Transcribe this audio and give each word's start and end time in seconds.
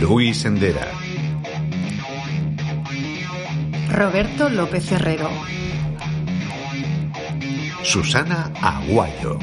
Luis 0.00 0.44
Endera. 0.44 0.90
Roberto 3.92 4.48
López 4.48 4.90
Herrero. 4.90 5.30
Susana 7.82 8.52
Aguayo. 8.60 9.38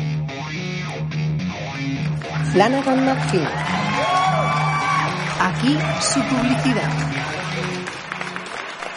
Flanagan 2.52 3.06
McPhee. 3.06 3.48
Aquí 5.40 5.78
su 6.02 6.20
publicidad. 6.24 6.92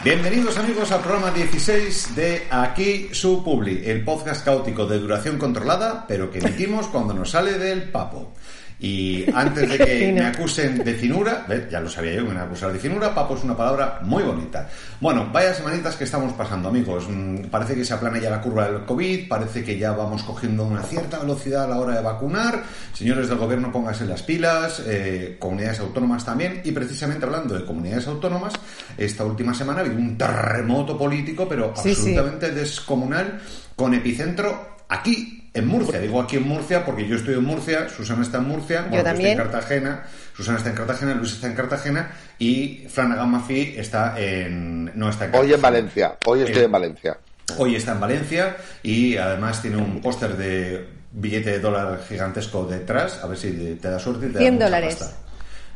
Bienvenidos 0.05 0.57
amigos 0.59 0.91
al 0.93 1.01
programa 1.01 1.33
16 1.33 2.15
de 2.15 2.47
Aquí 2.51 3.09
su 3.12 3.45
Publi, 3.45 3.83
el 3.84 4.05
podcast 4.05 4.45
caótico 4.45 4.87
de 4.87 4.98
duración 4.98 5.39
controlada, 5.39 6.05
pero 6.07 6.31
que 6.31 6.39
emitimos 6.39 6.87
cuando 6.87 7.15
nos 7.15 7.31
sale 7.31 7.59
del 7.59 7.91
papo. 7.91 8.33
Y 8.81 9.25
antes 9.35 9.69
de 9.69 9.77
que 9.79 10.13
me 10.13 10.25
acusen 10.25 10.85
de 10.85 10.95
finura, 10.95 11.45
ya 11.69 11.81
lo 11.81 11.89
sabía 11.89 12.13
yo 12.13 12.19
que 12.19 12.25
me 12.29 12.31
iban 12.35 12.43
a 12.43 12.47
acusar 12.47 12.73
de 12.73 12.79
finura, 12.79 13.13
papo 13.13 13.37
es 13.37 13.43
una 13.43 13.57
palabra 13.57 13.99
muy 14.03 14.23
bonita. 14.23 14.69
Bueno, 15.01 15.29
vaya 15.33 15.53
semanitas 15.53 15.97
que 15.97 16.05
estamos 16.05 16.33
pasando, 16.35 16.69
amigos. 16.69 17.07
Mm, 17.09 17.47
Parece 17.51 17.75
que 17.75 17.85
se 17.85 17.95
aplana 17.95 18.19
ya 18.19 18.31
la 18.31 18.41
curva 18.41 18.69
del 18.70 18.85
COVID, 18.85 19.29
parece 19.29 19.65
que 19.65 19.77
ya 19.79 19.93
vamos 19.93 20.23
cogiendo 20.23 20.65
una 20.65 20.83
cierta 20.83 21.19
velocidad 21.19 21.65
a 21.65 21.69
la 21.69 21.79
hora 21.79 21.97
de 21.97 22.03
vacunar. 22.03 22.62
Señores 22.93 23.29
del 23.29 23.39
gobierno, 23.39 23.73
pónganse 23.73 24.05
las 24.07 24.23
pilas, 24.23 24.81
eh, 24.87 25.37
comunidades 25.41 25.81
autónomas 25.81 26.25
también. 26.25 26.61
Y 26.65 26.70
precisamente 26.70 27.25
hablando 27.27 27.59
de 27.59 27.65
comunidades 27.65 28.07
autónomas, 28.07 28.53
esta 28.97 29.25
última 29.25 29.55
semana 29.55 29.81
ha 29.81 29.85
habido 29.85 29.98
un 29.98 30.17
terremoto 30.17 30.97
político, 30.97 31.48
pero 31.48 31.73
Sí, 31.75 31.83
sí. 31.95 32.01
absolutamente 32.17 32.53
descomunal, 32.53 33.41
con 33.75 33.92
epicentro 33.95 34.77
aquí 34.89 35.38
en 35.55 35.67
Murcia. 35.67 35.99
Digo 36.01 36.21
aquí 36.21 36.37
en 36.37 36.47
Murcia 36.49 36.85
porque 36.85 37.07
yo 37.07 37.17
estoy 37.17 37.35
en 37.35 37.45
Murcia, 37.45 37.89
Susana 37.89 38.23
está 38.23 38.39
en 38.39 38.45
Murcia, 38.49 38.83
bueno, 38.83 38.97
yo 38.97 39.03
también. 39.05 39.31
estoy 39.31 39.45
en 39.47 39.51
Cartagena, 39.53 40.05
Susana 40.37 40.59
está 40.59 40.71
en 40.71 40.77
Cartagena, 40.77 41.15
Luis 41.15 41.33
está 41.33 41.47
en 41.47 41.55
Cartagena 41.55 42.11
y 42.39 42.87
Flanagan 42.89 43.31
Mafi 43.31 43.75
está 43.77 44.15
en 44.21 44.93
no 44.99 45.09
está 45.11 45.27
en 45.27 45.35
Hoy 45.35 45.53
en. 45.53 45.61
Valencia, 45.63 46.17
hoy 46.27 46.43
estoy 46.43 46.63
Eh, 46.63 46.65
en 46.67 46.73
Valencia. 46.73 47.19
Hoy 47.57 47.77
está 47.77 47.93
en 47.93 48.01
Valencia 48.01 48.57
y 48.83 49.17
además 49.17 49.63
tiene 49.63 49.79
un 49.79 50.01
póster 50.03 50.37
de 50.37 50.87
billete 51.13 51.53
de 51.53 51.61
dólar 51.61 52.01
gigantesco 52.07 52.65
detrás, 52.67 53.21
a 53.23 53.27
ver 53.27 53.39
si 53.39 53.51
te 53.81 53.89
da 53.91 53.99
suerte 53.99 54.27
y 54.27 54.29
te 54.29 54.35
da 54.35 54.41
100 54.41 54.55
mucha 54.55 54.65
dólares. 54.67 54.97
pasta. 54.97 55.17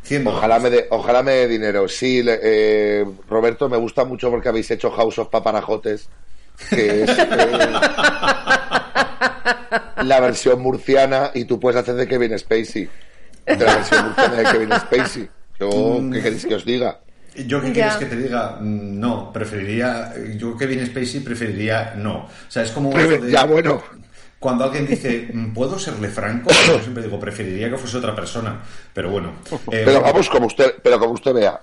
100 0.03 0.27
Ojalá 0.27 0.59
me, 0.59 0.69
dé, 0.69 0.87
ojalá 0.91 1.23
me 1.23 1.33
dé 1.33 1.49
dinero. 1.49 1.89
Sí, 1.89 2.23
le- 2.23 2.39
eh, 2.43 3.07
Roberto, 3.29 3.69
me 3.69 3.77
gusta 3.79 4.05
mucho 4.05 4.31
porque 4.31 4.49
habéis 4.49 4.71
hecho 4.71 4.91
House 4.91 5.19
of 5.19 5.29
Paparajotes, 5.29 6.09
que 6.69 7.05
es 7.05 7.11
eh, 7.19 7.27
la 10.03 10.21
versión 10.21 10.61
murciana 10.61 11.31
y 11.35 11.45
tú 11.45 11.59
puedes 11.61 11.81
hacer 11.81 11.95
de 11.95 12.07
Kevin 12.09 12.39
Spacey. 12.39 12.89
De 13.47 13.57
la 13.57 13.77
versión 13.77 14.05
murciana 14.07 14.35
de 14.37 14.45
Kevin 14.45 14.73
Spacey. 14.81 15.29
Yo, 15.61 15.69
Mm. 16.01 16.13
¿qué 16.13 16.23
queréis 16.23 16.47
que 16.47 16.55
os 16.55 16.65
diga? 16.65 16.99
Yo 17.47 17.61
qué 17.63 17.73
quieres 17.73 17.95
que 17.95 18.05
te 18.07 18.17
diga, 18.17 18.59
Mm, 18.61 19.01
no, 19.01 19.33
preferiría, 19.33 20.13
yo 20.37 20.57
Kevin 20.57 20.85
Spacey 20.87 21.21
preferiría 21.21 21.95
no. 21.97 22.17
O 22.25 22.29
sea, 22.49 22.63
es 22.63 22.71
como 22.73 22.97
eso 22.99 23.23
de- 23.23 23.31
Ya, 23.31 23.45
bueno. 23.45 23.83
Cuando 24.39 24.65
alguien 24.65 24.87
dice, 24.89 25.29
"Mm, 25.33 25.53
¿puedo 25.55 25.79
serle 25.79 26.09
franco? 26.09 26.51
Yo 26.67 26.81
siempre 26.81 27.05
digo, 27.05 27.19
preferiría 27.21 27.71
que 27.71 27.77
fuese 27.79 27.97
otra 27.99 28.13
persona. 28.15 28.61
Pero 28.93 29.09
bueno. 29.11 29.33
Eh, 29.71 29.83
Pero 29.85 30.01
vamos, 30.03 30.29
como 30.29 30.47
usted, 30.49 30.75
pero 30.83 30.99
como 30.99 31.13
usted 31.13 31.33
vea. 31.33 31.61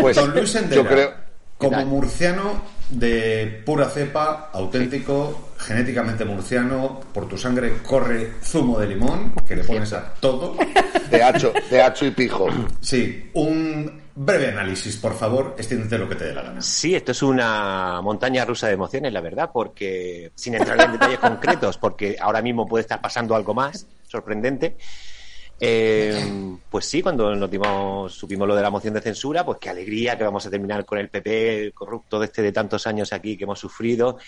Pues 0.00 0.16
Don 0.16 0.34
Luis 0.34 0.54
Endera, 0.54 0.82
yo 0.82 0.86
creo... 0.88 1.14
como 1.58 1.84
murciano 1.86 2.62
de 2.90 3.62
pura 3.64 3.88
cepa, 3.88 4.50
auténtico, 4.52 5.50
genéticamente 5.58 6.24
murciano, 6.24 7.00
por 7.12 7.28
tu 7.28 7.36
sangre 7.36 7.78
corre 7.82 8.32
zumo 8.42 8.78
de 8.78 8.88
limón, 8.88 9.32
que 9.46 9.56
le 9.56 9.64
pones 9.64 9.92
a 9.92 10.14
todo. 10.14 10.56
De 11.10 11.22
hacho, 11.22 11.52
de 11.70 11.82
hacho 11.82 12.06
y 12.06 12.10
pijo. 12.10 12.48
Sí, 12.80 13.30
un 13.34 14.02
breve 14.14 14.48
análisis, 14.48 14.96
por 14.96 15.14
favor, 15.14 15.54
extiéndete 15.58 15.98
lo 15.98 16.08
que 16.08 16.14
te 16.14 16.24
dé 16.24 16.34
la 16.34 16.42
gana. 16.42 16.62
Sí, 16.62 16.94
esto 16.94 17.12
es 17.12 17.22
una 17.22 18.00
montaña 18.02 18.44
rusa 18.44 18.66
de 18.66 18.74
emociones, 18.74 19.12
la 19.12 19.20
verdad, 19.20 19.50
porque 19.52 20.32
sin 20.34 20.54
entrar 20.54 20.80
en 20.80 20.92
detalles 20.92 21.18
concretos, 21.18 21.78
porque 21.78 22.16
ahora 22.20 22.42
mismo 22.42 22.66
puede 22.66 22.82
estar 22.82 23.00
pasando 23.00 23.36
algo 23.36 23.54
más 23.54 23.86
sorprendente. 24.08 24.76
Eh, 25.58 26.58
pues 26.68 26.84
sí, 26.84 27.00
cuando 27.00 27.34
nos 27.34 27.50
dimos, 27.50 28.12
supimos 28.12 28.46
lo 28.46 28.54
de 28.54 28.62
la 28.62 28.70
moción 28.70 28.92
de 28.94 29.00
censura, 29.00 29.44
pues 29.44 29.58
qué 29.58 29.70
alegría 29.70 30.16
que 30.18 30.24
vamos 30.24 30.44
a 30.46 30.50
terminar 30.50 30.84
con 30.84 30.98
el 30.98 31.08
PP 31.08 31.72
corrupto 31.72 32.18
de 32.18 32.26
este 32.26 32.42
de 32.42 32.52
tantos 32.52 32.86
años 32.86 33.12
aquí 33.12 33.36
que 33.36 33.44
hemos 33.44 33.58
sufrido 33.58 34.18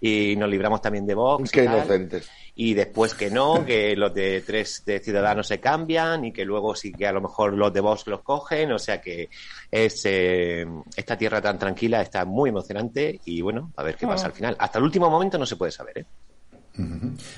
y 0.00 0.34
nos 0.34 0.50
libramos 0.50 0.82
también 0.82 1.06
de 1.06 1.14
Vox. 1.14 1.48
y 1.48 1.52
Qué 1.52 1.64
tal. 1.64 1.76
inocentes. 1.76 2.28
Y 2.56 2.74
después 2.74 3.14
que 3.14 3.30
no, 3.30 3.64
que 3.64 3.94
los 3.94 4.12
de 4.12 4.40
tres 4.40 4.82
de 4.84 4.98
Ciudadanos 4.98 5.46
se 5.46 5.60
cambian 5.60 6.24
y 6.24 6.32
que 6.32 6.44
luego 6.44 6.74
sí 6.74 6.92
que 6.92 7.06
a 7.06 7.12
lo 7.12 7.20
mejor 7.20 7.54
los 7.54 7.72
de 7.72 7.80
Vox 7.80 8.08
los 8.08 8.22
cogen. 8.22 8.72
O 8.72 8.78
sea 8.80 9.00
que 9.00 9.30
es 9.70 10.02
eh, 10.04 10.66
esta 10.96 11.16
tierra 11.16 11.40
tan 11.40 11.56
tranquila 11.56 12.02
está 12.02 12.24
muy 12.24 12.50
emocionante 12.50 13.20
y 13.24 13.40
bueno, 13.40 13.72
a 13.76 13.84
ver 13.84 13.94
qué 13.94 14.08
pasa 14.08 14.26
al 14.26 14.32
final. 14.32 14.56
Hasta 14.58 14.78
el 14.78 14.84
último 14.84 15.08
momento 15.08 15.38
no 15.38 15.46
se 15.46 15.54
puede 15.54 15.70
saber, 15.70 15.98
¿eh? 15.98 16.06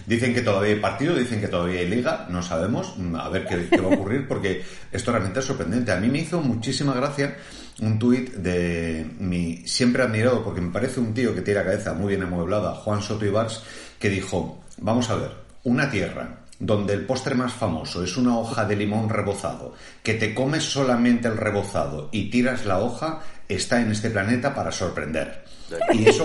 Dicen 0.06 0.32
que 0.32 0.42
todavía 0.42 0.74
hay 0.74 0.80
partido, 0.80 1.16
dicen 1.16 1.40
que 1.40 1.48
todavía 1.48 1.80
hay 1.80 1.88
liga, 1.88 2.26
no 2.30 2.40
sabemos, 2.40 2.94
a 3.18 3.28
ver 3.28 3.46
qué, 3.46 3.68
qué 3.68 3.80
va 3.80 3.90
a 3.90 3.94
ocurrir, 3.94 4.28
porque 4.28 4.62
esto 4.92 5.10
realmente 5.10 5.40
es 5.40 5.44
sorprendente. 5.44 5.92
A 5.92 5.96
mí 5.96 6.08
me 6.08 6.20
hizo 6.20 6.40
muchísima 6.40 6.94
gracia 6.94 7.36
un 7.80 7.98
tuit 7.98 8.32
de 8.34 9.04
mi 9.18 9.66
siempre 9.66 10.02
admirado, 10.02 10.44
porque 10.44 10.60
me 10.60 10.70
parece 10.70 11.00
un 11.00 11.12
tío 11.12 11.34
que 11.34 11.42
tiene 11.42 11.60
la 11.60 11.66
cabeza 11.66 11.94
muy 11.94 12.08
bien 12.08 12.22
amueblada, 12.22 12.74
Juan 12.74 13.02
Soto 13.02 13.24
Ibars, 13.26 13.62
que 13.98 14.08
dijo, 14.08 14.62
vamos 14.78 15.10
a 15.10 15.16
ver, 15.16 15.30
una 15.64 15.90
tierra 15.90 16.44
donde 16.58 16.94
el 16.94 17.04
postre 17.04 17.34
más 17.34 17.52
famoso 17.52 18.04
es 18.04 18.16
una 18.16 18.38
hoja 18.38 18.64
de 18.64 18.76
limón 18.76 19.08
rebozado, 19.08 19.74
que 20.02 20.14
te 20.14 20.34
comes 20.34 20.62
solamente 20.62 21.26
el 21.26 21.36
rebozado 21.36 22.08
y 22.12 22.30
tiras 22.30 22.64
la 22.64 22.78
hoja, 22.78 23.20
está 23.48 23.80
en 23.80 23.90
este 23.90 24.10
planeta 24.10 24.54
para 24.54 24.70
sorprender. 24.70 25.44
Y 25.92 26.08
eso, 26.08 26.24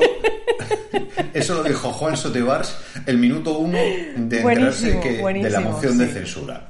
eso 1.34 1.56
lo 1.56 1.64
dijo 1.64 1.92
Juan 1.92 2.18
Sotebars 2.18 2.76
el 3.06 3.18
minuto 3.18 3.58
uno 3.58 3.78
de 3.78 4.16
enterarse 4.16 5.00
que, 5.00 5.18
de 5.18 5.50
la 5.50 5.60
moción 5.60 5.98
de 5.98 6.08
censura. 6.08 6.70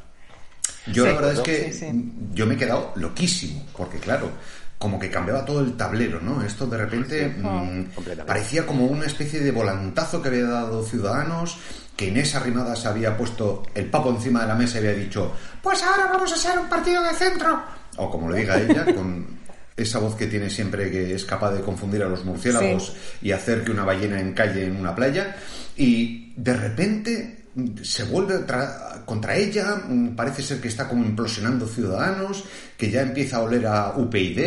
Yo 0.87 1.03
Sí, 1.03 1.09
la 1.09 1.15
verdad 1.15 1.33
es 1.33 1.39
que 1.41 1.71
sí, 1.71 1.79
sí. 1.79 2.13
yo 2.33 2.45
me 2.45 2.55
he 2.55 2.57
quedado 2.57 2.93
loquísimo, 2.95 3.63
porque 3.75 3.99
claro, 3.99 4.31
como 4.79 4.97
que 4.97 5.09
cambiaba 5.09 5.43
todo 5.43 5.59
el 5.59 5.75
tablero, 5.75 6.21
¿no? 6.21 6.41
Esto 6.41 6.65
de 6.65 6.77
repente 6.77 7.27
mm, 7.27 8.25
parecía 8.25 8.65
como 8.65 8.85
una 8.85 9.05
especie 9.05 9.41
de 9.41 9.51
volantazo 9.51 10.21
que 10.21 10.29
había 10.29 10.45
dado 10.45 10.83
Ciudadanos, 10.83 11.57
que 11.97 12.07
Inés 12.07 12.33
Arrimadas 12.33 12.85
había 12.85 13.17
puesto 13.17 13.63
el 13.75 13.88
papo 13.88 14.09
encima 14.09 14.41
de 14.41 14.47
la 14.47 14.55
mesa 14.55 14.77
y 14.77 14.88
había 14.88 14.93
dicho, 14.93 15.33
pues 15.61 15.83
ahora 15.83 16.07
vamos 16.13 16.31
a 16.31 16.38
ser 16.38 16.57
un 16.57 16.69
partido 16.69 17.03
de 17.03 17.13
centro. 17.13 17.61
O 17.97 18.09
como 18.09 18.31
le 18.31 18.39
diga 18.39 18.57
ella, 18.57 18.85
con 18.85 19.38
esa 19.81 20.00
voz 20.00 20.16
que 20.16 20.28
tiene 20.28 20.50
siempre 20.50 20.90
que 20.91 21.13
es 21.13 21.25
capaz 21.25 21.51
de 21.51 21.62
confundir 21.62 22.03
a 22.03 22.09
los 22.09 22.25
murciélagos 22.25 22.94
y 23.22 23.31
hacer 23.31 23.63
que 23.63 23.72
una 23.72 23.85
ballena 23.85 24.19
encalle 24.19 24.66
en 24.66 24.75
una 24.75 24.94
playa. 24.95 25.35
Y 25.78 26.34
de 26.35 26.53
repente 26.53 27.45
se 27.81 28.03
vuelve 28.03 28.45
tra- 28.45 29.03
contra 29.06 29.35
ella, 29.35 29.75
mm, 29.88 30.09
parece 30.16 30.44
ser 30.44 30.62
que 30.62 30.68
está 30.68 30.88
como 30.88 31.03
implosionando 31.03 31.68
Ciudadanos, 31.68 32.44
que 32.77 32.89
ya 32.92 33.01
empieza 33.01 33.38
a 33.38 33.42
oler 33.42 33.65
a 33.68 33.94
UPyD, 33.98 34.39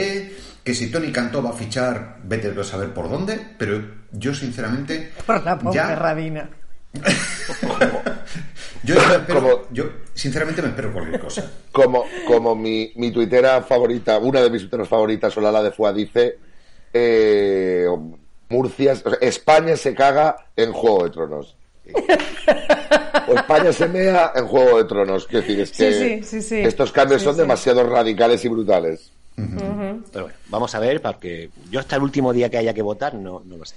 que 0.64 0.74
si 0.74 0.86
Tony 0.90 1.10
Cantó 1.10 1.42
va 1.42 1.50
a 1.50 1.54
fichar, 1.54 2.18
vete 2.24 2.54
a 2.58 2.64
saber 2.64 2.94
por 2.94 3.10
dónde, 3.10 3.38
pero 3.58 3.82
yo 4.12 4.32
sinceramente... 4.34 5.12
Por 5.26 5.42
la 5.44 5.52
ya- 5.56 5.58
Ponferradina. 5.58 6.48
yo, 8.84 8.94
espero- 8.96 9.40
Como- 9.40 9.62
yo 9.70 9.84
sinceramente 10.14 10.62
me 10.62 10.68
espero 10.68 10.92
cualquier 10.92 11.20
cosa. 11.20 11.50
como, 11.72 12.04
como 12.26 12.54
mi, 12.54 12.92
mi 12.96 13.10
tuitera 13.10 13.62
favorita, 13.62 14.18
una 14.18 14.40
de 14.42 14.50
mis 14.50 14.62
tuiteras 14.62 14.88
favoritas, 14.88 15.32
Solala 15.32 15.62
de 15.62 15.70
Fua, 15.70 15.92
dice, 15.92 16.38
eh, 16.92 17.86
Murcia, 18.48 18.92
o 19.04 19.10
sea, 19.10 19.18
España 19.20 19.76
se 19.76 19.94
caga 19.94 20.36
en 20.56 20.72
Juego 20.72 21.04
de 21.04 21.10
Tronos. 21.10 21.56
O 23.28 23.34
España 23.34 23.72
se 23.72 23.86
mea 23.86 24.32
en 24.34 24.46
Juego 24.48 24.78
de 24.78 24.84
Tronos. 24.84 25.26
Quiero 25.28 25.42
decir, 25.46 25.60
es 25.60 25.70
que 25.70 25.92
sí, 25.92 26.22
sí, 26.24 26.42
sí. 26.42 26.56
estos 26.60 26.90
cambios 26.90 27.20
Sí, 27.20 27.26
son 27.26 27.34
sí. 27.36 27.40
demasiado 27.42 27.84
radicales 27.88 28.44
y 28.44 28.48
brutales. 28.48 29.12
Pero 29.36 30.24
bueno, 30.24 30.30
vamos 30.48 30.74
a 30.74 30.80
ver, 30.80 31.00
porque 31.00 31.48
yo 31.70 31.78
hasta 31.78 31.94
el 31.96 32.02
último 32.02 32.32
día 32.32 32.50
que 32.50 32.58
haya 32.58 32.74
que 32.74 32.82
votar 32.82 33.14
no, 33.14 33.40
no 33.46 33.56
lo 33.58 33.64
sé. 33.64 33.76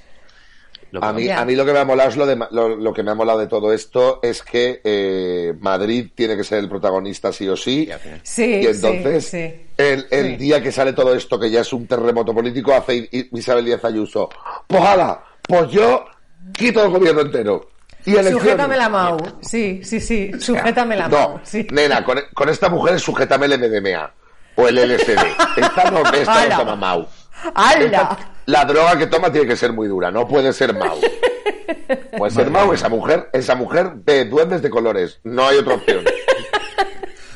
A 1.01 1.11
mí, 1.11 1.29
a 1.29 1.43
mí 1.43 1.55
lo 1.55 1.65
que 1.65 1.73
me 1.73 1.79
ha 1.79 1.85
molado 1.85 2.09
es 2.09 2.15
lo, 2.15 2.25
de, 2.25 2.37
lo, 2.51 2.75
lo 2.75 2.93
que 2.93 3.03
me 3.03 3.11
ha 3.11 3.15
molado 3.15 3.39
de 3.39 3.47
todo 3.47 3.73
esto 3.73 4.19
es 4.23 4.41
que 4.43 4.79
eh, 4.83 5.53
Madrid 5.59 6.09
tiene 6.15 6.37
que 6.37 6.43
ser 6.43 6.59
el 6.59 6.69
protagonista 6.69 7.33
sí 7.33 7.47
o 7.49 7.57
sí. 7.57 7.89
Sí, 8.23 8.61
Y 8.63 8.67
entonces, 8.67 9.25
sí, 9.25 9.47
sí. 9.49 9.65
el, 9.77 10.07
el 10.09 10.25
Sí. 10.31 10.35
día 10.37 10.61
que 10.63 10.71
sale 10.71 10.93
todo 10.93 11.13
esto, 11.13 11.37
que 11.39 11.49
ya 11.51 11.61
es 11.61 11.73
un 11.73 11.85
terremoto 11.87 12.33
político, 12.33 12.73
hace 12.73 13.09
Isabel 13.11 13.65
Díaz 13.65 13.83
Ayuso. 13.83 14.29
Pues 14.67 14.81
hala, 14.81 15.21
pues 15.41 15.69
yo 15.71 16.05
quito 16.53 16.83
el 16.85 16.91
gobierno 16.91 17.21
entero. 17.21 17.69
Y. 18.05 18.13
Sujétame 18.13 18.77
la 18.77 18.87
Mau. 18.87 19.17
Sí, 19.41 19.81
sí, 19.83 19.99
sí. 19.99 20.31
Sujétame 20.39 20.95
la 20.95 21.09
Mau. 21.09 21.19
No, 21.37 21.41
Sí. 21.43 21.65
nena, 21.71 22.03
con, 22.05 22.19
con 22.33 22.49
esta 22.49 22.69
mujer 22.69 22.99
sujétame 22.99 23.47
el 23.47 23.57
MDMA 23.59 24.13
o 24.57 24.67
el 24.67 24.75
LSD. 24.77 25.17
Esta 25.57 25.89
no, 25.91 26.03
esta 26.13 26.47
no 26.49 26.57
toma 26.59 26.75
Mau. 26.75 27.07
¡Hala! 27.53 28.17
La 28.47 28.65
droga 28.65 28.97
que 28.97 29.07
toma 29.07 29.31
tiene 29.31 29.47
que 29.47 29.55
ser 29.55 29.73
muy 29.73 29.87
dura, 29.87 30.11
no 30.11 30.27
puede 30.27 30.53
ser 30.53 30.73
Mau. 30.73 30.99
Puede 32.17 32.31
ser 32.31 32.49
Mau, 32.49 32.71
esa 32.73 32.89
mujer, 32.89 33.29
esa 33.33 33.55
mujer 33.55 33.91
ve 34.05 34.25
duendes 34.25 34.61
de 34.61 34.69
colores, 34.69 35.19
no 35.23 35.47
hay 35.47 35.57
otra 35.57 35.75
opción. 35.75 36.03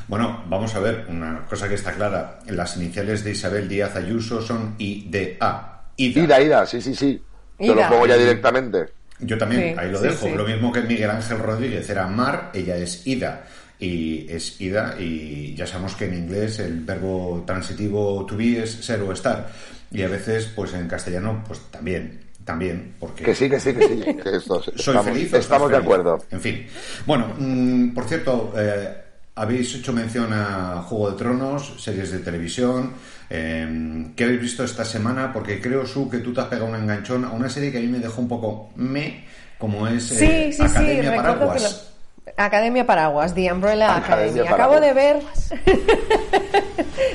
Bueno, 0.08 0.44
vamos 0.48 0.74
a 0.76 0.80
ver, 0.80 1.06
una 1.10 1.46
cosa 1.48 1.68
que 1.70 1.76
está 1.76 1.92
clara. 1.92 2.40
Las 2.48 2.76
iniciales 2.78 3.24
de 3.24 3.32
Isabel 3.32 3.68
Díaz 3.70 3.96
Ayuso 3.96 4.42
son 4.42 4.74
IDA. 4.80 5.84
Ida. 5.98 6.20
Ida, 6.24 6.42
ida, 6.42 6.66
sí, 6.66 6.82
sí, 6.82 6.96
sí. 6.96 7.22
Te 7.58 7.68
lo 7.68 7.88
pongo 7.88 8.08
ya 8.08 8.18
directamente. 8.18 8.86
Yo 9.20 9.38
también, 9.38 9.74
Sí, 9.74 9.80
ahí 9.80 9.92
lo 9.92 10.00
sí, 10.00 10.08
dejo. 10.08 10.26
sí. 10.28 10.32
Lo 10.34 10.46
mismo 10.46 10.72
que 10.72 10.82
Miguel 10.82 11.10
Ángel 11.12 11.40
Rodríguez 11.40 11.88
era 11.90 12.08
Mar, 12.08 12.50
ella 12.54 12.78
es 12.78 13.06
Ida. 13.06 13.44
Y 13.80 14.26
es 14.30 14.60
Ida, 14.60 14.96
y 15.00 15.56
ya 15.56 15.66
sabemos 15.66 15.96
que 15.96 16.06
en 16.06 16.16
inglés 16.16 16.60
el 16.60 16.82
verbo 16.82 17.44
transitivo 17.48 18.26
to 18.26 18.36
be 18.36 18.62
es 18.64 18.72
ser 18.72 19.02
o 19.02 19.12
estar. 19.14 19.50
Y 19.92 20.02
a 20.04 20.08
veces, 20.10 20.52
pues 20.56 20.74
en 20.74 20.88
castellano, 20.88 21.44
pues 21.48 21.60
también, 21.72 22.20
también, 22.44 22.94
porque... 23.00 23.24
Que 23.24 23.34
sí, 23.34 23.50
que 23.50 23.60
sí, 23.60 23.74
que 23.74 23.88
sí. 23.88 24.04
Que 24.24 24.36
esto, 24.36 24.62
Soy 24.62 24.74
estamos 24.78 25.06
feliz. 25.06 25.34
estamos 25.34 25.72
de 25.72 25.78
acuerdo. 25.78 26.18
En 26.30 26.42
fin. 26.42 26.66
Bueno, 27.06 27.34
mm, 27.38 27.94
por 27.94 28.04
cierto, 28.06 28.54
eh, 28.58 28.90
habéis 29.36 29.74
hecho 29.76 29.94
mención 29.94 30.28
a 30.34 30.82
Juego 30.86 31.12
de 31.12 31.18
Tronos, 31.18 31.74
series 31.82 32.12
de 32.12 32.20
televisión. 32.20 32.92
eh, 33.30 34.12
¿Qué 34.16 34.24
habéis 34.26 34.42
visto 34.42 34.64
esta 34.66 34.84
semana? 34.84 35.32
Porque 35.32 35.62
creo, 35.62 35.86
Su, 35.86 36.10
que 36.10 36.18
tú 36.20 36.34
te 36.34 36.42
has 36.42 36.48
pegado 36.48 36.68
un 36.68 36.76
enganchón 36.76 37.24
a 37.24 37.32
una 37.32 37.48
serie 37.50 37.72
que 37.72 37.78
a 37.78 37.82
mí 37.82 37.88
me 37.88 38.00
dejó 38.00 38.22
un 38.22 38.28
poco 38.28 38.72
me, 38.76 39.24
como 39.58 39.88
es 39.88 40.12
eh, 40.12 40.52
Sí, 40.52 40.52
sí, 40.52 40.58
sí. 40.58 40.62
Academia 40.64 41.12
Recuerdo 41.12 41.34
que 41.34 41.38
Paraguas. 41.40 41.86
Academia 42.38 42.86
Paraguas, 42.86 43.34
The 43.34 43.52
Umbrella 43.52 43.96
Academia 43.96 44.44
Academy. 44.44 44.54
Acabo 44.54 44.80
de 44.80 44.94
ver. 44.94 45.20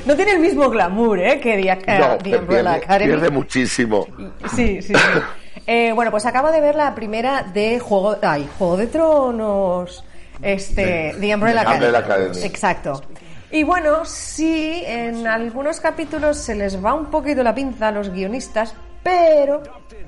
no 0.05 0.15
tiene 0.15 0.31
el 0.31 0.39
mismo 0.39 0.69
glamour, 0.69 1.19
¿eh? 1.19 1.39
Que 1.39 1.57
The, 1.57 1.69
eh, 1.69 1.99
No, 1.99 2.17
The 2.17 2.37
Umbrella 2.37 2.71
pierde, 2.71 2.85
Academy. 2.85 3.11
pierde 3.11 3.29
muchísimo. 3.29 4.07
Sí, 4.55 4.81
sí, 4.81 4.93
sí. 4.93 4.95
Eh, 5.67 5.93
bueno, 5.93 6.11
pues 6.11 6.27
acabo 6.27 6.51
de 6.51 6.61
ver 6.61 6.75
la 6.75 6.93
primera 6.93 7.41
de 7.41 7.79
Juego, 7.79 8.17
ay, 8.21 8.47
Juego 8.55 8.77
de 8.77 8.85
Tronos, 8.85 10.03
este, 10.39 11.15
The 11.19 11.33
Umbrella 11.33 11.63
de 11.63 11.97
Academy. 11.97 12.37
Exacto. 12.43 13.01
Y 13.49 13.63
bueno, 13.63 14.05
sí, 14.05 14.83
en 14.85 15.25
algunos 15.25 15.79
capítulos 15.79 16.37
se 16.37 16.53
les 16.53 16.83
va 16.83 16.93
un 16.93 17.07
poquito 17.07 17.41
la 17.41 17.55
pinza 17.55 17.87
a 17.87 17.91
los 17.91 18.11
guionistas, 18.11 18.75
pero 19.01 19.63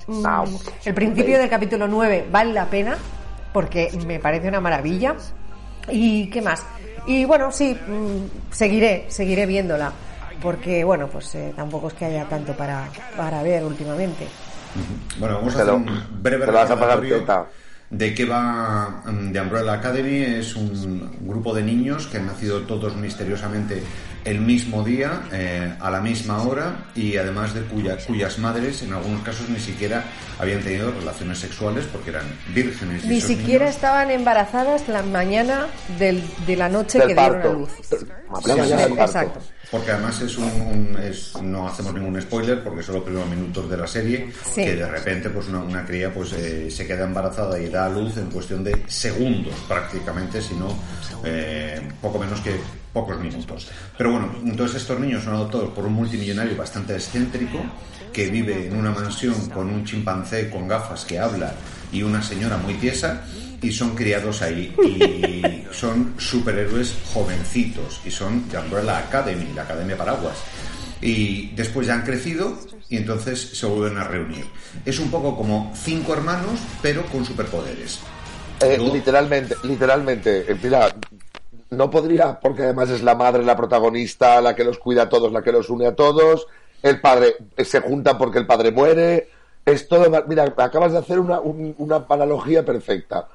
mm, 0.06 0.26
Au. 0.26 0.46
el 0.86 0.94
principio 0.94 1.40
del 1.40 1.50
capítulo 1.50 1.88
9 1.88 2.28
vale 2.30 2.54
la 2.54 2.66
pena 2.66 2.96
porque 3.58 3.90
me 4.06 4.20
parece 4.20 4.50
una 4.50 4.62
maravilla. 4.62 5.16
¿Y 5.90 6.28
qué 6.30 6.44
más? 6.44 6.64
Y 7.08 7.26
bueno, 7.26 7.52
sí, 7.52 7.76
mm, 7.88 8.54
seguiré, 8.54 9.06
seguiré 9.08 9.48
viéndola. 9.48 9.92
Porque, 10.44 10.84
bueno, 10.84 11.08
pues 11.08 11.34
eh, 11.34 11.54
tampoco 11.56 11.88
es 11.88 11.96
que 11.96 12.06
haya 12.06 12.24
tanto 12.26 12.54
para, 12.54 12.88
para 13.16 13.42
ver 13.42 13.64
últimamente. 13.64 14.28
Bueno, 15.20 15.38
vamos 15.38 15.56
a 15.56 15.58
Te 15.58 15.64
hacer 15.64 15.74
lo- 15.74 15.80
un 15.80 16.22
breve 16.22 16.46
recordatorio. 16.46 17.26
De 17.90 18.14
qué 18.14 18.26
va 18.26 19.02
The 19.32 19.42
Umbrella 19.42 19.74
Academy. 19.74 20.22
Es 20.22 20.56
un 20.56 21.18
grupo 21.22 21.54
de 21.54 21.64
niños 21.64 22.08
que 22.08 22.18
han 22.18 22.26
nacido 22.28 22.62
todos 22.62 22.96
misteriosamente 22.96 23.82
el 24.26 24.42
mismo 24.42 24.84
día, 24.84 25.22
eh, 25.32 25.74
a 25.80 25.90
la 25.90 26.02
misma 26.02 26.42
hora, 26.42 26.88
y 26.96 27.16
además 27.16 27.54
de 27.54 27.62
cuya- 27.62 27.96
cuyas 28.06 28.38
madres, 28.40 28.82
en 28.84 28.92
algunos 28.92 29.22
casos, 29.22 29.48
ni 29.48 29.60
siquiera 29.60 30.04
habían 30.38 30.60
tenido 30.62 30.92
relaciones 30.92 31.38
sexuales 31.40 31.86
porque 31.90 32.10
eran 32.10 32.26
vírgenes. 32.54 33.06
y 33.06 33.08
Ni 33.08 33.22
siquiera 33.22 33.66
niños- 33.66 33.76
estaban 33.76 34.12
embarazadas 34.12 34.86
la 34.90 35.02
mañana 35.04 35.68
del- 35.98 36.24
de 36.46 36.56
la 36.58 36.68
noche 36.68 37.00
Del 37.00 37.08
que 37.10 37.14
dieron 37.14 37.42
a 37.42 37.46
luz. 37.54 37.70
La 38.46 38.56
mañana 38.58 38.82
del 38.82 38.96
parto. 38.98 39.04
Exacto. 39.04 39.40
Porque 39.70 39.92
además 39.92 40.22
es 40.22 40.38
un, 40.38 40.98
es- 41.04 41.36
no 41.42 41.68
hacemos 41.68 41.94
ningún 41.94 42.22
spoiler 42.22 42.64
porque 42.64 42.82
son 42.84 42.96
los 42.96 43.04
primeros 43.04 43.30
minutos 43.30 43.70
de 43.70 43.76
la 43.78 43.86
serie 43.88 44.32
Sí. 44.56 44.64
que 44.64 44.76
de 44.78 44.88
repente 44.88 45.30
pues 45.30 45.48
una, 45.50 45.60
una 45.60 45.86
cría 45.86 46.14
pues 46.14 46.32
eh, 46.34 46.72
se 46.72 46.88
queda 46.88 47.04
embarazada 47.04 47.60
y 47.60 47.68
da 47.70 47.86
a 47.86 47.90
luz 47.90 48.16
en 48.18 48.30
cuestión 48.30 48.64
de 48.64 48.82
segundos 48.88 49.54
prácticamente, 49.68 50.42
sino 50.42 50.68
eh, 51.26 51.82
poco 52.02 52.18
menos 52.18 52.40
que 52.40 52.56
pocos 52.94 53.20
minutos. 53.20 53.68
Pero 53.98 54.12
bueno, 54.12 54.32
entonces 54.44 54.82
estos 54.82 55.00
niños 55.02 55.24
son 55.26 55.34
adoptados 55.34 55.70
por 55.72 55.86
un 55.86 55.94
multimillonario 55.94 56.56
bastante 56.56 56.94
excéntrico 56.94 57.60
que 58.14 58.30
vive 58.30 58.68
en 58.68 58.76
una 58.78 58.92
mansión 58.92 59.50
con 59.50 59.68
un 59.70 59.84
chimpancé 59.84 60.50
con 60.50 60.68
gafas 60.68 61.04
que 61.06 61.20
habla 61.20 61.54
y 61.92 62.02
una 62.04 62.22
señora 62.24 62.58
muy 62.58 62.74
tiesa 62.76 63.22
y 63.62 63.72
son 63.72 63.96
criados 63.96 64.42
ahí 64.42 64.76
y 64.86 65.64
son 65.74 66.14
superhéroes 66.18 66.96
jovencitos 67.14 68.02
y 68.06 68.12
son 68.12 68.44
The 68.50 68.58
Umbrella 68.60 68.98
Academy, 69.00 69.52
la 69.56 69.64
Academia 69.64 69.98
Paraguas. 69.98 70.38
Y 71.02 71.50
después 71.56 71.88
ya 71.88 71.94
han 71.96 72.04
crecido 72.04 72.58
y 72.90 72.98
entonces 72.98 73.40
se 73.58 73.66
vuelven 73.66 73.98
a 73.98 74.04
reunir. 74.06 74.46
Es 74.86 75.00
un 75.00 75.12
poco 75.12 75.36
como 75.36 75.72
cinco 75.76 76.14
hermanos, 76.14 76.60
pero 76.82 77.06
con 77.06 77.24
superpoderes. 77.26 78.00
Eh, 78.62 78.80
literalmente, 78.92 79.56
literalmente, 79.64 80.52
eh, 80.52 80.58
mira, 80.62 80.90
no 81.70 81.90
podría, 81.92 82.40
porque 82.40 82.64
además 82.64 82.90
es 82.90 83.04
la 83.04 83.14
madre 83.14 83.44
la 83.44 83.56
protagonista, 83.56 84.42
la 84.42 84.56
que 84.56 84.64
los 84.64 84.80
cuida 84.80 85.04
a 85.04 85.10
todos, 85.10 85.32
la 85.32 85.44
que 85.44 85.52
los 85.52 85.70
une 85.70 85.86
a 85.86 85.96
todos, 85.96 86.48
el 86.82 87.00
padre 87.00 87.36
eh, 87.56 87.64
se 87.66 87.82
junta 87.82 88.18
porque 88.18 88.40
el 88.40 88.48
padre 88.48 88.72
muere, 88.72 89.30
es 89.66 89.88
todo, 89.88 90.10
mira, 90.28 90.52
acabas 90.58 90.94
de 90.94 90.98
hacer 91.00 91.20
una, 91.20 91.40
un- 91.40 91.76
una 91.78 92.06
analogía 92.10 92.66
perfecta. 92.66 93.28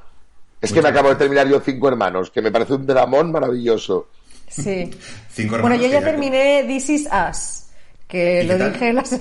Es 0.63 0.73
que 0.73 0.81
me 0.81 0.89
acabo 0.89 1.09
de 1.11 1.17
terminar 1.17 1.47
yo 1.49 1.61
Cinco 1.61 1.89
Hermanos, 1.89 2.31
que 2.31 2.41
me 2.41 2.51
parece 2.51 2.75
un 2.75 2.87
dramón 2.87 3.31
maravilloso. 3.33 4.09
Sí. 4.49 4.91
Cinco 5.31 5.59
Bueno, 5.59 5.75
hermanos 5.75 5.79
yo 5.79 5.87
que 5.89 5.93
ya 5.93 6.01
terminé 6.03 6.65
This 6.67 6.91
Is 6.91 7.09
Us, 7.31 7.67
que 8.09 8.45
¿Y 8.45 8.47
lo 8.47 8.57
dije 8.59 8.93
las... 8.93 9.21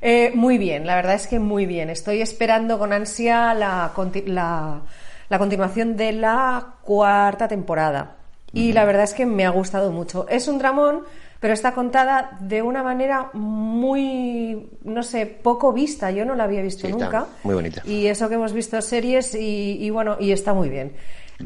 Eh, 0.00 0.30
muy 0.34 0.58
bien, 0.58 0.86
la 0.86 0.94
verdad 0.94 1.14
es 1.16 1.26
que 1.26 1.38
muy 1.40 1.66
bien. 1.66 1.90
Estoy 1.90 2.22
esperando 2.22 2.78
con 2.78 2.92
ansia 2.92 3.52
la, 3.54 3.92
conti- 3.94 4.26
la, 4.26 4.80
la 5.28 5.38
continuación 5.38 5.96
de 5.96 6.12
la 6.12 6.74
cuarta 6.82 7.48
temporada. 7.48 8.14
Y 8.52 8.72
la 8.72 8.84
verdad 8.86 9.04
es 9.04 9.12
que 9.12 9.26
me 9.26 9.44
ha 9.44 9.50
gustado 9.50 9.90
mucho. 9.92 10.26
Es 10.28 10.48
un 10.48 10.58
dramón, 10.58 11.02
pero 11.40 11.54
está 11.54 11.72
contada 11.72 12.36
de 12.40 12.62
una 12.62 12.82
manera 12.82 13.30
muy, 13.34 14.68
no 14.84 15.02
sé, 15.02 15.26
poco 15.26 15.72
vista. 15.72 16.10
Yo 16.10 16.24
no 16.24 16.34
la 16.34 16.44
había 16.44 16.62
visto 16.62 16.86
Sí, 16.86 16.92
nunca. 16.92 17.26
muy 17.44 17.54
bonita. 17.54 17.82
Y 17.84 18.06
eso 18.06 18.28
que 18.28 18.34
hemos 18.36 18.52
visto 18.52 18.80
series 18.82 19.34
y, 19.34 19.78
y 19.80 19.90
bueno, 19.90 20.16
y 20.18 20.32
está 20.32 20.52
muy 20.54 20.68
bien. 20.68 20.92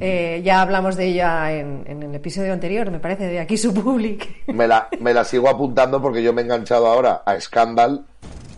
Eh, 0.00 0.40
ya 0.42 0.62
hablamos 0.62 0.96
de 0.96 1.04
ella 1.08 1.52
en, 1.52 1.84
en 1.86 2.02
el 2.02 2.14
episodio 2.14 2.54
anterior, 2.54 2.90
me 2.90 2.98
parece, 2.98 3.26
de 3.26 3.38
aquí 3.38 3.58
su 3.58 3.74
public. 3.74 4.46
Me 4.46 4.66
la, 4.66 4.88
me 5.00 5.12
la 5.12 5.22
sigo 5.24 5.50
apuntando 5.50 6.00
porque 6.00 6.22
yo 6.22 6.32
me 6.32 6.40
he 6.40 6.44
enganchado 6.44 6.86
ahora 6.86 7.22
a 7.26 7.38
Scandal, 7.38 8.06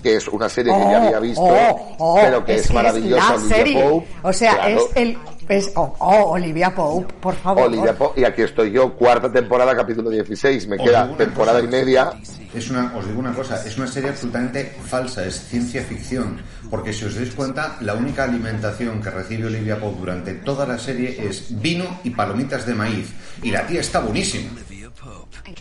que 0.04 0.16
es 0.16 0.28
una 0.28 0.50
serie 0.50 0.70
que 0.70 0.78
ya 0.80 1.02
había 1.02 1.18
visto, 1.18 1.40
Oh, 1.42 1.96
oh, 1.98 2.18
pero 2.22 2.44
que 2.44 2.56
es, 2.56 2.70
maravillosa. 2.70 3.30
la 3.30 3.34
Olivia 3.36 3.56
serie. 3.56 3.82
Pope, 3.82 4.06
o 4.22 4.32
sea, 4.34 4.54
claro. 4.54 4.76
es 4.76 4.82
el. 4.96 5.18
Es, 5.48 5.72
oh, 5.76 5.94
oh, 5.98 6.30
Olivia 6.32 6.74
Pope, 6.74 7.12
por 7.20 7.34
favor. 7.34 7.64
Olivia 7.64 7.94
Pope, 7.96 8.20
y 8.20 8.24
aquí 8.24 8.42
estoy 8.42 8.70
yo, 8.70 8.94
cuarta 8.96 9.30
temporada, 9.32 9.74
capítulo 9.74 10.08
16. 10.10 10.68
Me 10.68 10.76
Os 10.76 10.82
queda 10.82 11.16
temporada 11.16 11.60
cosa. 11.60 11.68
y 11.68 11.70
media. 11.70 12.12
Es 12.54 12.70
una, 12.70 12.92
os 12.96 13.06
digo 13.06 13.18
una 13.18 13.32
cosa, 13.34 13.62
es 13.66 13.76
una 13.76 13.86
serie 13.86 14.10
absolutamente 14.10 14.76
falsa, 14.86 15.24
es 15.26 15.40
ciencia 15.48 15.82
ficción, 15.82 16.40
porque 16.70 16.92
si 16.92 17.04
os 17.04 17.14
dais 17.16 17.34
cuenta, 17.34 17.76
la 17.80 17.94
única 17.94 18.24
alimentación 18.24 19.02
que 19.02 19.10
recibe 19.10 19.46
Olivia 19.46 19.78
Pope 19.80 19.98
durante 20.00 20.34
toda 20.34 20.64
la 20.66 20.78
serie 20.78 21.16
es 21.26 21.46
vino 21.60 21.84
y 22.04 22.10
palomitas 22.10 22.64
de 22.64 22.74
maíz, 22.74 23.12
y 23.42 23.50
la 23.50 23.66
tía 23.66 23.80
está 23.80 24.00
buenísima. 24.00 24.50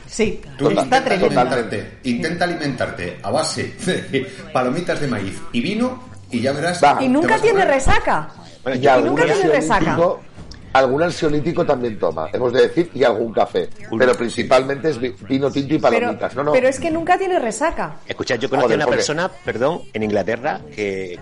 Sí, 0.07 0.39
está 0.79 0.97
alimentarte, 0.97 1.97
intenta 2.03 2.45
alimentarte 2.45 3.17
a 3.21 3.31
base 3.31 3.73
de 3.85 4.25
palomitas 4.53 4.99
de 4.99 5.07
maíz 5.07 5.41
y 5.51 5.61
vino, 5.61 6.03
y 6.31 6.39
ya 6.41 6.51
verás. 6.53 6.81
Va. 6.83 6.97
Y 7.01 7.07
nunca 7.09 7.37
tiene 7.39 7.65
resaca. 7.65 8.29
Bueno, 8.63 8.79
Y 8.81 8.87
algún 8.87 9.09
nunca 9.09 9.25
tiene 9.25 9.49
resaca. 9.49 9.75
ansiolítico, 9.75 10.21
algún 10.73 11.03
ansiolítico 11.03 11.65
también 11.65 11.99
toma, 11.99 12.29
hemos 12.31 12.53
de 12.53 12.61
decir, 12.67 12.89
y 12.93 13.03
algún 13.03 13.33
café. 13.33 13.69
Pero 13.97 14.13
principalmente 14.15 14.89
es 14.89 14.97
vi- 14.99 15.13
vino 15.27 15.51
tinto 15.51 15.73
y 15.75 15.79
Pero, 15.79 15.99
palomitas. 15.99 16.35
no, 16.35 16.43
no. 16.43 16.51
pero 16.53 16.67
es 16.69 16.79
que 16.79 16.89
nunca 16.89 17.17
tiene 17.17 17.39
resaca. 17.39 17.97
Escuchad, 18.07 18.37
yo 18.39 18.49
conocí 18.49 18.71
a 18.73 18.75
una 18.77 18.87
persona, 18.87 19.29
perdón, 19.43 19.81
en 19.93 20.03
Inglaterra 20.03 20.61
que 20.73 21.19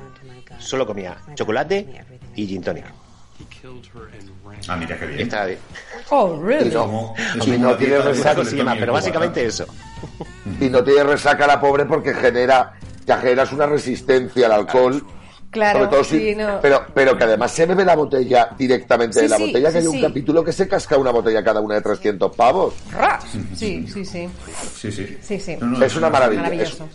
solo 0.60 0.86
comía 0.86 1.18
chocolate 1.34 1.88
y 2.36 2.46
gin 2.48 2.62
tonic. 2.62 2.86
Ah, 4.68 4.76
mira 4.76 4.98
qué 4.98 5.06
bien. 5.06 5.22
Está 5.22 5.46
bien. 5.46 5.60
Oh, 6.10 6.36
Y 6.40 6.46
really? 6.46 6.70
no, 6.72 7.14
y 7.46 7.58
no 7.58 7.76
tiene 7.76 8.00
resaca, 8.00 8.36
Tony 8.44 8.80
pero 8.80 8.94
básicamente 8.94 9.46
eso. 9.46 9.66
y 10.60 10.70
no 10.70 10.84
tiene 10.84 11.04
resaca 11.04 11.48
la 11.48 11.60
pobre 11.60 11.86
porque 11.86 12.14
genera, 12.14 12.74
ya 13.06 13.18
generas 13.20 13.52
una 13.52 13.66
resistencia 13.66 14.46
al 14.48 14.52
alcohol 14.54 15.04
Claro, 15.52 15.80
Sobre 15.80 15.92
todo 15.92 16.04
sí, 16.06 16.30
si- 16.30 16.36
no. 16.36 16.60
pero, 16.62 16.86
pero 16.94 17.18
que 17.18 17.26
además 17.26 17.52
se 17.52 17.66
bebe 17.66 17.84
la 17.84 17.94
botella 17.98 18.52
directamente 18.58 19.16
Sí, 19.16 19.24
de 19.24 19.28
la 19.28 19.36
sí, 19.36 19.48
botella, 19.48 19.68
que 19.68 19.74
sí, 19.74 19.78
hay 19.80 19.88
un 19.88 19.96
sí. 19.96 20.02
capítulo 20.02 20.44
que 20.46 20.54
se 20.54 20.66
casca 20.66 20.98
una 20.98 21.12
botella 21.12 21.44
cada 21.44 21.60
una 21.60 21.76
de 21.76 21.82
300 21.82 22.34
pavos. 22.34 22.74
Sí, 23.54 23.86
sí, 23.86 24.06
sí. 24.06 24.30
Sí, 24.80 24.92
sí. 24.94 25.18
Sí, 25.22 25.40
sí. 25.42 25.58
No, 25.60 25.68
no, 25.68 25.84
Es 25.86 25.94
una 25.98 26.10
maravilla. 26.10 26.44
Maravilloso. 26.44 26.88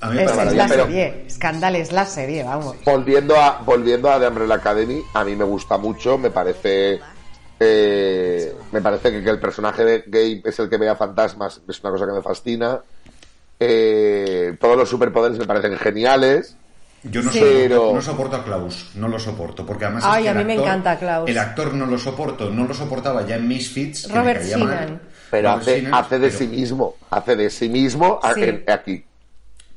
A 0.00 0.10
mí 0.10 0.16
me 0.16 0.24
Es, 0.24 0.36
la 0.54 0.66
pero- 0.68 0.84
serie. 0.86 1.24
Scandal 1.30 1.76
es 1.76 1.92
la 1.92 2.04
serie, 2.04 2.42
vamos. 2.44 2.76
Volviendo 2.84 3.36
a, 3.36 3.60
volviendo 3.64 4.10
a 4.10 4.18
The 4.20 4.28
Umbrella 4.28 4.54
Academy, 4.56 5.02
a 5.14 5.24
mí 5.24 5.34
me 5.36 5.44
gusta 5.44 5.78
mucho, 5.78 6.18
me 6.18 6.30
parece. 6.30 7.00
eh, 7.60 8.54
me 8.72 8.80
parece 8.82 9.10
que, 9.12 9.22
que 9.22 9.30
el 9.30 9.38
personaje 9.40 9.84
de 9.84 10.04
Gabe 10.06 10.42
es 10.44 10.58
el 10.58 10.68
que 10.68 10.76
vea 10.76 10.96
fantasmas, 10.96 11.60
es 11.68 11.80
una 11.82 11.92
cosa 11.92 12.06
que 12.06 12.12
me 12.12 12.22
fascina. 12.22 12.80
Eh, 13.60 14.56
todos 14.60 14.76
los 14.76 14.88
superpoderes 14.88 15.38
me 15.38 15.46
parecen 15.46 15.76
geniales. 15.78 16.56
Yo 17.04 17.22
no, 17.22 17.30
Sí. 17.30 17.38
soporto, 17.38 17.92
no 17.94 18.02
soporto 18.02 18.36
a 18.36 18.44
Klaus, 18.44 18.90
no 18.94 19.08
lo 19.08 19.18
soporto, 19.18 19.64
porque 19.66 19.84
además 19.84 20.04
Ay, 20.06 20.20
es 20.20 20.22
que 20.24 20.28
a 20.28 20.32
el 20.32 20.38
mí 20.38 20.44
me 20.44 20.52
actor- 20.54 20.64
encanta 20.66 20.98
Klaus. 20.98 21.30
El 21.30 21.38
actor 21.38 21.74
no 21.74 21.86
lo 21.86 21.98
soporto, 21.98 22.50
no 22.50 22.66
lo 22.66 22.74
soportaba 22.74 23.26
ya 23.26 23.36
en 23.36 23.46
Misfits, 23.46 24.06
que 24.06 24.14
Robert 24.14 24.40
me 24.42 24.50
caía 24.50 24.64
mal. 24.64 24.68
Sheenan. 24.78 25.00
Pero 25.30 25.48
Robert 25.50 25.62
hace, 25.68 25.88
hace 25.92 26.18
de 26.18 26.26
pero- 26.28 26.38
sí 26.38 26.46
mismo, 26.48 26.94
hace 27.10 27.36
de 27.36 27.50
sí 27.50 27.68
mismo 27.68 28.20
Sí. 28.34 28.62
aquí. 28.66 29.04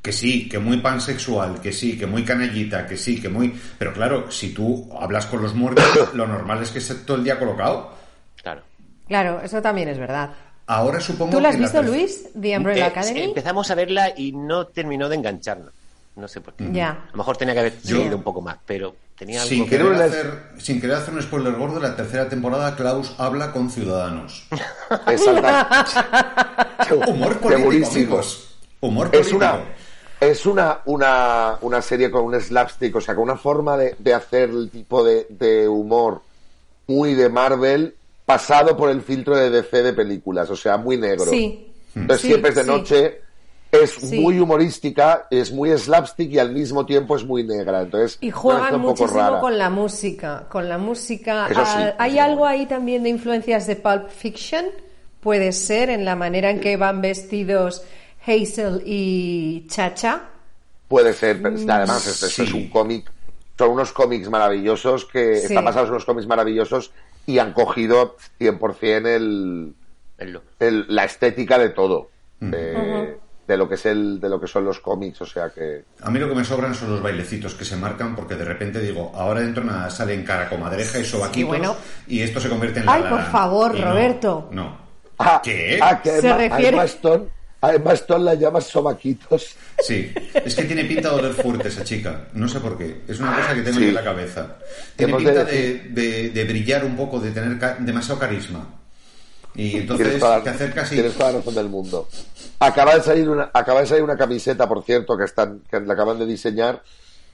Que 0.02 0.12
sí, 0.12 0.48
que 0.48 0.58
muy 0.58 0.78
pansexual, 0.78 1.60
que 1.60 1.72
sí, 1.72 1.98
que 1.98 2.06
muy 2.06 2.24
canallita, 2.24 2.86
que 2.86 2.96
sí, 2.96 3.20
que 3.20 3.28
muy... 3.28 3.58
Pero 3.78 3.92
claro, 3.92 4.30
si 4.30 4.50
tú 4.54 4.88
hablas 4.98 5.26
con 5.26 5.42
los 5.42 5.54
muertos, 5.54 5.86
lo 6.14 6.26
normal 6.26 6.62
es 6.62 6.70
que 6.70 6.78
esté 6.78 6.94
todo 6.94 7.16
el 7.16 7.24
día 7.24 7.38
colocado. 7.38 7.92
Claro. 8.42 8.62
Claro, 9.08 9.40
eso 9.42 9.60
también 9.60 9.88
es 9.88 9.98
verdad. 9.98 10.30
Ahora 10.66 11.00
supongo 11.00 11.32
¿Tú 11.32 11.40
lo 11.40 11.48
has 11.48 11.54
que 11.56 11.62
la 11.62 11.66
visto, 11.66 11.82
Luis? 11.82 12.24
The 12.40 12.56
Umbrella 12.58 12.84
Eh, 12.86 12.88
Academy. 12.90 13.22
empezamos 13.22 13.70
a 13.70 13.74
verla 13.74 14.12
y 14.16 14.32
no 14.32 14.66
terminó 14.66 15.08
de 15.08 15.16
engancharnos. 15.16 15.72
No 16.14 16.28
sé 16.28 16.40
por 16.40 16.54
qué. 16.54 16.68
Ya. 16.72 16.90
A 16.90 17.10
lo 17.12 17.18
mejor 17.18 17.36
tenía 17.36 17.54
que 17.54 17.60
haber 17.60 17.80
seguido 17.80 18.16
un 18.16 18.22
poco 18.22 18.40
más, 18.40 18.56
pero 18.66 18.94
tenía 19.16 19.40
algo 19.40 19.48
Sin 19.48 19.64
que- 19.64 19.70
querer, 19.70 19.86
las- 19.92 20.10
hacer, 20.12 20.42
sin 20.58 20.80
querer 20.80 20.96
hacer 20.96 21.14
un 21.14 21.22
spoiler 21.22 21.54
gordo, 21.54 21.80
la 21.80 21.96
tercera 21.96 22.28
temporada 22.28 22.76
Klaus 22.76 23.14
habla 23.18 23.50
con 23.52 23.70
ciudadanos. 23.70 24.46
Exacto. 25.06 27.00
Humor 27.08 27.38
político, 27.38 27.90
amigos. 27.90 28.48
Humor 28.80 29.06
Es 29.12 29.28
político. 29.28 29.36
una, 29.38 29.58
es 30.20 30.46
una, 30.46 30.80
una, 30.86 31.58
una 31.60 31.80
serie 31.82 32.10
con 32.10 32.24
un 32.24 32.40
slapstick, 32.40 32.96
o 32.96 33.00
sea, 33.00 33.14
con 33.14 33.24
una 33.24 33.36
forma 33.36 33.76
de, 33.76 33.94
de 33.98 34.14
hacer 34.14 34.50
el 34.50 34.70
tipo 34.70 35.04
de, 35.04 35.26
de 35.30 35.68
humor 35.68 36.22
muy 36.86 37.14
de 37.14 37.28
Marvel, 37.28 37.94
pasado 38.24 38.76
por 38.76 38.90
el 38.90 39.02
filtro 39.02 39.36
de 39.36 39.50
DC 39.50 39.82
de 39.82 39.92
películas, 39.92 40.50
o 40.50 40.56
sea, 40.56 40.76
muy 40.76 40.96
negro. 40.96 41.26
Sí. 41.26 41.72
Entonces 41.94 42.20
Sí, 42.22 42.28
siempre 42.28 42.50
es 42.50 42.56
de 42.56 42.62
sí. 42.62 42.68
noche, 42.68 43.20
es 43.70 43.90
Sí. 43.90 44.18
muy 44.20 44.38
humorística, 44.40 45.26
es 45.30 45.52
muy 45.52 45.76
slapstick 45.76 46.30
y 46.32 46.38
al 46.38 46.52
mismo 46.52 46.84
tiempo 46.86 47.16
es 47.16 47.24
muy 47.24 47.44
negra. 47.44 47.82
Entonces, 47.82 48.16
Y 48.20 48.30
juegan 48.30 48.74
un 48.76 48.82
poco 48.82 49.02
muchísimo 49.02 49.40
con 49.40 49.58
la 49.58 49.70
música, 49.70 50.46
con 50.50 50.68
la 50.68 50.78
música. 50.78 51.48
Ah, 51.54 51.94
¿Hay 51.98 52.18
algo 52.18 52.46
ahí 52.46 52.66
también 52.66 53.02
de 53.02 53.10
influencias 53.10 53.66
de 53.66 53.76
Pulp 53.76 54.08
Fiction? 54.08 54.64
Puede 55.20 55.52
ser 55.52 55.90
en 55.90 56.04
la 56.04 56.16
manera 56.16 56.50
en 56.50 56.60
que 56.60 56.76
van 56.76 57.00
vestidos 57.02 57.82
Hazel 58.26 58.82
y 58.84 59.66
Chacha. 59.68 60.22
Puede 60.88 61.12
ser, 61.12 61.42
pero 61.42 61.54
que 61.56 61.70
además 61.70 62.06
esto, 62.06 62.26
esto 62.26 62.42
sí. 62.42 62.48
es 62.48 62.54
un 62.54 62.68
cómic, 62.70 63.10
son 63.58 63.70
unos 63.70 63.92
cómics 63.92 64.28
maravillosos 64.30 65.04
que 65.04 65.36
Sí. 65.36 65.46
están 65.46 65.64
basados 65.64 65.88
en 65.88 65.92
unos 65.94 66.04
cómics 66.04 66.26
maravillosos 66.26 66.92
y 67.26 67.38
han 67.38 67.52
cogido 67.52 68.16
100% 68.40 69.06
el, 69.06 69.74
el 70.18 70.84
la 70.88 71.04
estética 71.04 71.58
de 71.58 71.68
todo, 71.70 72.10
Mm. 72.40 72.50
de, 72.50 73.18
de 73.48 73.56
lo 73.56 73.68
que 73.68 73.74
es 73.74 73.84
el, 73.86 74.20
de 74.20 74.28
lo 74.28 74.40
que 74.40 74.46
son 74.46 74.64
los 74.64 74.78
cómics, 74.80 75.20
o 75.22 75.26
sea 75.26 75.50
que 75.50 75.84
A 76.02 76.10
mí 76.10 76.18
lo 76.20 76.28
que 76.28 76.34
me 76.36 76.44
sobran 76.44 76.74
son 76.74 76.90
los 76.90 77.02
bailecitos 77.02 77.54
que 77.54 77.64
se 77.64 77.76
marcan 77.76 78.14
porque 78.14 78.36
de 78.36 78.44
repente 78.44 78.80
digo, 78.80 79.10
ahora 79.14 79.40
dentro 79.40 79.62
de 79.64 79.70
nada 79.70 79.90
salen 79.90 80.22
cara 80.24 80.48
comadreja 80.48 80.98
y 81.00 81.04
sobaquitos 81.04 81.48
bueno. 81.48 81.76
y 82.06 82.20
esto 82.22 82.40
se 82.40 82.48
convierte 82.48 82.80
en 82.80 82.86
la 82.86 82.92
Ay, 82.94 83.02
La 83.02 83.10
por 83.10 83.22
favor, 83.24 83.74
Y 83.76 83.80
no, 83.80 83.90
Roberto. 83.90 84.48
No. 84.52 84.78
ah, 85.18 85.40
¿Qué? 85.42 85.78
ah, 85.82 86.00
que 86.00 86.20
Se 86.20 86.32
refiere- 86.32 86.66
a 86.66 86.68
Emma 86.70 86.84
Stone, 86.84 87.24
a 87.60 87.74
Emma 87.74 87.92
Stone 87.94 88.24
la 88.24 88.34
llamas 88.34 88.64
sobaquitos. 88.66 89.54
Sí, 89.82 90.12
es 90.32 90.54
que 90.54 90.64
tiene 90.64 90.84
pinta 90.84 91.10
de 91.10 91.16
oler 91.20 91.32
fuerte 91.34 91.68
esa 91.68 91.82
chica. 91.84 92.28
No 92.34 92.48
sé 92.48 92.60
por 92.60 92.76
qué. 92.78 93.02
Es 93.08 93.18
una 93.20 93.34
cosa 93.36 93.54
que 93.54 93.62
tengo 93.62 93.78
Sí. 93.78 93.88
en 93.88 93.94
la 93.94 94.04
cabeza. 94.04 94.56
Tiene 94.96 95.10
Hemos 95.12 95.22
pinta 95.24 95.44
de, 95.44 95.52
decir- 95.52 95.90
de- 95.90 96.30
de 96.30 96.44
brillar 96.44 96.84
un 96.84 96.96
poco, 96.96 97.18
de 97.20 97.30
tener 97.32 97.58
ca- 97.58 97.76
demasiado 97.80 98.20
carisma. 98.20 98.74
Y 99.54 99.76
entonces 99.78 100.06
Tienes 100.06 100.20
toda, 100.20 100.42
te 100.42 100.50
acercas 100.50 100.92
y... 100.92 100.94
tienes 100.96 101.14
toda 101.14 101.32
la 101.32 101.38
razón 101.38 101.54
del 101.54 101.68
mundo. 101.68 102.08
Acaba 102.60 102.94
de 102.94 103.02
salir 103.02 103.28
una, 103.28 103.50
acaba 103.52 103.80
de 103.80 103.86
salir 103.86 104.04
una 104.04 104.16
camiseta, 104.16 104.68
por 104.68 104.84
cierto, 104.84 105.16
que 105.16 105.24
están, 105.24 105.62
que 105.68 105.80
la 105.80 105.94
acaban 105.94 106.18
de 106.18 106.26
diseñar, 106.26 106.82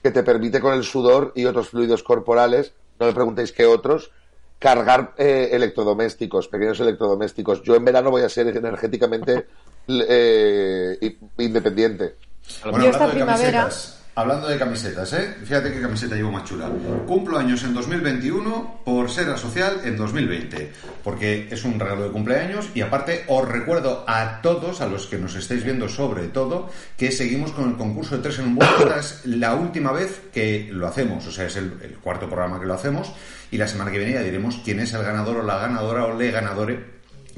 que 0.03 0.11
te 0.11 0.23
permite 0.23 0.61
con 0.61 0.73
el 0.73 0.85
sudor 0.85 1.33
y 1.35 1.45
otros 1.45 1.69
fluidos 1.69 2.03
corporales, 2.03 2.73
no 2.99 3.07
me 3.07 3.13
preguntéis 3.13 3.53
qué 3.53 3.67
otros, 3.67 4.11
cargar 4.59 5.13
eh, 5.19 5.51
electrodomésticos, 5.53 6.49
pequeños 6.49 6.79
electrodomésticos. 6.81 7.63
Yo 7.63 7.75
en 7.75 7.85
verano 7.85 8.11
voy 8.11 8.23
a 8.23 8.29
ser 8.31 8.49
energéticamente 8.49 9.47
eh, 9.89 11.17
independiente. 11.39 12.15
Bueno, 12.63 12.85
esta 12.85 13.05
hablando 13.05 13.07
de 13.07 13.13
primavera- 13.25 13.53
camisetas, 13.63 14.01
hablando 14.17 14.49
de 14.49 14.59
camisetas, 14.59 15.13
¿eh? 15.15 15.35
Fíjate 15.45 15.73
qué 15.73 15.81
camiseta 15.81 16.15
llevo 16.15 16.31
más 16.31 16.45
chula. 16.45 16.71
Cumplo 17.07 17.39
años 17.39 17.65
en 17.65 17.73
2021 17.75 18.81
por 18.85 19.11
ser 19.11 19.29
asocial 19.31 19.81
en 19.85 19.97
2020, 19.97 20.73
porque 21.03 21.49
es 21.51 21.65
un 21.65 21.81
regalo 21.81 22.05
de 22.05 22.11
cumpleaños 22.11 22.69
y 22.75 22.83
aparte 22.83 23.25
os 23.29 23.49
recuerdo 23.49 24.05
a 24.07 24.41
todos, 24.43 24.81
a 24.83 24.87
los 24.87 25.07
que 25.07 25.17
nos 25.19 25.35
estáis 25.35 25.65
viendo 25.65 25.89
sobre 25.89 26.29
todo, 26.29 26.71
que 26.99 27.11
seguimos 27.11 27.53
con 27.53 27.71
el 27.71 27.77
concurso 27.77 28.17
de 28.17 28.23
tres 28.23 28.39
en 28.39 28.47
un 28.49 28.55
bus. 28.57 28.67
Esta 28.79 29.01
es 29.01 29.23
la 29.27 29.55
última 29.55 29.91
vez 29.93 30.21
que 30.33 30.69
lo 30.71 30.87
hacemos, 30.87 31.27
o 31.27 31.33
sea, 31.33 31.47
es 31.47 31.57
el, 31.57 31.73
el 31.83 31.95
cuarto 31.97 32.27
programa 32.29 32.61
que 32.61 32.67
lo 32.67 32.75
hacemos 32.75 33.11
y 33.51 33.57
la 33.59 33.67
semana 33.69 33.91
que 33.91 33.99
viene 33.99 34.13
ya 34.15 34.23
diremos 34.23 34.61
quién 34.65 34.81
es 34.81 34.93
el 34.93 35.03
ganador 35.03 35.39
o 35.39 35.43
la 35.43 35.59
ganadora 35.59 36.05
o 36.05 36.17
le 36.17 36.31
ganadore 36.31 36.94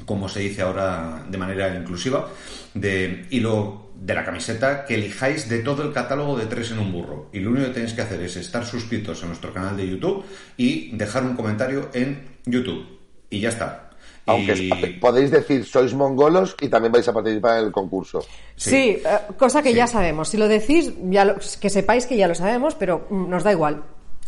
como 0.07 0.27
se 0.27 0.39
dice 0.39 0.63
ahora 0.63 1.23
de 1.29 1.37
manera 1.37 1.75
inclusiva, 1.75 2.29
de 2.73 3.27
hilo 3.29 3.83
de 3.93 4.13
la 4.15 4.23
camiseta 4.25 4.85
que 4.85 4.95
elijáis 4.95 5.49
de 5.49 5.59
todo 5.59 5.83
el 5.83 5.91
catálogo 5.93 6.35
de 6.37 6.45
tres 6.47 6.71
en 6.71 6.79
un 6.79 6.91
burro. 6.91 7.29
Y 7.33 7.39
lo 7.41 7.51
único 7.51 7.67
que 7.67 7.73
tenéis 7.73 7.93
que 7.93 8.01
hacer 8.01 8.21
es 8.21 8.35
estar 8.37 8.65
suscritos 8.65 9.21
a 9.23 9.27
nuestro 9.27 9.53
canal 9.53 9.75
de 9.77 9.87
YouTube 9.87 10.23
y 10.55 10.95
dejar 10.97 11.23
un 11.23 11.35
comentario 11.35 11.89
en 11.93 12.37
YouTube. 12.45 12.85
Y 13.29 13.41
ya 13.41 13.49
está. 13.49 13.83
Aunque 14.27 14.53
Y- 14.55 14.93
podéis 14.99 15.31
decir 15.31 15.63
sois 15.65 15.93
mongolos 15.93 16.55
y 16.61 16.67
también 16.69 16.91
vais 16.91 17.07
a 17.07 17.13
participar 17.13 17.59
en 17.59 17.65
el 17.67 17.71
concurso. 17.71 18.25
Sí, 18.55 19.01
eh, 19.03 19.03
cosa 19.37 19.61
que 19.63 19.69
Sí. 19.69 19.75
ya 19.75 19.87
sabemos. 19.87 20.29
Si 20.29 20.37
lo 20.37 20.47
decís, 20.47 20.91
ya 21.09 21.23
lo- 21.25 21.35
que 21.59 21.69
sepáis 21.69 22.05
que 22.05 22.17
ya 22.17 22.27
lo 22.27 22.35
sabemos, 22.35 22.75
pero 22.75 23.07
mm, 23.09 23.29
nos 23.29 23.43
da 23.43 23.51
igual. 23.51 23.83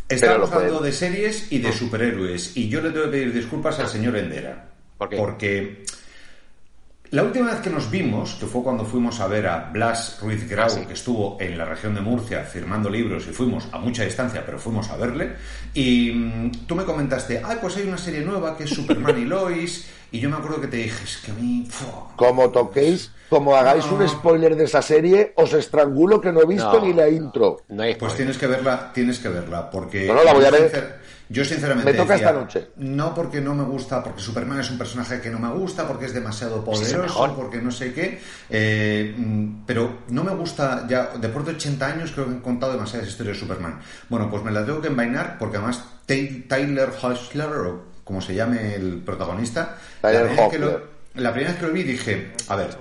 Estamos 0.08 0.52
hablando 0.52 0.80
de 0.80 0.92
series 0.92 1.52
y 1.52 1.60
de 1.60 1.72
superhéroes. 1.72 2.58
Y 2.58 2.68
yo 2.70 2.82
le 2.82 2.90
tengo 2.90 3.06
que 3.06 3.12
pedir 3.12 3.34
disculpas 3.34 3.80
al 3.80 3.88
señor 3.88 4.18
Endera. 4.18 4.69
¿Por 5.00 5.10
qué? 5.10 5.18
Porque 5.18 5.86
la 7.12 7.24
última 7.24 7.50
vez 7.52 7.62
que 7.62 7.72
nos 7.72 7.90
vimos, 7.90 8.36
que 8.36 8.46
fue 8.46 8.62
cuando 8.62 8.86
fuimos 8.86 9.20
a 9.20 9.26
ver 9.28 9.48
a 9.48 9.72
Blas 9.74 10.20
Ruiz 10.22 10.48
Grau, 10.48 10.68
Ah, 10.68 10.70
sí. 10.70 10.86
que 10.86 10.94
estuvo 10.94 11.38
en 11.40 11.58
la 11.58 11.66
región 11.66 11.96
de 11.96 12.02
Murcia 12.02 12.44
firmando 12.44 12.88
libros 12.88 13.26
y 13.28 13.32
fuimos 13.34 13.68
a 13.72 13.80
mucha 13.80 14.04
distancia, 14.04 14.44
pero 14.46 14.60
fuimos 14.60 14.90
a 14.92 14.98
verle, 14.98 15.32
y 15.74 16.12
mm, 16.12 16.52
tú 16.68 16.76
me 16.76 16.84
comentaste, 16.84 17.42
ay, 17.44 17.58
pues 17.60 17.78
hay 17.78 17.88
una 17.88 17.98
serie 17.98 18.22
nueva 18.22 18.56
que 18.56 18.66
es 18.66 18.70
Superman 18.70 19.18
y 19.20 19.26
Lois, 19.26 19.88
y 20.12 20.20
yo 20.20 20.30
me 20.30 20.36
acuerdo 20.38 20.62
que 20.62 20.68
te 20.68 20.78
dije, 20.78 21.04
es 21.04 21.18
que 21.18 21.32
a 21.32 21.34
mí... 21.36 21.68
Como 22.16 22.52
toquéis, 22.52 23.12
como 23.30 23.56
hagáis 23.56 23.86
un 23.86 24.08
spoiler 24.08 24.56
de 24.56 24.66
esa 24.66 24.82
serie, 24.84 25.34
os 25.36 25.54
estrangulo 25.54 26.20
que 26.22 26.32
no 26.32 26.42
he 26.42 26.46
visto 26.46 26.74
No. 26.74 26.86
ni 26.86 26.94
la 26.94 27.10
intro. 27.10 27.62
No 27.70 27.82
hay 27.84 27.96
Pues 27.96 28.16
tienes 28.16 28.38
que 28.38 28.46
verla, 28.48 28.92
tienes 28.94 29.18
que 29.20 29.30
verla, 29.30 29.70
porque... 29.72 30.06
No, 30.06 30.14
no, 30.16 30.24
la 30.24 30.34
voy 30.34 30.46
a 30.46 30.52
ver. 30.52 31.00
Yo 31.32 31.46
sinceramente 31.46 31.92
Me 31.92 31.98
toca 31.98 32.14
decía, 32.14 32.30
esta 32.30 32.40
noche. 32.40 32.68
No 32.78 33.14
porque 33.14 33.40
no 33.40 33.54
me 33.54 33.64
gusta, 33.64 34.04
porque 34.04 34.20
Superman 34.20 34.60
es 34.60 34.72
un 34.72 34.80
personaje 34.80 35.22
que 35.22 35.30
no 35.30 35.38
me 35.38 35.50
gusta, 35.50 35.88
porque 35.88 36.06
es 36.06 36.14
demasiado 36.14 36.66
poderoso, 36.66 37.36
porque 37.36 37.62
no 37.62 37.70
sé 37.70 37.94
qué, 37.94 38.20
eh, 38.50 39.14
mm, 39.16 39.66
pero 39.68 40.00
no 40.10 40.24
me 40.24 40.32
gusta 40.32 40.88
ya, 40.90 41.12
después 41.22 41.46
de 41.46 41.52
80 41.52 41.86
años 41.86 42.12
creo 42.14 42.28
que 42.28 42.34
he 42.34 42.42
contado 42.42 42.72
demasiadas 42.72 43.08
historias 43.08 43.38
de 43.38 43.42
Superman. 43.42 43.80
Bueno, 44.10 44.28
pues 44.30 44.44
me 44.44 44.52
la 44.52 44.66
tengo 44.66 44.82
que 44.82 44.88
envainar 44.88 45.38
porque 45.38 45.58
además 45.58 45.84
Tyler 46.08 46.90
Hoechlin, 47.00 47.42
o 47.44 47.84
como 48.04 48.22
se 48.22 48.34
llame 48.34 48.74
el 48.74 48.98
protagonista, 48.98 49.78
Tyler 50.02 50.26
la 50.26 50.42
vez 50.42 50.50
que 50.50 50.58
lo-. 50.58 50.99
La 51.16 51.34
primera 51.34 51.52
vez 51.52 51.60
que 51.60 51.68
lo 51.68 51.74
vi 51.74 51.84
dije, 51.84 52.32
a 52.48 52.56
ver, 52.56 52.78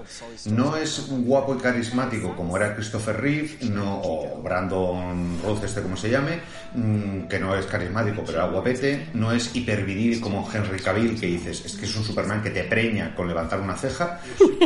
no 0.47 0.77
es 0.77 1.07
guapo 1.09 1.55
y 1.55 1.59
carismático 1.59 2.37
como 2.37 2.57
era 2.57 2.75
Christopher 2.75 3.21
Reeve, 3.21 3.57
no, 3.71 4.01
o 4.03 4.43
Brandon 4.43 5.41
Routh, 5.43 5.65
este 5.65 5.81
como 5.81 5.97
se 5.97 6.11
llame, 6.11 6.41
mm, 6.75 7.23
que 7.23 7.39
no 7.39 7.57
es 7.57 7.67
carismático 7.67 8.23
pero 8.25 8.39
era 8.39 8.49
guapete, 8.49 9.09
no 9.15 9.33
es 9.33 9.55
hiperviril 9.57 10.21
como 10.21 10.49
Henry 10.53 10.79
Cavill, 10.79 11.19
que 11.19 11.27
dices, 11.27 11.65
es 11.65 11.73
que 11.77 11.87
es 11.87 11.97
un 11.97 12.05
Superman 12.05 12.43
que 12.43 12.51
te 12.51 12.65
preña 12.65 13.15
con 13.15 13.29
levantar 13.29 13.61
una 13.61 13.77
ceja, 13.77 14.21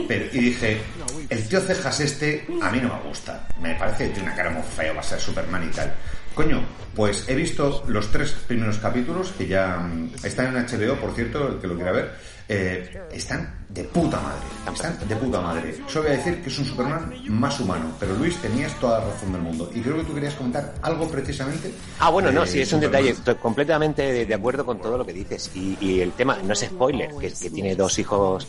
pero, 0.09 0.25
y 0.33 0.39
dije, 0.39 0.81
el 1.29 1.49
tío 1.49 1.61
cejas 1.61 2.01
este 2.01 2.47
a 2.61 2.71
mí 2.71 2.81
no 2.81 2.89
me 2.89 3.09
gusta, 3.09 3.47
me 3.61 3.75
parece 3.77 4.09
que 4.09 4.15
tiene 4.15 4.29
una 4.29 4.37
cara 4.37 4.51
muy 4.51 4.63
fea, 4.63 4.93
va 4.93 5.01
a 5.01 5.05
ser 5.05 5.21
Superman 5.21 5.69
y 5.71 5.75
tal. 5.75 5.95
Coño, 6.35 6.63
pues 6.95 7.29
he 7.29 7.35
visto 7.35 7.85
los 7.89 8.11
tres 8.11 8.33
primeros 8.33 8.79
capítulos 8.79 9.33
que 9.37 9.47
ya 9.47 9.77
mm, 9.77 10.15
están 10.25 10.57
en 10.57 10.67
HBO, 10.67 10.97
por 10.97 11.15
cierto, 11.15 11.49
el 11.49 11.61
que 11.61 11.67
lo 11.67 11.75
quiera 11.75 11.93
ver. 11.93 12.32
Eh, 12.53 13.03
están 13.13 13.55
de 13.69 13.85
puta 13.85 14.21
madre. 14.21 14.43
Están 14.73 15.09
de 15.09 15.17
puta 15.17 15.41
madre. 15.41 15.75
Solo 15.89 16.05
voy 16.05 16.15
a 16.15 16.17
decir 16.19 16.43
que 16.43 16.49
es 16.51 16.59
un 16.59 16.65
Superman 16.65 17.15
más 17.29 17.59
humano. 17.61 17.91
Pero 17.99 18.15
Luis, 18.15 18.37
tenías 18.37 18.75
toda 18.79 18.99
la 19.01 19.07
razón 19.07 19.33
del 19.33 19.43
mundo. 19.43 19.71
Y 19.75 19.81
creo 19.81 19.97
que 19.97 20.05
tú 20.05 20.15
querías 20.15 20.35
comentar 20.35 20.75
algo 20.83 21.09
precisamente. 21.09 21.73
Ah, 21.99 22.11
bueno, 22.11 22.31
no, 22.31 22.45
sí, 22.47 22.61
es 22.61 22.73
un 22.73 22.81
detalle. 22.81 23.11
Estoy 23.11 23.35
completamente 23.37 24.03
de, 24.03 24.27
de 24.27 24.35
acuerdo 24.35 24.67
con 24.67 24.79
todo 24.81 24.99
lo 24.99 25.07
que 25.07 25.13
dices. 25.13 25.51
Y, 25.55 25.77
y 25.81 26.01
el 26.01 26.13
tema, 26.13 26.39
no 26.45 26.53
es 26.53 26.61
spoiler, 26.61 27.11
que, 27.21 27.33
que 27.33 27.51
tiene 27.51 27.75
dos 27.75 27.99
hijos 27.99 28.47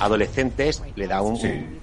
adolescentes, 0.00 0.82
le 0.94 1.06
da 1.06 1.22
un, 1.22 1.36
Sí. 1.38 1.46
un 1.46 1.80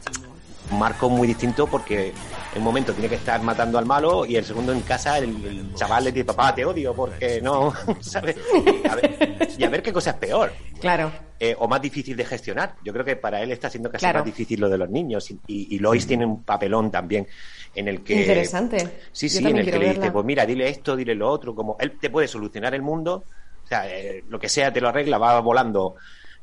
marco 0.72 1.10
muy 1.10 1.28
distinto 1.28 1.68
porque 1.68 2.08
en 2.08 2.58
un 2.58 2.64
momento 2.64 2.94
tiene 2.94 3.10
que 3.10 3.16
estar 3.16 3.42
matando 3.42 3.78
al 3.78 3.86
malo 3.86 4.26
y 4.26 4.36
el 4.36 4.46
segundo 4.46 4.72
en 4.72 4.82
casa 4.82 5.18
el, 5.18 5.26
el 5.46 5.74
chaval 5.76 6.06
le 6.06 6.12
dice, 6.12 6.26
papá, 6.26 6.54
te 6.56 6.66
odio 6.66 6.94
porque 6.94 7.42
no, 7.42 7.74
¿sabes? 8.00 8.38
Y 8.84 8.88
a 8.88 8.96
ver, 8.96 9.38
y 9.58 9.64
a 9.64 9.70
ver 9.70 9.82
qué 9.84 9.92
cosa 9.94 10.12
es 10.12 10.16
peor. 10.18 10.54
Claro. 10.80 11.12
eh, 11.40 11.56
o 11.60 11.68
más 11.68 11.82
difícil 11.82 12.16
de 12.18 12.26
gestionar. 12.26 12.76
Yo 12.84 12.92
creo 12.94 13.06
que 13.06 13.16
para 13.16 13.42
él 13.42 13.52
está 13.52 13.70
siendo 13.70 13.90
casi 13.90 14.04
Claro. 14.04 14.20
más 14.20 14.26
difícil 14.26 14.60
lo 14.60 14.70
de 14.70 14.78
los 14.78 14.90
niños. 14.90 15.34
Y, 15.48 15.80
Lois 15.80 16.06
tiene 16.08 16.26
un 16.26 16.44
papelón 16.44 16.90
también 16.92 17.28
en 17.76 17.88
el 17.88 18.04
que... 18.04 18.22
Interesante. 18.22 19.00
Sí, 19.12 19.30
sí, 19.30 19.46
en 19.46 19.58
el 19.58 19.66
que 19.66 19.72
le 19.80 19.86
dice, 19.88 20.00
verla. 20.00 20.14
pues 20.14 20.26
mira, 20.26 20.46
dile 20.46 20.70
esto, 20.70 20.96
dile 20.96 21.16
lo 21.16 21.30
otro, 21.30 21.54
como 21.56 21.76
él 21.80 21.98
te 22.00 22.10
puede 22.10 22.28
solucionar 22.28 22.74
el 22.76 22.82
mundo, 22.82 23.24
o 23.64 23.68
sea, 23.68 23.88
eh, 23.90 24.24
lo 24.28 24.40
que 24.40 24.48
sea 24.50 24.72
te 24.72 24.80
lo 24.82 24.90
arregla, 24.90 25.18
va 25.18 25.40
volando. 25.40 25.96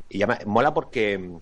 Y 0.08 0.22
además, 0.22 0.44
mola 0.46 0.74
porque 0.74 1.18
mm, 1.18 1.36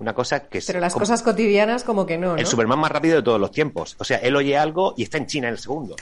una 0.00 0.14
cosa 0.14 0.40
que 0.48 0.58
es 0.58 0.66
Pero 0.66 0.80
las 0.80 0.92
como 0.92 1.02
cosas 1.04 1.22
cotidianas 1.22 1.84
como 1.84 2.04
que 2.06 2.18
no, 2.18 2.32
¿no? 2.32 2.36
el 2.38 2.46
Superman 2.46 2.78
más 2.78 2.90
rápido 2.90 3.16
de 3.16 3.22
todos 3.22 3.38
los 3.40 3.50
tiempos. 3.52 3.96
O 3.98 4.04
sea, 4.04 4.18
él 4.18 4.34
oye 4.34 4.56
algo 4.56 4.94
y 4.96 5.02
está 5.04 5.18
en 5.18 5.26
China 5.26 5.48
en 5.48 5.54
el 5.54 5.58
segundo. 5.60 5.94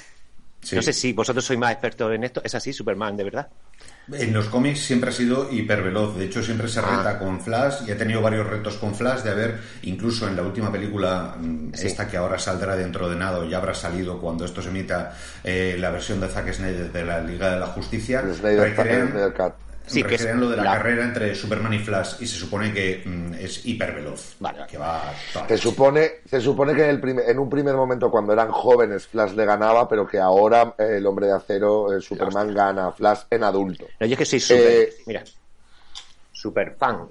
Sí. 0.62 0.74
No 0.76 0.82
sé 0.82 0.92
si 0.92 1.12
vosotros 1.12 1.44
sois 1.44 1.58
más 1.58 1.72
expertos 1.72 2.12
en 2.12 2.24
esto. 2.24 2.40
¿Es 2.44 2.54
así, 2.54 2.72
Superman, 2.72 3.16
de 3.16 3.24
verdad? 3.24 3.48
En 4.12 4.32
los 4.32 4.46
cómics 4.48 4.80
siempre 4.80 5.10
ha 5.10 5.12
sido 5.12 5.52
hiperveloz. 5.52 6.16
De 6.16 6.24
hecho, 6.24 6.42
siempre 6.42 6.66
se 6.68 6.80
Ah. 6.80 6.96
reta 6.96 7.18
con 7.18 7.40
Flash 7.40 7.86
y 7.86 7.92
ha 7.92 7.96
tenido 7.98 8.20
varios 8.22 8.46
retos 8.46 8.74
con 8.76 8.94
Flash 8.94 9.20
de 9.22 9.30
haber, 9.30 9.58
incluso 9.82 10.26
en 10.26 10.34
la 10.34 10.42
última 10.42 10.72
película, 10.72 11.36
mm, 11.38 11.74
Sí. 11.74 11.86
esta 11.86 12.08
que 12.08 12.16
ahora 12.16 12.38
saldrá 12.38 12.74
dentro 12.74 13.08
de 13.08 13.14
nada, 13.16 13.38
o 13.38 13.44
ya 13.44 13.58
habrá 13.58 13.74
salido 13.74 14.18
cuando 14.20 14.44
esto 14.44 14.60
se 14.62 14.70
emita, 14.70 15.14
eh, 15.44 15.76
la 15.78 15.90
versión 15.90 16.20
de 16.20 16.28
Zack 16.28 16.52
Snyder 16.52 16.90
de 16.90 17.04
la 17.04 17.20
Liga 17.20 17.52
de 17.52 17.60
la 17.60 17.66
Justicia, 17.66 18.20
El 18.20 18.34
Snyder, 18.34 18.74
recrean- 18.76 19.10
Snyder 19.10 19.34
Cut. 19.34 19.52
Sí, 19.88 20.02
que 20.02 20.14
es 20.14 20.34
lo 20.34 20.48
de 20.50 20.56
la, 20.56 20.64
la- 20.64 20.72
carrera 20.72 21.04
entre 21.04 21.34
Superman 21.34 21.72
y 21.74 21.78
Flash 21.78 22.14
y 22.20 22.26
se 22.26 22.36
supone 22.36 22.72
que 22.72 23.02
mm, 23.04 23.34
es 23.34 23.64
hiperveloz. 23.66 24.36
Vale. 24.40 24.66
Que 24.68 24.78
va 24.78 25.12
Se 25.48 25.56
supone, 25.58 26.10
se 26.28 26.40
supone 26.40 26.74
que 26.74 26.84
en, 26.84 26.90
el 26.90 27.00
primer- 27.00 27.28
en 27.28 27.38
un 27.38 27.48
primer 27.48 27.74
momento 27.74 28.10
cuando 28.10 28.32
eran 28.32 28.50
jóvenes 28.50 29.06
Flash 29.06 29.32
le 29.32 29.44
ganaba, 29.44 29.88
pero 29.88 30.06
que 30.06 30.18
ahora 30.18 30.74
eh, 30.78 30.96
el 30.98 31.06
hombre 31.06 31.26
de 31.26 31.32
acero, 31.32 31.92
eh, 31.96 32.00
Superman, 32.00 32.54
gana 32.54 32.88
a 32.88 32.92
Flash 32.92 33.20
en 33.30 33.44
adulto. 33.44 33.86
No, 34.00 34.06
yo 34.06 34.12
es 34.12 34.18
que 34.18 34.24
soy 34.24 34.40
súper, 34.40 34.60
Eh, 34.70 34.92
mira, 35.06 35.24
super 36.32 36.74
fan 36.78 37.08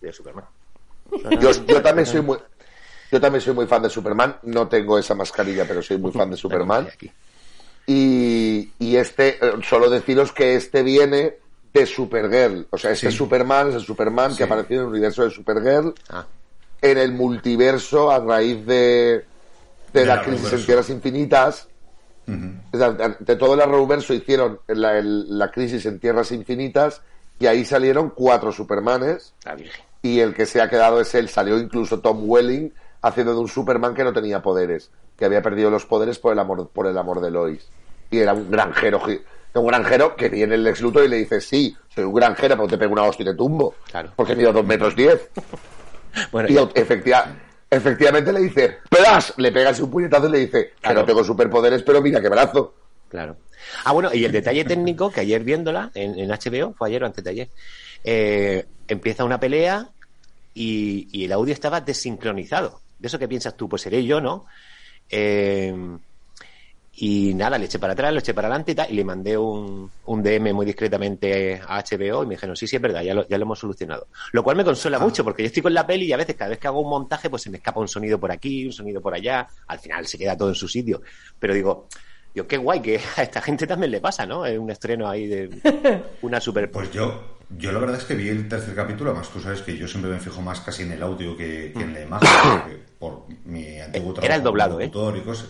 de 0.00 0.12
Superman. 0.12 0.44
Yo, 1.40 1.50
yo 1.66 1.80
también 1.82 2.04
soy 2.06 2.20
muy, 2.20 2.36
yo 3.10 3.18
también 3.20 3.40
soy 3.40 3.54
muy 3.54 3.66
fan 3.66 3.82
de 3.82 3.88
Superman. 3.88 4.36
No 4.42 4.68
tengo 4.68 4.98
esa 4.98 5.14
mascarilla, 5.14 5.64
pero 5.66 5.80
soy 5.80 5.96
muy 5.96 6.12
fan 6.12 6.30
de 6.30 6.36
Superman. 6.36 6.86
Y, 7.86 8.70
y 8.78 8.96
este, 8.96 9.38
solo 9.66 9.88
deciros 9.88 10.32
que 10.32 10.54
este 10.56 10.82
viene 10.82 11.38
de 11.72 11.86
Supergirl. 11.86 12.66
O 12.70 12.78
sea, 12.78 12.90
este 12.92 13.10
Sí. 13.10 13.16
Superman 13.16 13.68
es 13.70 13.74
el 13.76 13.82
Superman 13.82 14.32
Sí. 14.32 14.38
que 14.38 14.44
apareció 14.44 14.76
en 14.76 14.82
el 14.82 14.88
universo 14.88 15.24
de 15.24 15.30
Supergirl, 15.30 15.94
Ah, 16.10 16.26
en 16.80 16.98
el 16.98 17.12
multiverso 17.12 18.10
a 18.10 18.18
raíz 18.20 18.64
de, 18.66 19.24
de, 19.92 20.00
De 20.00 20.06
la 20.06 20.16
la 20.16 20.22
crisis 20.22 20.52
en. 20.52 20.66
Tierras 20.66 20.90
Infinitas. 20.90 21.68
Ujú. 22.26 22.50
O 22.72 22.76
sea, 22.78 22.90
De 23.18 23.36
todo 23.36 23.54
el 23.54 23.60
Arrowverso 23.60 24.12
hicieron 24.14 24.60
la, 24.68 24.98
el- 24.98 25.38
la 25.38 25.50
crisis 25.50 25.84
en 25.86 25.98
Tierras 25.98 26.30
Infinitas 26.32 27.00
y 27.38 27.46
ahí 27.46 27.64
salieron 27.64 28.10
cuatro 28.10 28.52
Supermanes 28.52 29.32
la 29.44 29.54
Virgen. 29.54 29.82
y 30.02 30.20
el 30.20 30.34
que 30.34 30.44
se 30.46 30.60
ha 30.60 30.68
quedado 30.68 31.00
es 31.00 31.14
él. 31.14 31.28
Salió 31.28 31.58
incluso 31.58 32.00
Tom 32.00 32.22
Welling 32.28 32.72
haciendo 33.02 33.32
de 33.32 33.40
un 33.40 33.48
Superman 33.48 33.94
que 33.94 34.04
no 34.04 34.12
tenía 34.12 34.42
poderes, 34.42 34.90
que 35.16 35.24
había 35.24 35.40
perdido 35.42 35.70
los 35.70 35.86
poderes 35.86 36.18
por 36.18 36.32
el 36.32 36.38
amor, 36.38 36.68
por 36.68 36.86
el 36.86 36.98
amor 36.98 37.20
de 37.20 37.30
Lois. 37.30 37.66
Y 38.10 38.18
era 38.18 38.34
un 38.34 38.50
granjero, 38.50 39.00
un 39.54 39.66
granjero 39.66 40.14
que 40.16 40.28
viene 40.28 40.54
el 40.54 40.64
Luthor 40.80 41.04
y 41.04 41.08
le 41.08 41.16
dice, 41.16 41.40
sí, 41.40 41.76
soy 41.94 42.04
un 42.04 42.14
granjero, 42.14 42.54
pero 42.56 42.68
te 42.68 42.78
pego 42.78 42.92
una 42.92 43.02
hostia 43.04 43.24
y 43.24 43.26
te 43.26 43.34
tumbo. 43.34 43.74
Claro. 43.90 44.12
Porque 44.14 44.34
mido 44.36 44.52
dos 44.52 44.64
metros 44.64 44.94
diez. 44.96 45.30
Bueno, 46.32 46.48
Y 46.48 46.54
ya- 46.54 46.62
au- 46.62 46.72
efectiva- 46.74 47.36
efectivamente 47.70 48.32
le 48.32 48.40
dice, 48.40 48.78
¡plas! 48.88 49.34
Le 49.36 49.52
pega 49.52 49.70
un 49.80 49.90
puñetazo 49.90 50.26
y 50.28 50.32
le 50.32 50.38
dice, 50.38 50.72
que 50.80 50.94
no 50.94 51.04
tengo 51.04 51.22
superpoderes, 51.22 51.82
pero 51.82 52.00
mira 52.00 52.20
qué 52.20 52.28
brazo. 52.28 52.74
Claro. 53.08 53.36
Ah, 53.84 53.92
bueno, 53.92 54.12
y 54.12 54.24
el 54.24 54.32
detalle 54.32 54.64
técnico, 54.64 55.10
que 55.12 55.20
ayer 55.20 55.44
viéndola 55.44 55.90
en, 55.94 56.18
en 56.18 56.30
HBO, 56.30 56.72
fue 56.74 56.88
ayer 56.88 57.02
o 57.02 57.06
antes 57.06 57.22
de 57.22 57.30
ayer, 57.30 57.48
eh, 58.04 58.64
empieza 58.88 59.24
una 59.24 59.38
pelea 59.38 59.88
y, 60.54 61.08
y 61.12 61.26
el 61.26 61.32
audio 61.32 61.52
estaba 61.52 61.80
desincronizado. 61.82 62.80
De 62.98 63.06
eso 63.08 63.18
que 63.18 63.28
piensas 63.28 63.56
tú, 63.56 63.68
pues 63.68 63.82
seré 63.82 64.04
yo, 64.04 64.20
¿no? 64.20 64.46
Eh, 65.10 65.74
y 67.00 67.32
nada, 67.34 67.58
le 67.58 67.66
eché 67.66 67.78
para 67.78 67.92
atrás, 67.92 68.12
lo 68.12 68.18
eché 68.18 68.34
para 68.34 68.48
adelante 68.48 68.72
y 68.72 68.74
tal, 68.74 68.90
y 68.90 68.94
le 68.94 69.04
mandé 69.04 69.38
un, 69.38 69.88
un 70.06 70.22
DM 70.22 70.52
muy 70.52 70.66
discretamente 70.66 71.60
a 71.64 71.80
HBO 71.80 72.24
y 72.24 72.26
me 72.26 72.34
dijeron, 72.34 72.56
sí, 72.56 72.66
sí, 72.66 72.74
es 72.74 72.82
verdad, 72.82 73.02
ya 73.02 73.14
lo, 73.14 73.28
ya 73.28 73.38
lo 73.38 73.44
hemos 73.44 73.60
solucionado. 73.60 74.08
Lo 74.32 74.42
cual 74.42 74.56
me 74.56 74.64
consuela 74.64 74.98
mucho, 74.98 75.22
porque 75.22 75.42
yo 75.42 75.46
estoy 75.46 75.62
con 75.62 75.74
la 75.74 75.86
peli 75.86 76.06
y 76.06 76.12
a 76.12 76.16
veces, 76.16 76.34
cada 76.34 76.50
vez 76.50 76.58
que 76.58 76.66
hago 76.66 76.80
un 76.80 76.90
montaje, 76.90 77.30
pues 77.30 77.42
se 77.42 77.50
me 77.50 77.58
escapa 77.58 77.78
un 77.78 77.86
sonido 77.86 78.18
por 78.18 78.32
aquí, 78.32 78.66
un 78.66 78.72
sonido 78.72 79.00
por 79.00 79.14
allá, 79.14 79.46
al 79.68 79.78
final 79.78 80.08
se 80.08 80.18
queda 80.18 80.36
todo 80.36 80.48
en 80.48 80.56
su 80.56 80.66
sitio. 80.66 81.00
Pero 81.38 81.54
digo, 81.54 81.86
digo, 82.34 82.48
qué 82.48 82.56
guay 82.56 82.82
que 82.82 83.00
a 83.16 83.22
esta 83.22 83.40
gente 83.42 83.68
también 83.68 83.92
le 83.92 84.00
pasa, 84.00 84.26
¿no? 84.26 84.44
Es 84.44 84.58
un 84.58 84.70
estreno 84.70 85.08
ahí 85.08 85.28
de 85.28 86.02
una 86.22 86.40
super... 86.40 86.68
Pues 86.72 86.90
yo, 86.90 87.38
yo 87.56 87.70
la 87.70 87.78
verdad 87.78 87.98
es 87.98 88.04
que 88.06 88.16
vi 88.16 88.28
el 88.28 88.48
tercer 88.48 88.74
capítulo, 88.74 89.10
además 89.10 89.30
tú 89.30 89.38
sabes 89.38 89.62
que 89.62 89.76
yo 89.76 89.86
siempre 89.86 90.10
me 90.10 90.18
fijo 90.18 90.42
más 90.42 90.60
casi 90.62 90.82
en 90.82 90.90
el 90.90 91.02
audio 91.04 91.36
que, 91.36 91.72
que 91.76 91.84
en 91.84 91.94
la 91.94 92.00
imagen, 92.00 92.28
porque 92.42 92.82
por 92.98 93.26
mi 93.44 93.78
antiguo 93.78 94.14
trabajo 94.14 94.26
Era 94.26 94.34
el 94.34 94.42
doblado, 94.42 94.80
¿eh? 94.80 94.86
y 94.86 95.20
cosas. 95.20 95.46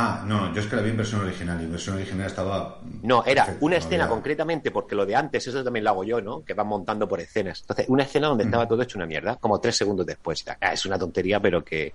Ah, 0.00 0.22
no, 0.24 0.54
yo 0.54 0.60
es 0.60 0.68
que 0.68 0.76
la 0.76 0.82
vi 0.82 0.90
en 0.90 0.96
versión 0.96 1.22
original 1.22 1.60
y 1.60 1.64
en 1.64 1.72
versión 1.72 1.96
original 1.96 2.26
estaba... 2.28 2.78
No, 3.02 3.24
era 3.24 3.44
perfecto, 3.46 3.66
una 3.66 3.74
no 3.74 3.78
escena 3.80 4.04
había- 4.04 4.14
concretamente, 4.14 4.70
porque 4.70 4.94
lo 4.94 5.04
de 5.04 5.16
antes, 5.16 5.44
eso 5.48 5.64
también 5.64 5.82
lo 5.82 5.90
hago 5.90 6.04
yo, 6.04 6.20
¿no? 6.20 6.44
Que 6.44 6.54
van 6.54 6.68
montando 6.68 7.08
por 7.08 7.18
escenas. 7.18 7.60
Entonces, 7.62 7.86
una 7.88 8.04
escena 8.04 8.28
donde 8.28 8.44
estaba 8.44 8.68
todo 8.68 8.80
hecho 8.82 8.96
una 8.96 9.06
mierda, 9.06 9.34
como 9.36 9.58
tres 9.60 9.76
segundos 9.76 10.06
después. 10.06 10.44
Ah, 10.60 10.72
es 10.72 10.86
una 10.86 10.96
tontería, 10.98 11.40
pero 11.40 11.64
que, 11.64 11.94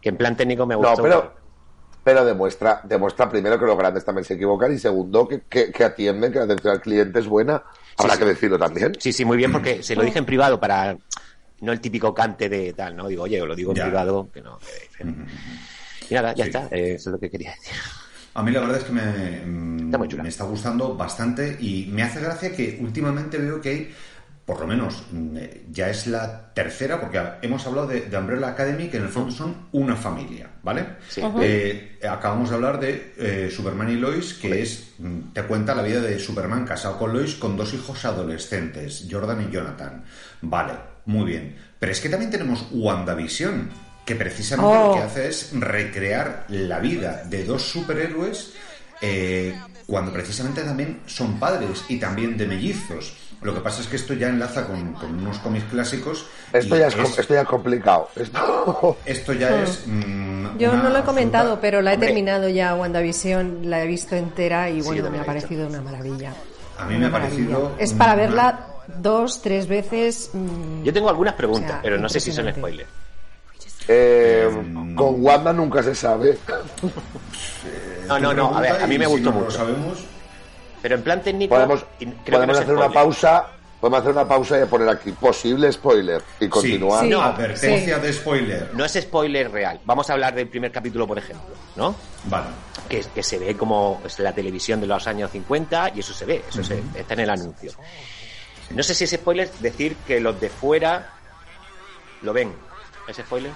que 0.00 0.08
en 0.10 0.16
plan 0.16 0.36
técnico 0.36 0.64
me 0.64 0.74
No, 0.76 0.80
gustó. 0.90 1.02
pero, 1.02 1.34
pero 2.04 2.24
demuestra, 2.24 2.82
demuestra 2.84 3.28
primero 3.28 3.58
que 3.58 3.66
los 3.66 3.76
grandes 3.76 4.04
también 4.04 4.24
se 4.24 4.34
equivocan 4.34 4.72
y 4.72 4.78
segundo 4.78 5.26
que, 5.26 5.40
que, 5.48 5.72
que 5.72 5.82
atienden, 5.84 6.30
que 6.30 6.38
la 6.38 6.44
atención 6.44 6.72
al 6.74 6.80
cliente 6.80 7.18
es 7.18 7.26
buena. 7.26 7.64
Habrá 7.98 8.12
sí. 8.14 8.18
que 8.20 8.24
decirlo 8.26 8.58
también. 8.60 8.92
Sí, 9.00 9.12
sí, 9.12 9.24
muy 9.24 9.36
bien, 9.36 9.50
porque 9.50 9.82
se 9.82 9.96
lo 9.96 10.02
dije 10.04 10.20
en 10.20 10.24
privado 10.24 10.60
para 10.60 10.96
no 11.62 11.72
el 11.72 11.80
típico 11.80 12.14
cante 12.14 12.48
de 12.48 12.72
tal, 12.74 12.96
¿no? 12.96 13.08
Digo, 13.08 13.24
oye, 13.24 13.44
lo 13.44 13.54
digo 13.56 13.72
en 13.72 13.76
Ya. 13.78 13.84
privado, 13.86 14.30
que 14.32 14.40
no. 14.40 14.58
que- 14.96 15.04
Y 16.10 16.14
nada, 16.14 16.34
ya 16.34 16.44
Sí. 16.44 16.50
está, 16.50 16.68
eh, 16.70 16.94
eso 16.94 17.10
es 17.10 17.12
lo 17.14 17.18
que 17.20 17.30
quería 17.30 17.50
decir. 17.50 17.74
A 18.34 18.42
mí 18.42 18.52
la 18.52 18.60
verdad 18.60 18.76
es 18.78 18.84
que 18.84 18.92
me, 18.92 19.02
mm, 19.44 19.84
Está 19.86 19.98
muy 19.98 20.08
chula. 20.08 20.22
me 20.22 20.28
está 20.28 20.44
gustando 20.44 20.94
bastante 20.96 21.56
y 21.60 21.88
me 21.92 22.02
hace 22.02 22.20
gracia 22.20 22.54
que 22.54 22.78
últimamente 22.80 23.38
veo 23.38 23.60
que 23.60 23.68
hay, 23.70 23.94
por 24.46 24.60
lo 24.60 24.66
menos, 24.68 25.02
mm, 25.12 25.36
eh, 25.36 25.62
ya 25.70 25.88
es 25.90 26.06
la 26.06 26.52
tercera, 26.54 27.00
porque 27.00 27.20
hemos 27.42 27.66
hablado 27.66 27.88
de, 27.88 28.02
de 28.02 28.16
Umbrella 28.18 28.48
Academy, 28.48 28.88
que 28.88 28.96
en 28.98 29.04
el 29.04 29.08
fondo 29.08 29.30
son 29.32 29.68
una 29.72 29.96
familia, 29.96 30.48
¿vale? 30.62 30.86
Sí. 31.08 31.20
Eh, 31.40 31.98
acabamos 32.08 32.50
de 32.50 32.54
hablar 32.56 32.78
de 32.80 33.14
eh, 33.16 33.50
Superman 33.50 33.90
y 33.90 33.96
Lois, 33.96 34.34
que 34.34 34.62
es, 34.62 34.94
mm, 34.98 35.32
te 35.32 35.42
cuenta 35.44 35.74
la 35.74 35.82
vida 35.82 36.00
de 36.00 36.18
Superman 36.18 36.64
casado 36.64 36.98
con 36.98 37.12
Lois 37.12 37.34
con 37.34 37.56
dos 37.56 37.74
hijos 37.74 38.04
adolescentes, 38.04 39.06
Jordan 39.10 39.46
y 39.48 39.52
Jonathan. 39.52 40.04
Vale, 40.42 40.72
muy 41.06 41.24
bien. 41.26 41.56
Pero 41.80 41.90
es 41.92 42.00
que 42.00 42.08
también 42.08 42.30
tenemos 42.30 42.66
WandaVision, 42.72 43.70
que 44.10 44.16
precisamente 44.16 44.76
Oh. 44.76 44.88
lo 44.88 44.94
que 44.94 45.00
hace 45.02 45.28
es 45.28 45.50
recrear 45.52 46.44
la 46.48 46.80
vida 46.80 47.22
de 47.26 47.44
dos 47.44 47.62
superhéroes 47.62 48.52
eh, 49.00 49.56
cuando 49.86 50.12
precisamente 50.12 50.62
también 50.62 51.00
son 51.06 51.38
padres 51.38 51.84
y 51.88 51.98
también 52.00 52.36
de 52.36 52.46
mellizos. 52.46 53.14
Lo 53.40 53.54
que 53.54 53.60
pasa 53.60 53.80
es 53.82 53.86
que 53.86 53.94
esto 53.96 54.12
ya 54.14 54.28
enlaza 54.28 54.66
con, 54.66 54.94
con 54.94 55.14
unos 55.14 55.38
cómics 55.38 55.64
clásicos. 55.70 56.26
Esto 56.52 56.76
ya 56.76 56.88
es, 56.88 56.96
esto 57.18 57.34
ya 57.34 57.42
es 57.42 57.46
complicado. 57.48 58.08
Esto... 58.16 58.96
esto 59.06 59.32
ya 59.32 59.62
es. 59.62 59.84
mm, 59.86 60.58
Yo 60.58 60.76
no 60.76 60.90
lo 60.90 60.98
he 60.98 61.02
comentado, 61.02 61.58
pero 61.60 61.80
la 61.80 61.92
he 61.92 61.94
Hombre. 61.94 62.08
terminado 62.08 62.48
ya 62.48 62.74
WandaVision, 62.74 63.70
la 63.70 63.82
he 63.82 63.86
visto 63.86 64.16
entera 64.16 64.68
y 64.70 64.82
Sí, 64.82 64.88
bueno, 64.88 65.08
me 65.10 65.20
ha 65.20 65.24
parecido 65.24 65.68
una 65.68 65.80
maravilla. 65.80 66.34
A 66.78 66.84
mí 66.84 66.96
Una 66.96 67.08
me 67.08 67.16
ha 67.16 67.20
parecido 67.20 67.72
Es 67.78 67.92
para 67.92 68.14
una- 68.14 68.22
verla 68.22 68.66
dos, 68.98 69.40
tres 69.40 69.66
veces. 69.68 70.30
mm, 70.34 70.82
Yo 70.82 70.92
tengo 70.92 71.08
algunas 71.08 71.34
preguntas, 71.34 71.70
O 71.70 71.72
sea, 71.74 71.82
pero 71.82 71.96
no 71.96 72.08
sé 72.08 72.18
si 72.20 72.32
son 72.32 72.52
spoilers. 72.52 72.88
Eh, 73.92 74.48
con 74.94 75.16
Wanda 75.24 75.52
nunca 75.52 75.82
se 75.82 75.94
sabe. 75.96 76.38
No, 78.06 78.18
no, 78.20 78.32
no, 78.32 78.56
a 78.56 78.60
ver, 78.60 78.82
a 78.82 78.86
mí 78.86 78.96
me 78.98 79.06
gustó 79.06 79.30
no 79.30 79.38
lo 79.40 79.44
mucho. 79.46 79.56
sabemos. 79.58 79.98
Pero 80.80 80.94
en 80.94 81.02
plan 81.02 81.20
técnico, 81.22 81.54
Podemos, 81.54 81.84
creo 82.24 82.40
que 82.40 82.46
no 82.46 82.52
hacer 82.52 82.72
una 82.74 82.88
pausa 82.90 83.46
Podemos 83.80 84.00
hacer 84.00 84.12
una 84.12 84.28
pausa 84.28 84.60
y 84.62 84.66
poner 84.66 84.88
aquí 84.90 85.10
posible 85.12 85.72
spoiler 85.72 86.22
y 86.38 86.48
continuar. 86.48 87.02
Sí. 87.02 87.08
No, 87.08 87.18
Sí. 87.18 87.24
advertencia 87.24 87.98
de 87.98 88.12
spoiler. 88.12 88.70
No 88.74 88.84
es 88.84 88.92
spoiler 88.92 89.50
real. 89.50 89.80
Vamos 89.86 90.08
a 90.10 90.12
hablar 90.12 90.34
del 90.34 90.48
primer 90.48 90.70
capítulo, 90.70 91.06
por 91.06 91.16
ejemplo, 91.18 91.54
¿no? 91.76 91.94
Vale. 92.24 92.46
Que, 92.90 93.02
que 93.14 93.22
se 93.22 93.38
ve 93.38 93.56
como 93.56 94.02
es 94.04 94.18
la 94.18 94.34
televisión 94.34 94.80
de 94.82 94.86
los 94.86 95.06
años 95.06 95.30
50 95.30 95.92
y 95.94 96.00
eso 96.00 96.12
se 96.12 96.26
ve, 96.26 96.44
eso 96.46 96.62
se, 96.62 96.82
está 96.94 97.14
en 97.14 97.20
el 97.20 97.30
anuncio. 97.30 97.72
No 98.70 98.82
sé 98.82 98.94
si 98.94 99.04
es 99.04 99.10
spoiler 99.12 99.50
decir 99.60 99.96
que 100.06 100.20
los 100.20 100.38
de 100.38 100.50
fuera 100.50 101.14
lo 102.20 102.32
ven. 102.34 102.52
¿Es 103.08 103.16
spoiler? 103.16 103.50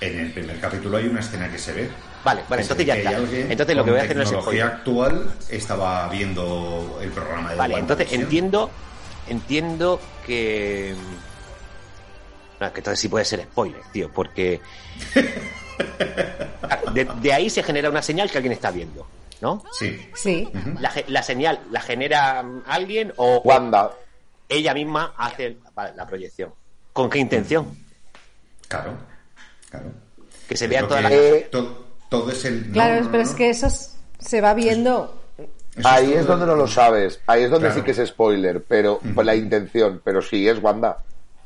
En 0.00 0.20
el 0.20 0.32
primer 0.32 0.60
capítulo 0.60 0.96
hay 0.98 1.06
una 1.06 1.20
escena 1.20 1.50
que 1.50 1.58
se 1.58 1.72
ve. 1.72 1.88
Vale, 2.24 2.42
vale, 2.48 2.62
Es 2.62 2.66
entonces 2.70 2.86
ya 2.86 2.96
está. 2.96 3.12
Entonces 3.12 3.76
lo 3.76 3.84
que 3.84 3.90
voy 3.92 4.00
a 4.00 4.02
hacer 4.02 4.16
no 4.16 4.22
es 4.22 4.28
tecnología 4.28 4.66
spoiler. 4.66 4.78
actual 4.78 5.34
estaba 5.48 6.08
viendo 6.08 6.98
el 7.00 7.10
programa 7.10 7.50
de 7.50 7.56
Vale, 7.56 7.78
entonces 7.78 8.12
entiendo, 8.12 8.70
entiendo 9.28 10.00
que. 10.26 10.94
No, 12.60 12.72
que 12.72 12.80
entonces 12.80 13.00
sí 13.00 13.08
puede 13.08 13.24
ser 13.24 13.42
spoiler, 13.44 13.80
tío, 13.92 14.10
porque. 14.12 14.60
De, 16.94 17.04
de 17.20 17.32
ahí 17.34 17.50
se 17.50 17.62
genera 17.62 17.90
una 17.90 18.00
señal 18.00 18.30
que 18.30 18.38
alguien 18.38 18.52
está 18.52 18.70
viendo, 18.70 19.06
¿no? 19.42 19.62
Sí. 19.78 20.08
Sí. 20.14 20.48
La, 21.08 21.22
señal 21.22 21.60
la 21.70 21.82
genera 21.82 22.42
mm, 22.42 22.62
alguien 22.66 23.12
o 23.16 23.42
Wanda. 23.44 23.92
ella 24.48 24.72
misma 24.72 25.12
hace 25.18 25.58
la 25.94 26.06
proyección. 26.06 26.54
¿Con 26.94 27.10
qué 27.10 27.18
intención? 27.18 27.76
Claro. 28.68 28.96
Claro. 29.78 29.92
Que 30.48 30.56
se 30.56 30.64
Es 30.64 30.70
vean 30.70 30.82
lo 30.82 30.88
todas 30.88 31.04
que- 31.06 31.10
las 31.10 31.18
Eh, 31.42 31.48
to- 31.50 31.86
todo 32.08 32.30
es 32.30 32.44
el. 32.44 32.70
Claro, 32.72 33.02
no, 33.02 33.10
pero 33.10 33.22
no, 33.24 33.28
es 33.30 33.34
que 33.34 33.50
eso 33.50 33.66
es- 33.66 33.96
se 34.18 34.40
va 34.40 34.54
viendo. 34.54 35.22
Eso 35.76 35.88
Ahí 35.88 36.06
todo 36.10 36.20
es 36.20 36.26
donde 36.26 36.46
no 36.46 36.54
lo 36.54 36.66
sabes. 36.66 37.20
Ahí 37.26 37.42
es 37.42 37.50
donde 37.50 37.68
Claro. 37.68 37.80
sí 37.80 37.84
que 37.84 37.90
es 38.02 38.08
spoiler, 38.08 38.62
pero 38.64 38.98
pues, 39.14 39.26
la 39.26 39.34
intención. 39.34 40.00
Pero 40.04 40.22
sí 40.22 40.48
es 40.48 40.58
Wanda. 40.62 40.98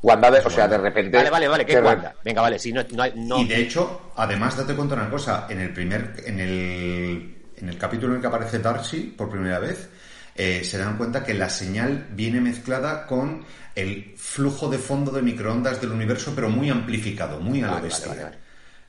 Wanda, 0.03 0.31
de, 0.31 0.39
o 0.39 0.49
sea, 0.49 0.67
de 0.67 0.77
repente. 0.77 1.17
Vale, 1.17 1.29
vale, 1.29 1.47
vale, 1.47 1.65
¿qué 1.65 1.73
de 1.73 1.77
es 1.79 1.83
re- 1.83 1.89
Wanda? 1.89 2.15
Venga, 2.23 2.41
vale, 2.41 2.57
si 2.57 2.71
no, 2.73 2.81
no, 3.15 3.39
Y 3.39 3.45
de 3.47 3.57
hecho, 3.57 4.01
además, 4.15 4.55
date 4.57 4.73
cuenta 4.75 4.95
de 4.95 5.01
una 5.01 5.11
cosa. 5.11 5.45
En 5.49 5.59
el 5.59 5.73
primer. 5.73 6.15
En 6.25 6.39
el, 6.39 7.37
en 7.57 7.69
el 7.69 7.77
capítulo 7.77 8.13
en 8.13 8.15
el 8.17 8.21
que 8.21 8.27
aparece 8.27 8.59
Darcy 8.59 9.13
por 9.15 9.29
primera 9.29 9.59
vez, 9.59 9.89
eh, 10.35 10.63
se 10.63 10.77
dan 10.77 10.97
cuenta 10.97 11.23
que 11.23 11.33
la 11.33 11.49
señal 11.49 12.07
viene 12.11 12.39
mezclada 12.41 13.05
con 13.05 13.43
el 13.75 14.13
flujo 14.17 14.69
de 14.69 14.77
fondo 14.77 15.11
de 15.11 15.21
microondas 15.21 15.79
del 15.81 15.91
universo, 15.91 16.33
pero 16.35 16.49
muy 16.49 16.69
amplificado, 16.69 17.39
muy 17.39 17.61
a 17.61 17.67
lo 17.67 17.71
Vale, 17.73 17.83
bestia. 17.87 18.07
vale, 18.09 18.23
vale, 18.23 18.37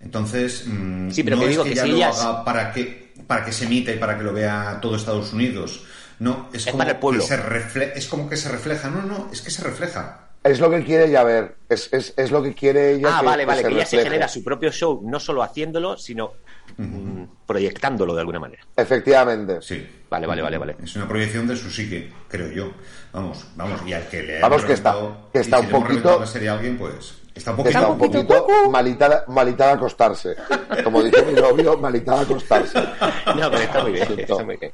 Entonces, 0.01 0.65
mm, 0.67 1.11
Sí, 1.11 1.23
pero 1.23 1.37
no 1.37 1.43
que 1.43 1.47
es 1.47 1.51
digo 1.53 1.63
que 1.65 1.71
que 1.71 1.77
ya 1.77 1.83
si 1.85 1.89
lo 1.91 1.97
ellas- 1.97 2.21
haga 2.21 2.45
para 2.45 2.73
que, 2.73 3.13
para 3.27 3.45
que 3.45 3.53
se 3.53 3.67
emita 3.67 3.93
y 3.93 3.99
para 3.99 4.17
que 4.19 4.25
lo 4.25 4.33
vea 4.33 4.79
todo 4.83 4.97
Estados 4.97 5.33
Unidos. 5.33 5.85
No, 6.19 6.49
es, 6.53 6.67
Es 6.67 6.73
como 6.73 6.79
para 6.79 6.91
el 6.93 6.97
pueblo. 6.99 7.21
que 7.23 7.27
se 7.29 7.37
refle- 7.43 7.93
es 7.95 8.07
como 8.09 8.29
que 8.29 8.37
se 8.37 8.49
refleja. 8.49 8.91
No, 8.91 9.03
no, 9.03 9.29
es 9.33 9.41
que 9.43 9.51
se 9.51 9.63
refleja. 9.63 10.29
Es 10.45 10.59
lo 10.59 10.71
que 10.71 10.83
quiere 10.85 11.05
ella 11.07 11.23
ver. 11.23 11.57
Es, 11.69 11.89
es, 11.93 12.15
es 12.17 12.31
lo 12.33 12.43
que 12.43 12.53
quiere 12.55 12.95
ella. 12.95 13.17
Ah, 13.17 13.21
que, 13.21 13.27
vale, 13.27 13.45
vale, 13.47 13.63
que 13.63 13.69
ella 13.75 13.87
se 13.87 14.03
genera 14.03 14.27
su 14.27 14.43
propio 14.43 14.73
show, 14.73 15.01
no 15.05 15.21
solo 15.21 15.43
haciéndolo, 15.45 15.97
sino 15.97 16.33
mm, 16.77 17.25
proyectándolo 17.47 18.15
de 18.15 18.21
alguna 18.21 18.39
manera. 18.41 18.63
Efectivamente. 18.77 19.61
Sí. 19.63 19.87
Vale, 20.11 20.27
vale, 20.27 20.43
vale, 20.43 20.59
vale. 20.59 20.77
Es 20.83 20.95
una 20.97 21.09
proyección 21.09 21.47
de 21.47 21.57
su 21.57 21.71
psique, 21.71 22.11
creo 22.29 22.51
yo. 22.53 22.73
Vamos, 23.13 23.47
vamos, 23.57 23.81
y 23.87 23.93
al 23.93 24.09
que 24.09 24.23
le 24.23 24.41
Vamos, 24.41 24.65
que 24.65 24.73
está- 24.75 24.95
que 25.33 25.41
está 25.41 25.61
un 25.61 25.67
poquito- 25.69 25.89
reventado 25.89 26.21
la 26.21 26.27
serie 26.27 26.49
a 26.49 26.55
alguien, 26.55 26.79
pues 26.79 27.15
está 27.35 27.51
un 27.53 27.57
poquito. 27.59 27.79
está 27.79 27.89
un 27.91 27.99
poquito 27.99 28.27
poquito 28.27 28.47
cucú. 28.47 28.71
malita, 28.71 29.25
malita 29.29 29.67
de 29.67 29.73
acostarse. 29.73 30.37
Como 30.85 31.03
dice 31.03 31.23
mi 31.25 31.33
novio, 31.35 31.77
malita 31.79 32.17
de 32.17 32.21
acostarse. 32.23 32.79
No, 33.37 33.51
pero 33.51 33.63
está 33.63 33.83
muy 33.83 33.93
bien, 33.93 34.07
Siento. 34.07 34.33
está 34.33 34.45
muy 34.45 34.57
bien. 34.57 34.73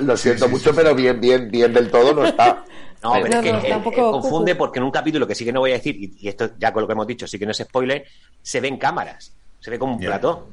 Lo 0.00 0.16
siento 0.16 0.46
sí, 0.46 0.50
mucho, 0.50 0.70
sí, 0.70 0.76
pero 0.76 0.94
bien, 0.94 1.20
bien, 1.20 1.50
bien 1.50 1.72
del 1.72 1.90
todo 1.90 2.12
no 2.14 2.24
está. 2.24 2.64
No, 3.02 3.12
pero 3.12 3.28
No, 3.28 3.36
es 3.38 3.42
que 3.44 3.52
no, 3.52 3.58
eh, 3.60 3.68
tampoco 3.68 3.96
eh, 4.08 4.10
confunde 4.12 4.52
cucu. 4.52 4.58
porque 4.58 4.78
en 4.80 4.84
un 4.84 4.90
capítulo 4.90 5.26
que 5.26 5.34
sí 5.36 5.44
que 5.44 5.52
no 5.52 5.60
voy 5.60 5.70
a 5.70 5.74
decir, 5.74 5.94
y, 5.96 6.16
y 6.18 6.28
esto 6.28 6.50
ya 6.58 6.72
con 6.72 6.82
lo 6.82 6.86
que 6.88 6.92
hemos 6.94 7.06
dicho, 7.06 7.26
sí 7.28 7.38
que 7.38 7.44
no 7.46 7.52
es 7.52 7.58
spoiler, 7.58 8.04
se 8.42 8.60
ven 8.60 8.76
cámaras, 8.78 9.32
se 9.60 9.70
ve 9.70 9.78
como 9.78 9.94
un 9.96 10.00
Ya. 10.00 10.08
plató. 10.08 10.46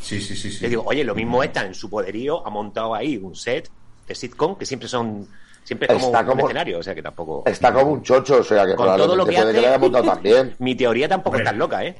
Sí, 0.00 0.20
sí, 0.20 0.36
sí. 0.36 0.50
sí. 0.50 0.58
Le 0.62 0.68
digo, 0.68 0.82
oye, 0.86 1.02
lo 1.04 1.14
mismo 1.14 1.42
está 1.42 1.64
en 1.64 1.74
su 1.74 1.88
poderío, 1.88 2.46
ha 2.46 2.50
montado 2.50 2.94
ahí 2.94 3.16
un 3.16 3.34
set 3.34 3.70
de 4.06 4.14
sitcom 4.14 4.56
que 4.56 4.66
siempre 4.66 4.88
son, 4.88 5.26
siempre 5.64 5.88
como, 5.88 6.06
Está 6.06 6.20
un 6.20 6.26
como- 6.26 6.44
escenario, 6.46 6.78
o 6.78 6.82
sea 6.82 6.94
que 6.94 7.02
tampoco. 7.02 7.42
Está 7.46 7.72
como 7.72 7.92
un 7.92 8.02
chocho, 8.02 8.36
o 8.40 8.42
sea 8.44 8.66
que 8.66 8.74
Con 8.74 8.96
todo 8.96 9.16
lo 9.16 9.24
que 9.24 9.32
puede 9.32 9.52
que 9.52 9.58
haya 9.58 9.70
hace, 9.70 9.78
montado 9.78 10.04
también. 10.14 10.54
mi 10.58 10.74
teoría 10.74 11.08
tampoco 11.08 11.38
es 11.38 11.44
tan 11.44 11.58
loca, 11.58 11.84
¿eh? 11.84 11.96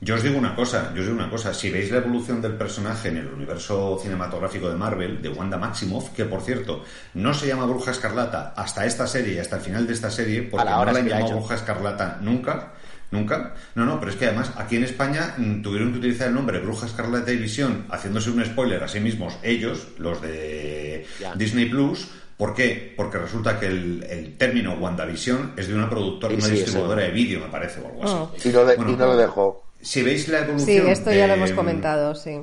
Yo 0.00 0.14
os 0.14 0.22
digo 0.22 0.38
una 0.38 0.54
cosa, 0.54 0.92
yo 0.94 1.00
os 1.00 1.08
digo 1.08 1.18
una 1.18 1.28
cosa. 1.28 1.52
Si 1.52 1.70
veis 1.70 1.90
la 1.90 1.98
evolución 1.98 2.40
del 2.40 2.52
personaje 2.52 3.08
en 3.08 3.16
el 3.16 3.26
universo 3.26 3.98
cinematográfico 4.00 4.68
de 4.70 4.76
Marvel, 4.76 5.20
de 5.20 5.28
Wanda 5.28 5.58
Maximoff, 5.58 6.10
que 6.10 6.24
por 6.24 6.40
cierto 6.40 6.84
no 7.14 7.34
se 7.34 7.48
llama 7.48 7.66
Bruja 7.66 7.90
Escarlata 7.90 8.54
hasta 8.56 8.86
esta 8.86 9.08
serie 9.08 9.34
y 9.34 9.38
hasta 9.40 9.56
el 9.56 9.62
final 9.62 9.88
de 9.88 9.94
esta 9.94 10.08
serie, 10.08 10.42
porque 10.42 10.68
ahora 10.68 10.92
no 10.92 10.98
la 11.00 11.04
la 11.04 11.16
ha 11.16 11.18
llamado. 11.18 11.38
Bruja 11.40 11.56
Escarlata 11.56 12.18
nunca. 12.22 12.74
Nunca. 13.10 13.54
No, 13.74 13.86
no, 13.86 13.98
pero 13.98 14.12
es 14.12 14.18
que 14.18 14.26
además 14.26 14.52
aquí 14.56 14.76
en 14.76 14.84
España 14.84 15.34
mm, 15.38 15.62
tuvieron 15.62 15.92
que 15.92 15.98
utilizar 15.98 16.28
el 16.28 16.34
nombre 16.34 16.58
Bruja 16.60 16.86
Escarlata 16.86 17.32
y 17.32 17.36
Visión, 17.38 17.86
haciéndose 17.90 18.30
un 18.30 18.44
spoiler 18.44 18.82
a 18.82 18.88
sí 18.88 19.00
mismos, 19.00 19.38
ellos, 19.42 19.88
los 19.98 20.20
de 20.20 21.06
Ya. 21.20 21.34
Disney 21.34 21.66
Plus. 21.66 22.08
¿Por 22.36 22.54
qué? 22.54 22.94
Porque 22.96 23.18
resulta 23.18 23.58
que 23.58 23.66
el, 23.66 24.04
el 24.08 24.36
término 24.36 24.74
WandaVision 24.74 25.54
es 25.56 25.66
de 25.68 25.74
una 25.74 25.90
productora, 25.90 26.34
Sí, 26.34 26.38
una 26.38 26.46
sí, 26.48 26.52
distribuidora 26.52 27.02
de 27.02 27.10
vídeo, 27.10 27.40
me 27.40 27.46
parece, 27.48 27.80
o 27.80 27.86
algo 27.88 28.04
así. 28.34 28.48
Y 28.48 28.52
no, 28.52 28.64
de- 28.64 28.76
Bueno, 28.76 28.92
y 28.92 28.96
no 28.96 29.06
lo 29.06 29.16
dejó. 29.16 29.64
si 29.80 30.02
veis 30.02 30.28
la 30.28 30.38
Sí, 30.40 30.44
evolución. 30.44 30.86
esto 30.88 31.12
ya 31.12 31.26
lo 31.26 31.34
hemos 31.34 31.50
comentado, 31.52 32.14
sí. 32.14 32.38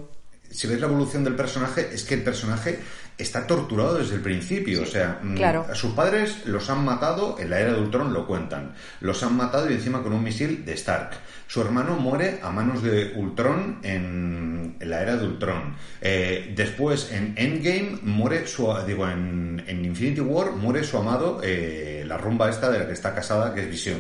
Si 0.52 0.68
veis 0.68 0.80
la 0.82 0.88
evolución 0.88 1.24
del 1.24 1.36
personaje, 1.36 1.90
es 1.94 2.04
que 2.04 2.16
el 2.16 2.24
personaje 2.24 2.80
está 3.18 3.48
torturado 3.48 3.98
desde 3.98 4.16
el 4.16 4.22
principio. 4.22 4.84
o 4.84 4.86
sea, 4.86 5.20
mm, 5.22 5.36
claro. 5.36 5.66
a 5.70 5.76
sus 5.76 5.94
padres 5.94 6.46
los 6.46 6.70
han 6.70 6.84
matado, 6.84 7.38
en 7.40 7.50
la 7.50 7.60
era 7.60 7.74
de 7.74 7.80
Ultron 7.80 8.14
lo 8.14 8.28
cuentan. 8.28 8.74
Los 9.02 9.24
han 9.24 9.36
matado 9.36 9.70
y 9.70 9.74
encima 9.74 10.04
con 10.04 10.14
un 10.14 10.24
misil 10.24 10.66
de 10.66 10.74
Stark. 10.74 11.12
Su 11.48 11.62
hermano 11.62 11.96
muere 11.96 12.40
a 12.42 12.50
manos 12.50 12.82
de 12.82 13.14
Ultron 13.16 13.80
en, 13.84 14.76
en 14.80 14.90
la 14.90 15.02
era 15.02 15.16
de 15.16 15.28
Ultron. 15.28 15.76
Eh, 16.02 16.54
después, 16.56 17.12
en 17.12 17.34
Endgame, 17.38 18.00
muere 18.02 18.48
su. 18.48 18.74
Digo, 18.86 19.08
en, 19.08 19.64
en 19.68 19.86
Infinity 19.86 20.22
War, 20.22 20.52
muere 20.52 20.84
su 20.84 20.98
amado, 20.98 21.40
eh, 21.44 22.04
la 22.06 22.18
rumba 22.18 22.50
esta 22.50 22.70
de 22.72 22.80
la 22.80 22.88
que 22.88 22.94
está 22.94 23.14
casada, 23.14 23.54
que 23.54 23.62
es 23.62 23.70
Visión. 23.70 24.00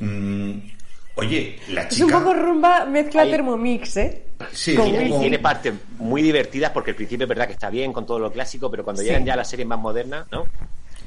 Mm, 0.00 0.52
oye, 1.16 1.58
la 1.68 1.82
Es 1.82 1.88
chica. 1.94 2.06
un 2.06 2.12
poco 2.12 2.34
rumba 2.34 2.84
mezcla 2.86 3.22
Ahí. 3.22 3.30
Thermomix, 3.30 3.96
¿eh? 3.96 4.22
Sí, 4.52 4.72
es 4.74 4.82
Tiene, 4.82 5.18
tiene 5.20 5.38
partes 5.38 5.72
muy 5.98 6.20
divertidas 6.22 6.70
porque 6.72 6.90
al 6.90 6.96
principio 6.96 7.24
es 7.24 7.28
verdad 7.28 7.46
que 7.46 7.52
está 7.52 7.70
bien 7.70 7.92
con 7.92 8.04
todo 8.06 8.18
lo 8.18 8.32
clásico, 8.32 8.70
pero 8.70 8.82
cuando 8.84 9.02
Sí. 9.02 9.08
llegan 9.08 9.24
ya 9.24 9.34
a 9.34 9.36
las 9.36 9.48
series 9.48 9.68
más 9.68 9.78
modernas, 9.78 10.26
¿no? 10.32 10.46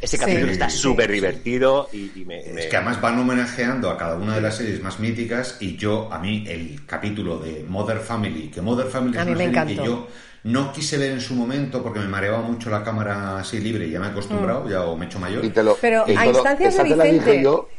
Ese 0.02 0.18
Sí. 0.18 0.24
capítulo 0.24 0.52
está 0.52 0.70
súper 0.70 1.08
sí. 1.08 1.14
divertido 1.14 1.90
y, 1.92 2.12
y 2.20 2.26
me, 2.26 2.40
Es 2.40 2.68
que 2.68 2.76
además 2.78 3.02
van 3.02 3.18
homenajeando 3.20 3.90
a 3.90 3.98
cada 3.98 4.16
una 4.16 4.36
de 4.36 4.42
las 4.42 4.56
series 4.58 4.82
más 4.82 5.00
míticas 5.00 5.58
y 5.60 5.76
yo, 5.78 6.12
a 6.12 6.20
mí, 6.20 6.46
el 6.48 6.86
capítulo 6.86 7.40
de 7.40 7.64
Mother 7.68 8.00
Family, 8.00 8.50
que 8.50 8.62
Mother 8.62 8.88
Family 8.88 9.18
A 9.18 9.22
es 9.22 9.26
mí 9.26 9.32
una 9.34 9.38
me 9.40 9.46
serie 9.46 9.66
que 9.66 9.72
encantó. 9.74 9.86
yo 9.86 10.08
no 10.44 10.72
quise 10.72 10.98
ver 10.98 11.12
en 11.12 11.22
su 11.22 11.34
momento 11.34 11.82
porque 11.82 12.00
me 12.00 12.08
mareaba 12.08 12.42
mucho 12.42 12.70
la 12.70 12.84
cámara 12.84 13.40
así 13.40 13.60
libre 13.60 13.88
y 13.88 13.92
ya 13.92 14.00
me 14.00 14.08
he 14.08 14.10
acostumbrado, 14.12 14.70
ya 14.70 14.84
o 14.84 14.96
me 14.96 15.06
he 15.06 15.08
hecho 15.10 15.18
mayor. 15.20 15.44
Y 15.44 15.50
te 15.50 15.64
lo- 15.64 15.76
Pero 15.82 16.04
y 16.08 16.12
a 16.16 16.24
todo- 16.24 16.34
instancias 16.36 16.78
de 16.78 16.84
Vicente. 16.84 17.12
dije 17.12 17.44
yo. 17.44 17.70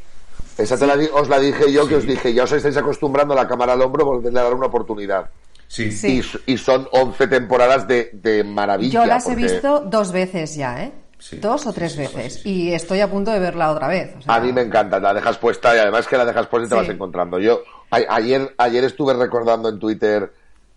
Esa 0.57 0.77
te 0.77 0.87
la 0.87 0.95
os 1.13 1.29
la 1.29 1.39
dije 1.39 1.71
yo, 1.71 1.87
que 1.87 1.95
os 1.95 2.05
dije, 2.05 2.33
ya 2.33 2.43
os 2.43 2.51
estáis 2.51 2.77
acostumbrando 2.77 3.33
a 3.33 3.37
la 3.37 3.47
cámara 3.47 3.73
al 3.73 3.81
hombro, 3.81 4.05
volverle 4.05 4.39
a 4.39 4.43
dar 4.43 4.53
una 4.53 4.67
oportunidad. 4.67 5.29
Sí, 5.67 5.91
Sí. 5.91 6.21
Y, 6.45 6.57
son 6.57 6.87
11 6.91 7.27
temporadas 7.27 7.87
de, 7.87 8.09
de 8.13 8.43
maravilla. 8.43 9.01
Yo 9.01 9.05
las 9.05 9.27
he 9.27 9.35
visto 9.35 9.81
dos 9.81 10.11
veces 10.11 10.55
ya, 10.55 10.83
¿eh? 10.83 10.91
Sí. 11.19 11.37
Dos 11.37 11.65
o 11.67 11.73
tres 11.73 11.91
Sí, 11.93 11.97
sí, 12.03 12.07
sí, 12.07 12.15
veces. 12.15 12.33
sí, 12.35 12.39
sí. 12.43 12.49
Y 12.49 12.73
estoy 12.73 13.01
a 13.01 13.09
punto 13.09 13.31
de 13.31 13.39
verla 13.39 13.71
otra 13.71 13.87
vez. 13.87 14.15
o 14.17 14.21
sea, 14.21 14.35
A 14.35 14.39
mí 14.39 14.53
me 14.53 14.61
encanta, 14.61 14.99
la 14.99 15.13
dejas 15.13 15.37
puesta 15.37 15.75
y 15.75 15.79
además 15.79 16.07
que 16.07 16.15
la 16.15 16.25
dejas 16.25 16.47
puesta 16.47 16.67
y 16.67 16.69
te 16.69 16.75
Sí. 16.75 16.81
vas 16.81 16.89
encontrando. 16.95 17.39
Yo 17.39 17.61
a- 17.91 18.15
ayer, 18.15 18.53
ayer 18.57 18.83
estuve 18.83 19.13
recordando 19.13 19.67
en 19.69 19.79
Twitter 19.79 20.31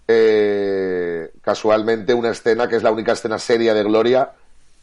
eh, 0.09 1.31
casualmente 1.43 2.13
una 2.15 2.31
escena 2.31 2.69
que 2.69 2.77
es 2.77 2.83
la 2.83 2.91
única 2.91 3.13
escena 3.13 3.39
seria 3.39 3.75
de 3.75 3.83
Gloria 3.85 4.31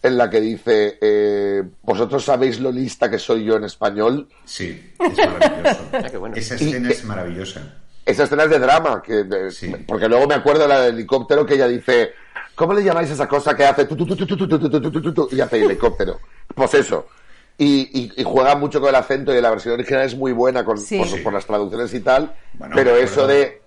en 0.04 0.18
la 0.18 0.30
que 0.30 0.40
dice, 0.40 0.98
eh, 1.02 1.64
vosotros 1.82 2.24
sabéis 2.24 2.60
lo 2.60 2.72
lista 2.72 3.10
que 3.10 3.18
soy 3.18 3.44
yo 3.44 3.56
en 3.56 3.64
español. 3.64 4.28
Sí, 4.46 4.94
es 5.00 5.18
maravilloso. 5.18 6.36
Esa 6.36 6.56
escena 6.56 6.90
es 6.90 7.04
maravillosa. 7.04 7.62
Esa 8.06 8.24
escena 8.24 8.44
es 8.44 8.50
de 8.50 8.60
drama, 8.60 9.04
porque 9.88 10.08
luego 10.08 10.28
me 10.28 10.36
acuerdo 10.36 10.62
de 10.62 10.68
la 10.70 10.82
del 10.82 10.96
helicóptero 10.96 11.46
que 11.46 11.56
ella 11.56 11.68
dice, 11.68 12.12
¿cómo 12.56 12.74
le 12.74 12.84
llamáis 12.84 13.10
esa 13.10 13.28
cosa 13.28 13.56
que 13.56 13.66
hace 13.66 13.88
y 15.32 15.42
hace 15.42 15.66
helicóptero? 15.66 16.20
Pues 16.56 16.74
eso. 16.76 17.08
Y, 17.58 18.24
juega 18.24 18.56
mucho 18.56 18.80
con 18.80 18.90
el 18.90 18.96
acento 18.96 19.36
y 19.36 19.42
la 19.42 19.50
versión 19.50 19.74
original 19.74 20.04
es 20.04 20.16
muy 20.16 20.32
buena 20.32 20.64
con, 20.64 20.78
por, 21.24 21.34
las 21.34 21.46
traducciones 21.46 21.94
y 21.94 22.02
tal, 22.02 22.34
pero 22.74 22.96
eso 22.96 23.26
de 23.26 23.62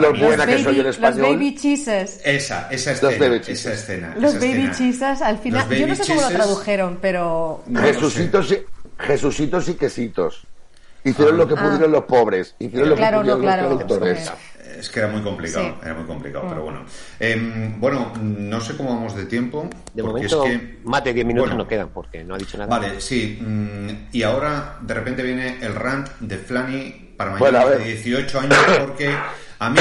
lo 0.00 0.12
mí- 0.12 0.20
buena 0.20 0.44
los 0.44 0.46
que 0.46 0.62
soy 0.62 0.64
baby, 0.64 0.80
en 0.80 0.86
los 0.86 0.96
español. 0.96 1.32
baby 1.32 1.54
cheeses. 1.54 2.20
Esa, 2.24 2.68
esa 2.70 2.90
Los 2.90 3.02
escena, 3.02 3.18
baby 3.18 3.36
esa 3.36 3.46
cheeses. 3.46 3.66
escena. 3.80 4.14
Los 4.18 4.34
esa 4.34 4.46
baby 4.46 4.70
cheeses 4.76 5.22
al 5.22 5.38
final. 5.38 5.60
Los 5.68 5.78
Yo 5.78 5.86
no 5.86 5.92
baby 5.94 6.04
sé 6.04 6.12
cómo 6.14 6.20
lo 6.22 6.28
tradujeron, 6.36 6.98
pero. 7.00 7.62
No. 7.66 7.80
Jesucitos, 7.80 8.52
y, 8.52 8.58
Jesucitos 8.98 9.68
y 9.68 9.74
quesitos. 9.74 10.46
Hicieron 11.04 11.34
Ah. 11.34 11.38
lo 11.38 11.48
que 11.48 11.54
pudieron 11.54 11.92
los 11.92 12.04
pobres. 12.04 12.56
Hicieron 12.58 12.88
lo 12.88 12.94
que 12.96 13.00
Claro, 13.00 13.16
no, 13.18 13.22
pudieron 13.36 13.40
claro, 13.42 13.62
los 13.70 13.78
traductores. 13.86 14.32
es 14.80 14.90
que 14.90 14.98
era 14.98 15.08
muy 15.08 15.22
complicado, 15.22 15.64
Sí. 15.66 15.74
era 15.84 15.94
muy 15.94 16.04
complicado, 16.04 16.44
Mm. 16.44 16.48
pero 16.48 16.62
bueno. 16.64 16.84
Em, 17.20 17.80
bueno, 17.80 18.12
no 18.20 18.60
sé 18.60 18.76
cómo 18.76 18.90
vamos 18.90 19.14
de 19.14 19.24
tiempo. 19.26 19.68
De 19.94 20.02
porque 20.02 20.26
momento, 20.26 20.44
es 20.44 20.58
que... 20.58 20.78
más 20.84 21.04
de 21.04 21.12
10 21.14 21.24
minutos 21.24 21.50
Bueno, 21.50 21.62
no 21.62 21.68
quedan 21.68 21.88
porque 21.90 22.24
no 22.24 22.34
ha 22.34 22.38
dicho 22.38 22.58
nada. 22.58 22.68
Vale, 22.78 23.00
sí. 23.00 23.38
mm, 23.40 24.08
y 24.12 24.22
ahora 24.24 24.78
de 24.80 24.94
repente 24.94 25.22
viene 25.22 25.58
el 25.62 25.74
rant 25.76 26.08
de 26.18 26.38
Flanny 26.38 27.14
para 27.16 27.36
Bueno, 27.36 27.58
mayores 27.58 27.76
a 27.76 27.78
de 27.78 27.84
ver. 27.84 27.94
18 28.02 28.40
años 28.40 28.58
porque 28.80 29.14
a 29.58 29.70
mí 29.70 29.78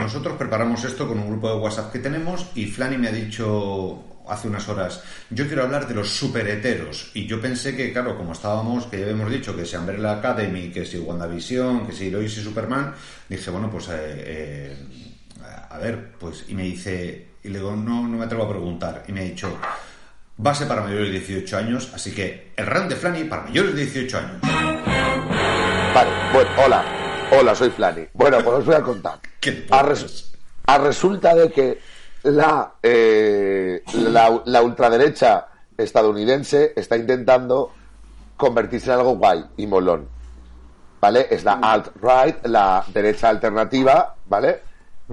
nosotros 0.00 0.36
preparamos 0.36 0.84
esto 0.84 1.08
con 1.08 1.18
un 1.18 1.28
grupo 1.28 1.48
de 1.48 1.56
WhatsApp 1.56 1.92
que 1.92 1.98
tenemos 1.98 2.50
y 2.54 2.66
Flanny 2.66 2.98
me 2.98 3.08
ha 3.08 3.12
dicho 3.12 4.04
hace 4.28 4.48
unas 4.48 4.68
horas, 4.68 5.02
yo 5.30 5.46
quiero 5.46 5.62
hablar 5.62 5.86
de 5.86 5.94
los 5.94 6.10
superheteros 6.10 7.10
y 7.14 7.26
yo 7.26 7.40
pensé 7.40 7.76
que, 7.76 7.92
claro, 7.92 8.16
como 8.16 8.32
estábamos, 8.32 8.86
que 8.86 8.98
ya 8.98 9.04
habíamos 9.04 9.30
dicho 9.30 9.54
que 9.54 9.66
si 9.66 9.76
Umbrella 9.76 10.12
Academy, 10.12 10.70
que 10.70 10.84
si 10.84 10.98
WandaVision, 10.98 11.86
que 11.86 11.92
si 11.92 12.10
Lois 12.10 12.36
y 12.38 12.42
Superman, 12.42 12.94
dije, 13.28 13.50
bueno, 13.50 13.70
pues 13.70 13.88
eh, 13.88 13.92
eh, 13.94 14.76
a 15.70 15.78
ver, 15.78 16.12
pues, 16.18 16.44
y 16.48 16.54
me 16.54 16.62
dice, 16.62 17.28
y 17.42 17.48
le 17.48 17.58
digo, 17.58 17.76
no, 17.76 18.06
no 18.08 18.16
me 18.16 18.24
atrevo 18.24 18.44
a 18.44 18.48
preguntar, 18.48 19.04
y 19.06 19.12
me 19.12 19.20
ha 19.20 19.24
dicho, 19.24 19.58
base 20.36 20.66
para 20.66 20.82
mayores 20.82 21.12
de 21.12 21.18
18 21.18 21.56
años, 21.58 21.90
así 21.94 22.12
que 22.12 22.52
el 22.56 22.66
rant 22.66 22.88
de 22.88 22.96
Flanny 22.96 23.24
para 23.24 23.42
mayores 23.42 23.74
de 23.74 23.82
18 23.84 24.18
años. 24.18 24.40
Vale, 25.94 26.10
bueno, 26.32 26.50
hola. 26.64 27.03
Hola, 27.32 27.54
soy 27.54 27.70
Flani. 27.70 28.06
Bueno, 28.12 28.38
pues 28.42 28.58
os 28.58 28.66
voy 28.66 28.74
a 28.74 28.82
contar. 28.82 29.18
¿Qué 29.40 29.66
A, 29.70 29.82
res- 29.82 30.32
a 30.66 30.78
resulta 30.78 31.34
de 31.34 31.50
que 31.50 31.80
la, 32.24 32.74
eh, 32.82 33.82
la, 33.94 34.42
la 34.44 34.62
ultraderecha 34.62 35.46
estadounidense 35.76 36.72
está 36.76 36.96
intentando 36.96 37.72
convertirse 38.36 38.92
en 38.92 38.98
algo 38.98 39.16
guay 39.16 39.44
y 39.56 39.66
molón. 39.66 40.08
¿Vale? 41.00 41.26
Es 41.30 41.44
la 41.44 41.54
alt-right, 41.60 42.46
la 42.46 42.82
derecha 42.92 43.28
alternativa, 43.28 44.14
¿vale? 44.26 44.62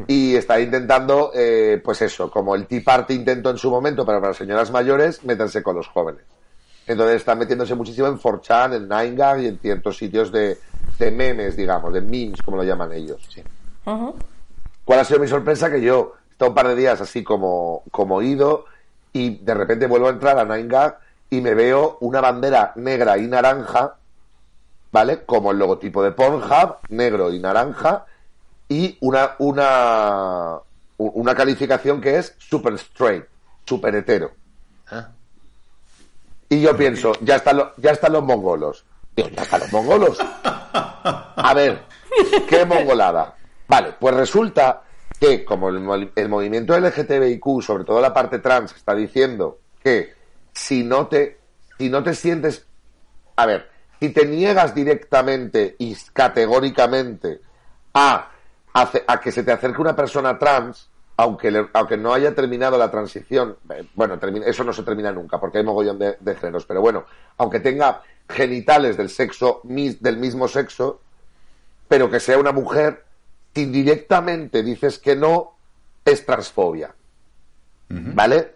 Y 0.08 0.36
está 0.38 0.58
intentando, 0.58 1.32
eh, 1.36 1.82
pues 1.84 2.02
eso, 2.02 2.32
como 2.32 2.56
el 2.56 2.66
Tea 2.66 2.82
Party 2.86 3.14
intentó 3.14 3.50
en 3.50 3.58
su 3.58 3.70
momento, 3.70 4.06
pero 4.06 4.22
para 4.22 4.34
señoras 4.34 4.72
mayores, 4.72 5.22
meterse 5.26 5.62
con 5.62 5.76
los 5.76 5.88
jóvenes. 5.90 6.24
Entonces 6.88 7.18
están 7.18 7.40
metiéndose 7.40 7.76
muchísimo 7.76 8.08
en 8.08 8.18
4chan, 8.18 8.76
en 8.76 8.90
9gag 8.90 9.44
y 9.44 9.48
en 9.48 9.60
ciertos 9.60 9.98
sitios 9.98 10.32
de, 10.32 10.58
de 10.98 11.12
memes, 11.12 11.56
digamos, 11.56 11.94
de 11.94 12.02
memes, 12.02 12.42
como 12.42 12.58
lo 12.58 12.64
llaman 12.64 12.92
ellos. 12.94 13.22
¿Cuál 14.84 15.00
ha 15.00 15.06
sido 15.06 15.20
mi 15.20 15.28
sorpresa? 15.28 15.70
Que 15.72 15.82
yo 15.82 16.16
he 16.30 16.32
estado 16.34 16.52
un 16.52 16.56
par 16.56 16.68
de 16.68 16.76
días 16.76 17.00
así 17.02 17.24
como, 17.24 17.84
como 17.92 18.22
ido 18.22 18.66
y 19.14 19.38
de 19.38 19.54
repente 19.54 19.88
vuelvo 19.88 20.08
a 20.08 20.12
entrar 20.12 20.38
a 20.38 20.46
9gag 20.46 20.98
y 21.30 21.42
me 21.42 21.54
veo 21.54 21.98
una 22.02 22.20
bandera 22.20 22.74
negra 22.76 23.18
y 23.18 23.28
naranja, 23.28 23.96
¿vale? 24.92 25.24
Como 25.24 25.52
el 25.52 25.60
logotipo 25.60 26.04
de 26.04 26.12
Pornhub, 26.12 26.78
negro 26.90 27.32
y 27.32 27.40
naranja, 27.40 28.06
y 28.68 28.98
una, 29.02 29.36
una, 29.40 30.60
una 30.98 31.36
calificación 31.36 32.02
que 32.02 32.18
es 32.18 32.36
super 32.38 32.74
straight, 32.74 33.26
super 33.66 33.96
hetero. 33.96 34.32
Ah, 34.90 35.10
Y 36.52 36.60
yo 36.60 36.76
pienso, 36.76 37.14
ya 37.22 37.38
están, 37.38 37.62
ya 37.78 37.92
están 37.92 38.12
los 38.12 38.24
mongolos. 38.24 38.84
Digo, 39.16 39.30
ya 39.30 39.44
están 39.44 39.62
los 39.62 39.72
mongolos. 39.72 40.18
A 40.44 41.54
ver, 41.56 41.84
qué 42.50 42.66
mongolada. 42.66 43.36
Vale, 43.70 43.94
pues 43.98 44.14
resulta 44.14 44.82
que 45.18 45.46
como 45.46 45.70
el, 45.70 46.12
el 46.14 46.28
movimiento 46.28 46.78
LGTBIQ, 46.78 47.62
sobre 47.62 47.86
todo 47.86 48.02
la 48.02 48.14
parte 48.14 48.40
trans, 48.40 48.76
está 48.76 48.94
diciendo 48.94 49.60
que 49.82 50.14
si 50.52 50.84
no 50.84 51.08
te, 51.08 51.40
si 51.78 51.90
no 51.90 52.04
te 52.04 52.14
sientes, 52.14 52.66
a 53.38 53.46
ver, 53.46 53.70
si 54.02 54.10
te 54.10 54.26
niegas 54.26 54.76
directamente 54.76 55.78
y 55.80 55.96
categóricamente 56.12 57.40
a, 57.94 58.30
ace- 58.74 59.06
a 59.08 59.22
que 59.22 59.32
se 59.32 59.44
te 59.44 59.54
acerque 59.54 59.80
una 59.80 59.96
persona 59.96 60.38
trans, 60.38 60.90
aunque, 61.22 61.52
le- 61.52 61.70
aunque 61.74 61.98
no 61.98 62.14
haya 62.14 62.34
terminado 62.34 62.78
la 62.80 62.90
transición, 62.90 63.56
eh, 63.70 63.86
bueno, 63.94 64.18
termina- 64.18 64.46
eso 64.48 64.64
no 64.64 64.74
se 64.74 64.82
termina 64.84 65.12
nunca, 65.12 65.40
porque 65.40 65.60
hay 65.60 65.64
mogollón 65.64 66.00
de, 66.00 66.18
de 66.20 66.36
géneros, 66.36 66.66
pero 66.66 66.82
bueno, 66.82 67.06
aunque 67.38 67.60
tenga 67.60 68.02
genitales 68.28 68.98
del 68.98 69.10
sexo 69.10 69.62
del 69.64 70.18
mismo 70.18 70.48
sexo, 70.48 71.00
pero 71.88 72.10
que 72.10 72.20
sea 72.20 72.38
una 72.40 72.52
mujer, 72.52 73.06
si 73.54 73.66
directamente 73.66 74.64
dices 74.64 74.98
que 74.98 75.16
no, 75.16 75.56
es 76.04 76.26
transfobia. 76.26 76.94
¿Vale? 77.90 78.56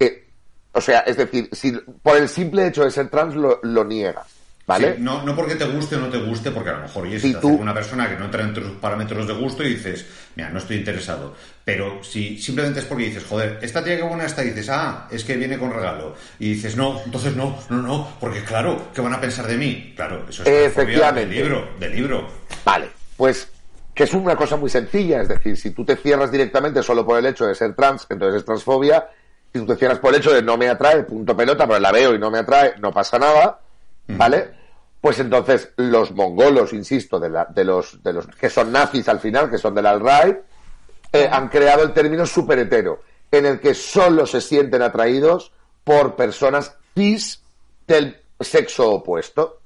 Eh, 0.00 0.26
o 0.72 0.80
sea, 0.80 1.00
es 1.00 1.18
decir, 1.18 1.48
si 1.52 1.72
por 2.02 2.16
el 2.16 2.28
simple 2.28 2.66
hecho 2.66 2.82
de 2.84 2.90
ser 2.90 3.10
trans 3.10 3.36
lo, 3.36 3.60
lo 3.62 3.84
niegas. 3.84 4.26
¿Vale? 4.66 4.94
Sí, 4.96 5.02
no, 5.02 5.24
no 5.24 5.34
porque 5.34 5.56
te 5.56 5.64
guste 5.64 5.96
o 5.96 5.98
no 6.00 6.08
te 6.08 6.18
guste, 6.18 6.52
porque 6.52 6.70
a 6.70 6.74
lo 6.74 6.82
mejor 6.82 7.04
oye, 7.04 7.18
si 7.18 7.34
tú- 7.34 7.48
una 7.56 7.74
persona 7.74 8.08
que 8.08 8.16
no 8.16 8.26
entra 8.26 8.42
entre 8.42 8.62
tus 8.62 8.72
parámetros 8.76 9.26
de 9.26 9.32
gusto 9.34 9.64
y 9.64 9.70
dices, 9.74 10.06
mira, 10.36 10.50
no 10.50 10.58
estoy 10.58 10.76
interesado. 10.76 11.34
Pero 11.64 12.04
si 12.04 12.38
simplemente 12.38 12.78
es 12.80 12.86
porque 12.86 13.04
dices, 13.06 13.24
joder, 13.28 13.58
esta 13.62 13.82
tía 13.82 13.96
que 13.96 14.02
buena 14.04 14.26
está, 14.26 14.44
y 14.44 14.50
dices, 14.50 14.68
ah, 14.70 15.08
es 15.10 15.24
que 15.24 15.36
viene 15.36 15.58
con 15.58 15.72
regalo. 15.72 16.14
Y 16.38 16.50
dices, 16.54 16.76
no, 16.76 17.00
entonces 17.04 17.34
no, 17.34 17.58
no, 17.68 17.82
no, 17.82 18.12
porque 18.20 18.44
claro, 18.44 18.90
¿qué 18.94 19.00
van 19.00 19.14
a 19.14 19.20
pensar 19.20 19.46
de 19.48 19.56
mí? 19.56 19.92
Claro, 19.96 20.24
eso 20.28 20.42
es 20.44 20.48
transfobia 20.48 20.66
Efectivamente. 20.66 21.20
del 21.26 21.30
libro, 21.34 21.68
del 21.80 21.96
libro. 21.96 22.28
Vale, 22.64 22.90
pues 23.16 23.48
que 23.92 24.04
es 24.04 24.14
una 24.14 24.36
cosa 24.36 24.56
muy 24.56 24.70
sencilla, 24.70 25.20
es 25.22 25.28
decir, 25.28 25.56
si 25.56 25.70
tú 25.72 25.84
te 25.84 25.96
cierras 25.96 26.30
directamente 26.30 26.80
solo 26.82 27.04
por 27.04 27.18
el 27.18 27.26
hecho 27.26 27.44
de 27.44 27.54
ser 27.56 27.74
trans, 27.74 28.06
entonces 28.08 28.38
es 28.40 28.44
transfobia, 28.46 29.08
si 29.52 29.58
tú 29.58 29.66
te 29.66 29.74
cierras 29.76 29.98
por 29.98 30.14
el 30.14 30.20
hecho 30.20 30.32
de 30.32 30.42
no 30.42 30.56
me 30.56 30.68
atrae, 30.68 31.02
punto 31.02 31.36
pelota, 31.36 31.66
pero 31.66 31.80
la 31.80 31.90
veo 31.90 32.14
y 32.14 32.18
no 32.18 32.30
me 32.30 32.38
atrae, 32.38 32.74
no 32.78 32.92
pasa 32.92 33.18
nada, 33.18 33.60
¿vale? 34.16 34.50
Pues 35.00 35.18
entonces 35.18 35.70
los 35.76 36.12
mongolos, 36.12 36.72
insisto, 36.72 37.18
de, 37.18 37.30
la- 37.30 37.46
de 37.46 37.64
los, 37.64 38.02
de 38.02 38.12
los 38.12 38.26
que 38.26 38.50
son 38.50 38.70
nazis 38.72 39.08
al 39.08 39.18
final, 39.20 39.50
que 39.50 39.58
son 39.58 39.74
del 39.74 39.86
alt-right, 39.86 40.36
eh, 41.12 41.28
han 41.30 41.48
creado 41.48 41.82
el 41.82 41.92
término 41.92 42.26
superhetero, 42.26 43.02
en 43.30 43.46
el 43.46 43.60
que 43.60 43.74
solo 43.74 44.26
se 44.26 44.40
sienten 44.40 44.82
atraídos 44.82 45.52
por 45.84 46.16
personas 46.16 46.76
cis 46.94 47.42
del 47.86 48.16
sexo 48.38 48.90
opuesto. 48.92 49.58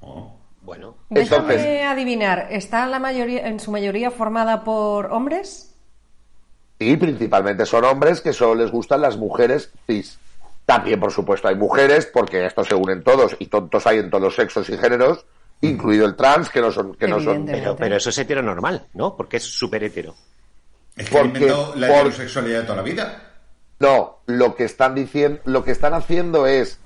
Oh. 0.00 0.32
bueno. 0.62 0.96
Déjame 1.08 1.54
Entonces- 1.54 1.82
adivinar, 1.86 2.48
¿está 2.50 2.86
la 2.86 2.98
mayoría, 2.98 3.46
en 3.48 3.58
su 3.60 3.70
mayoría 3.70 4.10
formada 4.10 4.62
por 4.64 5.06
hombres? 5.06 5.72
Y 6.78 6.96
principalmente 6.96 7.64
son 7.64 7.84
hombres 7.84 8.20
que 8.20 8.32
solo 8.34 8.56
les 8.56 8.70
gustan 8.70 9.00
las 9.00 9.16
mujeres 9.16 9.72
cis. 9.86 10.18
También, 10.66 10.98
por 11.00 11.12
supuesto, 11.12 11.46
hay 11.48 11.54
mujeres, 11.54 12.06
porque 12.12 12.44
esto 12.44 12.64
se 12.64 12.74
unen 12.74 13.02
todos, 13.04 13.36
y 13.38 13.46
tontos 13.46 13.86
hay 13.86 13.98
en 13.98 14.10
todos 14.10 14.24
los 14.24 14.34
sexos 14.34 14.68
y 14.68 14.76
géneros, 14.76 15.24
incluido 15.60 16.04
el 16.06 16.16
trans, 16.16 16.50
que 16.50 16.60
no 16.60 16.70
son, 16.72 16.94
que 16.96 17.06
no 17.06 17.20
son. 17.20 17.46
Pero, 17.46 17.76
pero 17.76 17.96
eso 17.96 18.10
es 18.10 18.18
heteronormal, 18.18 18.88
¿no? 18.94 19.16
Porque 19.16 19.36
es 19.38 19.44
súper 19.44 19.84
hetero. 19.84 20.14
Es 20.96 21.08
que 21.08 21.16
Porque- 21.18 21.46
la 21.46 21.86
por- 21.86 21.96
heterosexualidad 21.98 22.60
de 22.60 22.64
toda 22.64 22.76
la 22.76 22.82
vida. 22.82 23.22
No, 23.78 24.18
lo 24.26 24.54
que 24.56 24.64
están 24.64 24.94
diciendo, 24.94 25.40
lo 25.44 25.62
que 25.62 25.70
están 25.70 25.94
haciendo 25.94 26.46
es 26.46 26.80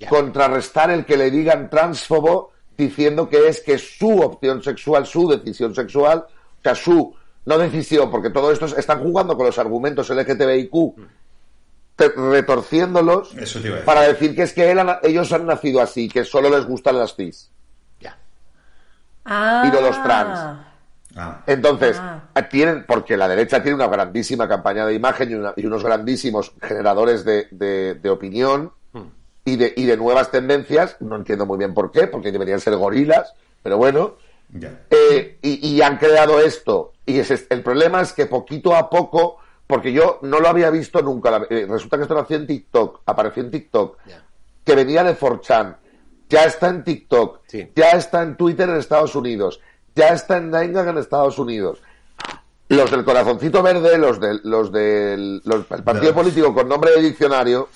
Ya. 0.00 0.08
contrarrestar 0.08 0.90
el 0.90 1.04
que 1.06 1.16
le 1.16 1.30
digan 1.30 1.70
transfobo 1.70 2.52
diciendo 2.76 3.28
que 3.28 3.48
es 3.48 3.60
que 3.60 3.78
su 3.78 4.18
opción 4.20 4.62
sexual, 4.62 5.06
su 5.06 5.28
decisión 5.28 5.74
sexual, 5.74 6.26
o 6.28 6.62
sea, 6.62 6.74
su 6.74 7.14
no 7.44 7.58
decisión, 7.58 8.10
porque 8.10 8.30
todo 8.30 8.50
esto 8.50 8.66
es- 8.66 8.76
están 8.76 9.00
jugando 9.00 9.36
con 9.36 9.46
los 9.46 9.58
argumentos 9.58 10.10
LGTBIQ, 10.10 10.70
te- 10.96 11.02
retorciéndolos 11.98 13.34
Eso 13.36 13.60
te 13.60 13.68
iba 13.68 13.76
a 13.76 13.78
decir. 13.78 13.84
para 13.86 14.00
decir 14.02 14.34
que 14.36 14.42
es 14.42 14.52
que 14.52 14.70
él 14.70 14.78
ha- 14.78 15.00
ellos 15.02 15.32
han 15.32 15.46
nacido 15.46 15.80
así, 15.80 16.08
que 16.08 16.24
solo 16.24 16.50
les 16.50 16.66
gustan 16.66 16.98
las 16.98 17.14
cis. 17.16 17.50
Ya. 18.00 18.16
Ah. 19.24 19.64
Y 19.66 19.70
no 19.74 19.80
los 19.80 20.02
trans. 20.02 20.38
Ah, 21.18 21.42
Entonces, 21.46 21.96
Ah. 21.98 22.20
tienen, 22.50 22.84
porque 22.86 23.16
la 23.16 23.26
derecha 23.26 23.62
tiene 23.62 23.76
una 23.76 23.86
grandísima 23.88 24.46
campaña 24.46 24.84
de 24.84 24.92
imagen 24.94 25.30
y, 25.30 25.34
una- 25.34 25.54
y 25.56 25.64
unos 25.64 25.82
grandísimos 25.82 26.52
generadores 26.60 27.24
de, 27.24 27.48
de- 27.50 27.94
de 27.94 28.10
opinión 28.10 28.72
y, 29.46 29.56
de, 29.56 29.72
y 29.76 29.84
de 29.86 29.96
nuevas 29.96 30.30
tendencias, 30.30 30.96
no 31.00 31.16
entiendo 31.16 31.46
muy 31.46 31.56
bien 31.56 31.72
por 31.72 31.90
qué, 31.92 32.08
porque 32.08 32.32
deberían 32.32 32.60
ser 32.60 32.76
gorilas, 32.76 33.32
pero 33.62 33.78
bueno, 33.78 34.16
ya. 34.52 34.80
eh, 34.90 35.38
y, 35.40 35.66
y 35.68 35.80
han 35.82 35.96
creado 35.98 36.40
esto. 36.40 36.92
Y 37.06 37.18
ese- 37.20 37.46
el 37.48 37.62
problema 37.62 38.00
es 38.02 38.12
que 38.12 38.26
poquito 38.26 38.74
a 38.76 38.90
poco, 38.90 39.38
porque 39.66 39.92
yo 39.92 40.18
no 40.22 40.38
lo 40.40 40.48
había 40.48 40.70
visto 40.70 41.02
nunca, 41.02 41.42
eh, 41.50 41.66
resulta 41.68 41.96
que 41.96 42.02
esto 42.04 42.14
nació 42.14 42.36
en 42.36 42.46
TikTok, 42.46 43.00
apareció 43.06 43.42
en 43.42 43.50
TikTok, 43.50 43.98
que 44.64 44.74
venía 44.74 45.02
de 45.04 45.16
4chan, 45.18 45.76
ya 46.28 46.44
está 46.44 46.68
en 46.68 46.84
TikTok, 46.84 47.40
Sí. 47.46 47.70
ya 47.74 47.90
está 47.90 48.22
en 48.22 48.36
Twitter 48.36 48.68
en 48.68 48.76
Estados 48.76 49.14
Unidos, 49.14 49.60
ya 49.94 50.08
está 50.08 50.36
en 50.36 50.50
Nine 50.50 50.78
en 50.80 50.98
Estados 50.98 51.38
Unidos. 51.38 51.80
Los 52.68 52.90
del 52.90 53.04
corazoncito 53.04 53.62
verde, 53.62 53.96
los 53.96 54.18
del, 54.20 54.40
los 54.44 54.72
del 54.72 55.40
los- 55.44 55.70
el 55.70 55.82
partido 55.84 56.12
político 56.14 56.52
con 56.52 56.68
nombre 56.68 56.90
de 56.92 57.02
diccionario, 57.02 57.68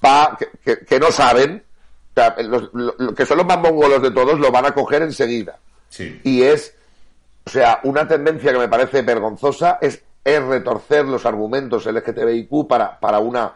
pa- 0.00 0.36
que, 0.38 0.48
que- 0.64 0.84
que 0.84 0.98
no 1.00 1.10
saben, 1.10 1.62
o 2.10 2.14
sea, 2.14 2.34
los- 2.42 2.70
lo- 2.72 2.94
lo- 2.98 3.14
que 3.14 3.26
son 3.26 3.38
los 3.38 3.46
más 3.46 3.58
mongolos 3.58 4.00
de 4.02 4.10
todos, 4.10 4.38
lo 4.40 4.50
van 4.50 4.66
a 4.66 4.72
coger 4.72 5.02
enseguida. 5.02 5.58
Sí. 5.90 6.20
Y 6.24 6.42
es, 6.42 6.74
o 7.44 7.50
sea, 7.50 7.80
una 7.84 8.08
tendencia 8.08 8.52
que 8.52 8.58
me 8.58 8.68
parece 8.68 9.02
vergonzosa 9.02 9.78
es, 9.80 10.02
es 10.26 10.42
retorcer 10.42 11.06
los 11.06 11.24
argumentos 11.24 11.86
LGTBIQ 11.86 12.66
para, 12.66 12.98
para, 12.98 13.20
una, 13.20 13.52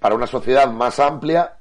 para 0.00 0.16
una 0.16 0.26
sociedad 0.26 0.68
más 0.68 0.98
amplia 0.98 1.58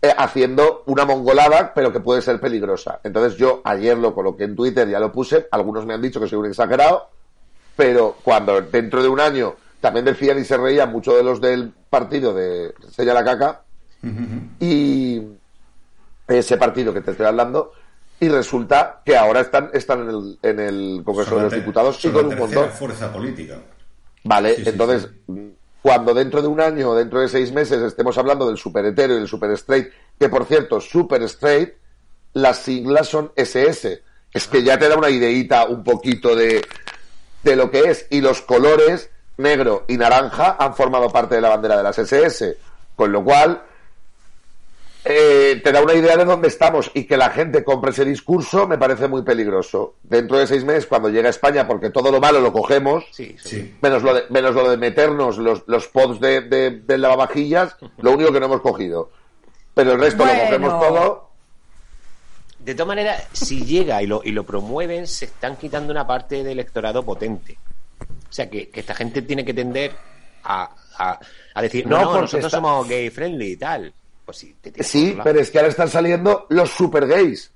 eh, 0.00 0.10
haciendo 0.16 0.82
una 0.86 1.04
mongolada, 1.04 1.74
pero 1.74 1.92
que 1.92 2.00
puede 2.00 2.22
ser 2.22 2.40
peligrosa. 2.40 3.00
Entonces 3.04 3.38
yo 3.38 3.60
ayer 3.64 3.98
lo 3.98 4.14
coloqué 4.14 4.44
en 4.44 4.56
Twitter, 4.56 4.88
ya 4.88 4.98
lo 4.98 5.12
puse, 5.12 5.46
algunos 5.50 5.84
me 5.84 5.92
han 5.92 6.00
dicho 6.00 6.18
que 6.18 6.26
soy 6.26 6.38
un 6.38 6.46
exagerado, 6.46 7.10
pero 7.76 8.16
cuando 8.24 8.62
dentro 8.62 9.02
de 9.02 9.08
un 9.08 9.20
año 9.20 9.56
también 9.78 10.06
decían 10.06 10.38
y 10.38 10.44
se 10.44 10.56
reían 10.56 10.90
mucho 10.90 11.14
de 11.14 11.22
los 11.22 11.38
del 11.38 11.70
partido 11.90 12.32
de 12.32 12.72
Sella 12.90 13.12
la 13.12 13.24
Caca, 13.24 13.60
y 14.58 15.22
ese 16.26 16.56
partido 16.56 16.94
que 16.94 17.02
te 17.02 17.10
estoy 17.10 17.26
hablando, 17.26 17.72
y 18.20 18.28
resulta 18.28 19.00
que 19.04 19.16
ahora 19.16 19.40
están, 19.40 19.70
están 19.72 20.00
en, 20.02 20.08
el, 20.08 20.38
en 20.42 20.60
el 20.60 21.02
Congreso 21.04 21.30
Son 21.30 21.38
de 21.38 21.44
los 21.44 21.54
Diputados 21.54 22.04
y 22.04 22.08
con 22.08 22.26
un 22.26 22.38
montón. 22.38 22.70
fuerza 22.70 23.12
política. 23.12 23.58
Vale, 24.24 24.56
Sí, 24.56 24.64
sí, 24.64 24.70
entonces, 24.70 25.08
sí. 25.26 25.54
cuando 25.80 26.12
dentro 26.12 26.42
de 26.42 26.48
un 26.48 26.60
año 26.60 26.90
o 26.90 26.94
dentro 26.94 27.20
de 27.20 27.28
seis 27.28 27.52
meses 27.52 27.80
estemos 27.82 28.18
hablando 28.18 28.46
del 28.46 28.58
super 28.58 28.84
hetero 28.84 29.14
y 29.14 29.18
del 29.18 29.28
super 29.28 29.50
straight, 29.52 29.88
que 30.18 30.28
por 30.28 30.44
cierto, 30.46 30.80
super 30.80 31.22
straight, 31.22 31.74
las 32.32 32.58
siglas 32.58 33.08
son 33.08 33.32
SS. 33.36 34.02
Es 34.32 34.48
que 34.48 34.62
ya 34.62 34.78
te 34.78 34.88
da 34.88 34.96
una 34.96 35.10
ideita 35.10 35.64
un 35.66 35.82
poquito 35.82 36.34
de, 36.36 36.66
de 37.42 37.56
lo 37.56 37.70
que 37.70 37.90
es. 37.90 38.06
Y 38.10 38.20
los 38.20 38.42
colores 38.42 39.10
negro 39.38 39.84
y 39.88 39.96
naranja 39.96 40.56
han 40.58 40.74
formado 40.74 41.08
parte 41.08 41.36
de 41.36 41.40
la 41.40 41.48
bandera 41.50 41.76
de 41.76 41.82
las 41.84 41.98
SS. 41.98 42.56
Con 42.96 43.12
lo 43.12 43.24
cual, 43.24 43.62
eh, 45.04 45.60
te 45.62 45.72
da 45.72 45.80
una 45.82 45.94
idea 45.94 46.16
de 46.16 46.24
dónde 46.24 46.48
estamos 46.48 46.90
y 46.94 47.04
que 47.04 47.16
la 47.16 47.30
gente 47.30 47.64
compre 47.64 47.92
ese 47.92 48.04
discurso 48.04 48.66
me 48.66 48.76
parece 48.78 49.08
muy 49.08 49.22
peligroso. 49.22 49.94
Dentro 50.02 50.36
de 50.38 50.46
seis 50.46 50.64
meses, 50.64 50.86
cuando 50.86 51.08
llegue 51.08 51.28
a 51.28 51.30
España, 51.30 51.66
porque 51.66 51.90
todo 51.90 52.10
lo 52.10 52.20
malo 52.20 52.40
lo 52.40 52.52
cogemos, 52.52 53.04
Sí, 53.12 53.36
sí. 53.42 53.74
Menos 53.80 54.02
lo 54.02 54.14
de, 54.14 54.24
menos 54.30 54.54
lo 54.54 54.68
de 54.70 54.76
meternos 54.76 55.38
los, 55.38 55.62
los 55.66 55.86
pods 55.88 56.20
de, 56.20 56.42
de, 56.42 56.70
de 56.80 56.98
lavavajillas, 56.98 57.76
lo 57.98 58.12
único 58.12 58.32
que 58.32 58.40
no 58.40 58.46
hemos 58.46 58.60
cogido. 58.60 59.10
Pero 59.74 59.92
el 59.92 60.00
resto 60.00 60.24
Bueno. 60.24 60.38
lo 60.38 60.46
cogemos 60.46 60.80
todo. 60.80 61.28
De 62.58 62.74
todas 62.74 62.88
maneras, 62.88 63.24
si 63.32 63.64
llega 63.64 64.02
y 64.02 64.06
lo, 64.06 64.20
y 64.24 64.32
lo 64.32 64.44
promueven, 64.44 65.06
se 65.06 65.26
están 65.26 65.56
quitando 65.56 65.92
una 65.92 66.06
parte 66.06 66.36
del 66.38 66.48
electorado 66.48 67.02
potente. 67.04 67.56
O 68.00 68.32
sea, 68.32 68.50
que, 68.50 68.68
que 68.68 68.80
esta 68.80 68.94
gente 68.94 69.22
tiene 69.22 69.44
que 69.44 69.54
tender 69.54 69.92
a, 70.44 70.68
a, 70.98 71.18
a 71.54 71.62
decir, 71.62 71.86
no, 71.86 71.96
No, 71.96 72.02
no, 72.02 72.08
porque 72.08 72.20
nosotros 72.22 72.44
está- 72.46 72.56
somos 72.58 72.88
gay 72.88 73.08
friendly 73.10 73.52
y 73.52 73.56
tal. 73.56 73.92
Pues 74.28 74.36
sí, 74.36 74.54
te 74.60 74.70
lado. 75.14 75.24
pero 75.24 75.40
es 75.40 75.50
que 75.50 75.56
ahora 75.58 75.70
están 75.70 75.88
saliendo 75.88 76.44
los 76.50 76.68
super 76.68 77.06
gays. 77.06 77.50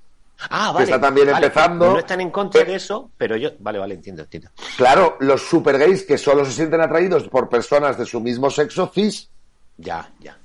Ah, 0.49 0.69
que 0.69 0.73
vale. 0.73 0.85
está 0.85 0.99
también 0.99 1.29
vale, 1.29 1.45
empezando. 1.45 1.91
No 1.93 1.99
están 1.99 2.19
en 2.19 2.31
contra 2.31 2.61
Eh, 2.61 2.65
de 2.65 2.75
eso, 2.77 3.11
pero 3.15 3.37
yo. 3.37 3.51
Vale, 3.59 3.77
vale, 3.77 3.93
entiendo, 3.93 4.23
entiendo. 4.23 4.49
Claro, 4.75 5.17
los 5.19 5.43
super 5.43 5.77
gays 5.77 6.01
que 6.01 6.17
solo 6.17 6.43
se 6.45 6.51
sienten 6.51 6.81
atraídos 6.81 7.29
por 7.29 7.47
personas 7.47 7.95
de 7.99 8.07
su 8.07 8.19
mismo 8.19 8.49
sexo 8.49 8.89
cis, 8.91 9.29
Ya, 9.77 10.09
ya. 10.19 10.35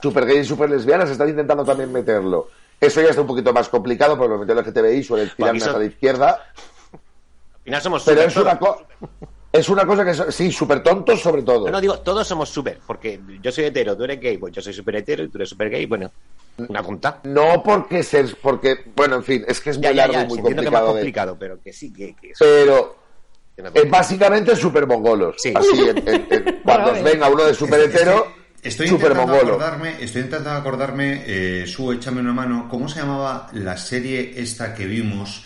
super 0.00 0.24
gays 0.24 0.46
y 0.46 0.48
super 0.48 0.70
lesbianas, 0.70 1.10
están 1.10 1.28
intentando 1.28 1.62
también 1.62 1.92
meterlo. 1.92 2.48
Eso 2.80 3.02
ya 3.02 3.08
está 3.10 3.20
un 3.20 3.26
poquito 3.26 3.52
más 3.52 3.68
complicado 3.68 4.16
porque 4.16 4.32
lo 4.32 4.38
metió 4.38 4.54
el 4.58 4.60
LGTBI, 4.66 5.04
suele 5.04 5.26
tirar 5.36 5.52
más 5.52 5.62
son- 5.62 5.74
a 5.74 5.78
la 5.78 5.84
izquierda. 5.84 6.30
Al 6.92 7.60
final 7.64 7.82
somos 7.82 8.02
Pero 8.02 8.16
súper 8.22 8.30
es 8.30 8.36
una, 8.38 8.58
todos. 8.58 8.82
Es 9.58 9.68
una 9.68 9.86
cosa 9.86 10.04
que, 10.04 10.32
sí, 10.32 10.50
súper 10.52 10.82
tontos 10.82 11.20
sobre 11.20 11.42
todo. 11.42 11.66
No, 11.66 11.72
no, 11.72 11.80
digo, 11.80 11.98
todos 12.00 12.26
somos 12.26 12.48
súper, 12.48 12.78
porque 12.86 13.20
yo 13.42 13.50
soy 13.52 13.64
hetero, 13.64 13.96
tú 13.96 14.04
eres 14.04 14.20
gay, 14.20 14.36
pues 14.38 14.52
yo 14.54 14.62
soy 14.62 14.72
súper 14.72 14.96
hetero 14.96 15.24
y 15.24 15.28
tú 15.28 15.38
eres 15.38 15.48
súper 15.48 15.70
gay, 15.70 15.86
bueno, 15.86 16.10
una 16.58 16.82
punta. 16.82 17.20
No 17.24 17.62
porque 17.62 18.02
ser, 18.02 18.36
porque, 18.40 18.76
bueno, 18.96 19.16
en 19.16 19.24
fin, 19.24 19.44
es 19.46 19.60
que 19.60 19.70
es 19.70 19.76
muy 19.78 19.84
Ya, 19.84 19.92
largo 19.92 20.12
ya, 20.14 20.22
y 20.22 20.26
muy 20.26 20.38
entiendo 20.38 20.62
que 20.62 20.68
es 20.68 20.72
más 20.72 20.80
complicado. 20.82 20.86
de- 20.94 21.00
complicado, 21.00 21.36
pero 21.38 21.60
que 21.62 21.72
sí, 21.72 21.92
que, 21.92 22.14
que 22.14 22.32
pero 22.38 22.96
que 23.54 23.62
no- 23.62 23.70
es 23.74 23.90
básicamente 23.90 24.56
super 24.56 24.86
mongolos. 24.86 25.36
Sí. 25.38 25.52
Así, 25.54 25.80
en- 25.88 26.08
en- 26.08 26.26
en- 26.30 26.60
cuando 26.64 26.92
os 26.92 27.02
venga 27.02 27.28
uno 27.28 27.44
de 27.44 27.54
super 27.54 27.80
hetero, 27.80 28.34
Estoy 28.62 28.88
super 28.88 29.12
intentando 29.12 29.32
mongolo. 29.34 29.54
acordarme, 29.54 29.90
estoy 30.02 30.22
intentando 30.22 30.50
acordarme, 30.58 31.22
eh, 31.26 31.66
Su, 31.68 31.92
échame 31.92 32.20
una 32.20 32.32
mano, 32.32 32.66
¿cómo 32.68 32.88
se 32.88 32.98
llamaba 33.00 33.48
la 33.52 33.76
serie 33.76 34.32
esta 34.36 34.74
que 34.74 34.86
vimos 34.86 35.44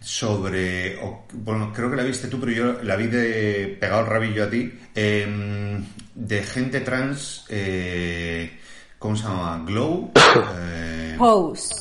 sobre, 0.00 0.96
o- 1.02 1.26
bueno, 1.32 1.72
creo 1.74 1.90
que 1.90 1.96
la 1.96 2.02
viste 2.02 2.28
tú, 2.28 2.40
pero 2.40 2.52
yo 2.52 2.82
la 2.82 2.96
vi 2.96 3.06
de 3.06 3.76
pegado 3.80 4.00
el 4.02 4.06
rabillo 4.06 4.44
a 4.44 4.50
ti, 4.50 4.72
em, 4.94 5.84
de 6.14 6.42
gente 6.42 6.80
trans, 6.80 7.44
eh, 7.48 8.58
¿cómo 8.98 9.14
se 9.16 9.24
llama? 9.24 9.62
Glow, 9.66 10.10
eh, 10.58 11.14
Pose. 11.18 11.74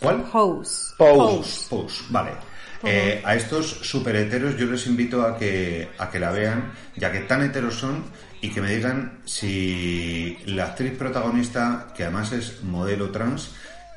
¿cuál? 0.00 0.22
Pose. 0.30 0.94
Pose. 0.98 1.66
Pose, 1.70 2.02
vale. 2.10 2.30
Eh, 2.82 3.20
a 3.24 3.34
estos 3.36 3.68
super 3.82 4.16
heteros 4.16 4.56
yo 4.56 4.64
les 4.66 4.86
invito 4.86 5.20
a 5.22 5.36
que, 5.36 5.90
a 5.98 6.08
que 6.10 6.18
la 6.18 6.30
vean, 6.32 6.72
ya 6.96 7.12
que 7.12 7.20
tan 7.20 7.42
heteros 7.42 7.74
son, 7.74 8.04
y 8.40 8.48
que 8.50 8.62
me 8.62 8.74
digan 8.74 9.18
si 9.26 10.38
la 10.46 10.64
actriz 10.64 10.92
protagonista, 10.96 11.88
que 11.94 12.04
además 12.04 12.32
es 12.32 12.62
modelo 12.62 13.10
trans, 13.10 13.50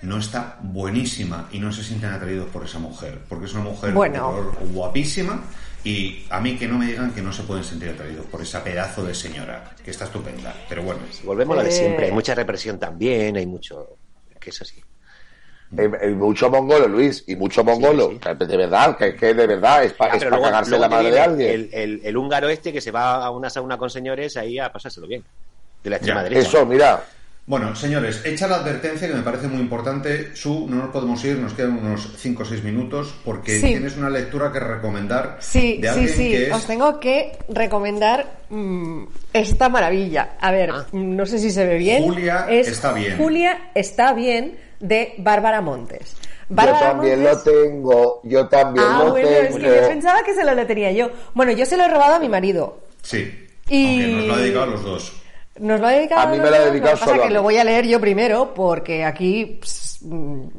no 0.03 0.17
está 0.19 0.57
buenísima 0.61 1.47
y 1.51 1.59
no 1.59 1.71
se 1.71 1.83
sienten 1.83 2.11
atraídos 2.11 2.47
por 2.49 2.63
esa 2.65 2.79
mujer, 2.79 3.19
porque 3.27 3.45
es 3.45 3.53
una 3.53 3.63
mujer 3.63 3.91
Bueno. 3.93 4.51
guapísima 4.71 5.41
y 5.83 6.25
a 6.29 6.39
mí 6.39 6.55
que 6.57 6.67
no 6.67 6.77
me 6.77 6.85
digan 6.87 7.11
que 7.11 7.21
no 7.21 7.33
se 7.33 7.43
pueden 7.43 7.63
sentir 7.63 7.89
atraídos 7.89 8.25
por 8.27 8.41
esa 8.41 8.63
pedazo 8.63 9.03
de 9.03 9.13
señora, 9.15 9.71
que 9.83 9.91
está 9.91 10.05
estupenda, 10.05 10.53
pero 10.69 10.83
bueno. 10.83 11.01
Volvemos 11.23 11.57
a 11.57 11.61
lo 11.61 11.63
de 11.67 11.69
Eh. 11.69 11.77
siempre, 11.77 12.05
hay 12.05 12.11
mucha 12.11 12.35
represión 12.35 12.79
también, 12.79 13.35
hay 13.37 13.45
mucho... 13.45 13.97
que 14.39 14.49
eso 14.49 14.63
sí. 14.65 14.81
eh, 15.77 15.89
eh, 16.01 16.09
mucho 16.11 16.49
mongolo, 16.49 16.87
Luis, 16.87 17.23
y 17.27 17.35
mucho 17.35 17.63
mongolo. 17.63 18.11
sí. 18.11 18.19
Que 18.19 18.45
De 18.45 18.57
verdad, 18.57 18.95
que, 18.97 19.15
que 19.15 19.33
de 19.33 19.47
verdad 19.47 19.83
es, 19.85 19.93
pa- 19.93 20.05
Ah, 20.11 20.15
es 20.15 20.19
para 20.19 20.29
luego- 20.31 20.43
cagarse 20.45 20.69
luego 20.71 20.83
la 20.83 20.89
madre 20.89 21.11
de 21.11 21.19
alguien. 21.19 21.49
El, 21.49 21.69
el- 21.73 22.01
el 22.03 22.17
húngaro 22.17 22.47
este 22.49 22.71
que 22.71 22.79
se 22.81 22.91
va 22.91 23.23
a 23.25 23.31
una 23.31 23.49
sauna 23.49 23.77
con 23.77 23.89
señores 23.89 24.37
ahí 24.37 24.59
a 24.59 24.71
pasárselo 24.71 25.07
bien. 25.07 25.23
De 25.83 25.89
la 25.89 25.95
extrema 25.95 26.19
Ya, 26.21 26.23
derecha. 26.29 26.47
Eso, 26.47 26.65
mira, 26.65 27.03
Bueno, 27.45 27.75
señores, 27.75 28.21
hecha 28.23 28.47
la 28.47 28.55
advertencia 28.55 29.05
que 29.05 29.13
me 29.15 29.21
parece 29.21 29.49
muy 29.49 29.59
importante. 29.59 30.33
Su, 30.33 30.65
no 30.69 30.77
nos 30.77 30.91
podemos 30.91 31.21
ir, 31.25 31.37
nos 31.39 31.53
quedan 31.53 31.77
unos 31.77 32.13
5 32.17 32.41
o 32.41 32.45
6 32.45 32.63
minutos 32.63 33.13
porque 33.25 33.59
Sí. 33.59 33.67
tienes 33.67 33.97
una 33.97 34.09
lectura 34.09 34.49
que 34.49 34.61
recomendar 34.61 35.37
Sí, 35.41 35.77
de 35.81 35.87
sí, 35.89 35.93
alguien 35.93 36.09
sí. 36.09 36.29
que 36.31 36.47
es... 36.47 36.53
Os 36.53 36.65
tengo 36.65 37.01
que 37.01 37.37
recomendar 37.49 38.39
mm, 38.49 39.03
esta 39.33 39.67
maravilla. 39.67 40.37
A 40.39 40.51
ver, 40.53 40.69
Ah. 40.71 40.85
no 40.93 41.25
sé 41.25 41.37
si 41.37 41.51
se 41.51 41.65
ve 41.65 41.77
bien. 41.77 42.03
Julia 42.03 42.45
Es 42.49 42.69
está 42.69 42.93
bien. 42.93 43.17
Julia 43.17 43.71
está 43.75 44.13
bien 44.13 44.57
de 44.79 45.13
Bárbara 45.17 45.59
Montes. 45.59 46.15
yo 46.47 46.55
Bárbara 46.55 46.91
también 46.91 47.23
Montes- 47.23 47.45
lo 47.45 47.51
tengo, 47.61 48.21
yo 48.23 48.47
también 48.47 48.85
Ah, 48.87 49.01
lo 49.03 49.11
bueno, 49.11 49.27
tengo. 49.27 49.57
es 49.57 49.63
que 49.63 49.81
yo 49.81 49.87
pensaba 49.89 50.23
que 50.23 50.33
se 50.33 50.45
lo 50.45 50.65
tenía 50.65 50.93
yo. 50.93 51.11
Bueno, 51.33 51.51
yo 51.51 51.65
se 51.65 51.75
lo 51.75 51.83
he 51.83 51.87
robado 51.89 52.15
a 52.15 52.19
mi 52.19 52.29
marido. 52.29 52.83
Sí, 53.01 53.29
Y- 53.69 53.85
aunque 53.85 54.07
nos 54.15 54.25
lo 54.27 54.33
ha 54.33 54.37
dedicado 54.37 54.63
a 54.63 54.67
los 54.67 54.83
dos. 54.85 55.19
Nos 55.59 55.79
lo 55.79 55.87
ha 55.87 55.91
dedicado 55.91 56.21
A 56.21 56.25
mí 56.27 56.39
me 56.39 56.49
lo 56.49 56.55
ha 56.55 56.59
dedicado 56.59 56.95
que 56.95 56.99
pasa 56.99 57.05
solo 57.05 57.23
a 57.23 57.27
que 57.27 57.33
lo 57.33 57.43
voy 57.43 57.57
a 57.57 57.63
leer 57.63 57.85
yo 57.85 58.01
primero 58.01 58.53
porque 58.53 59.05
aquí 59.05 59.59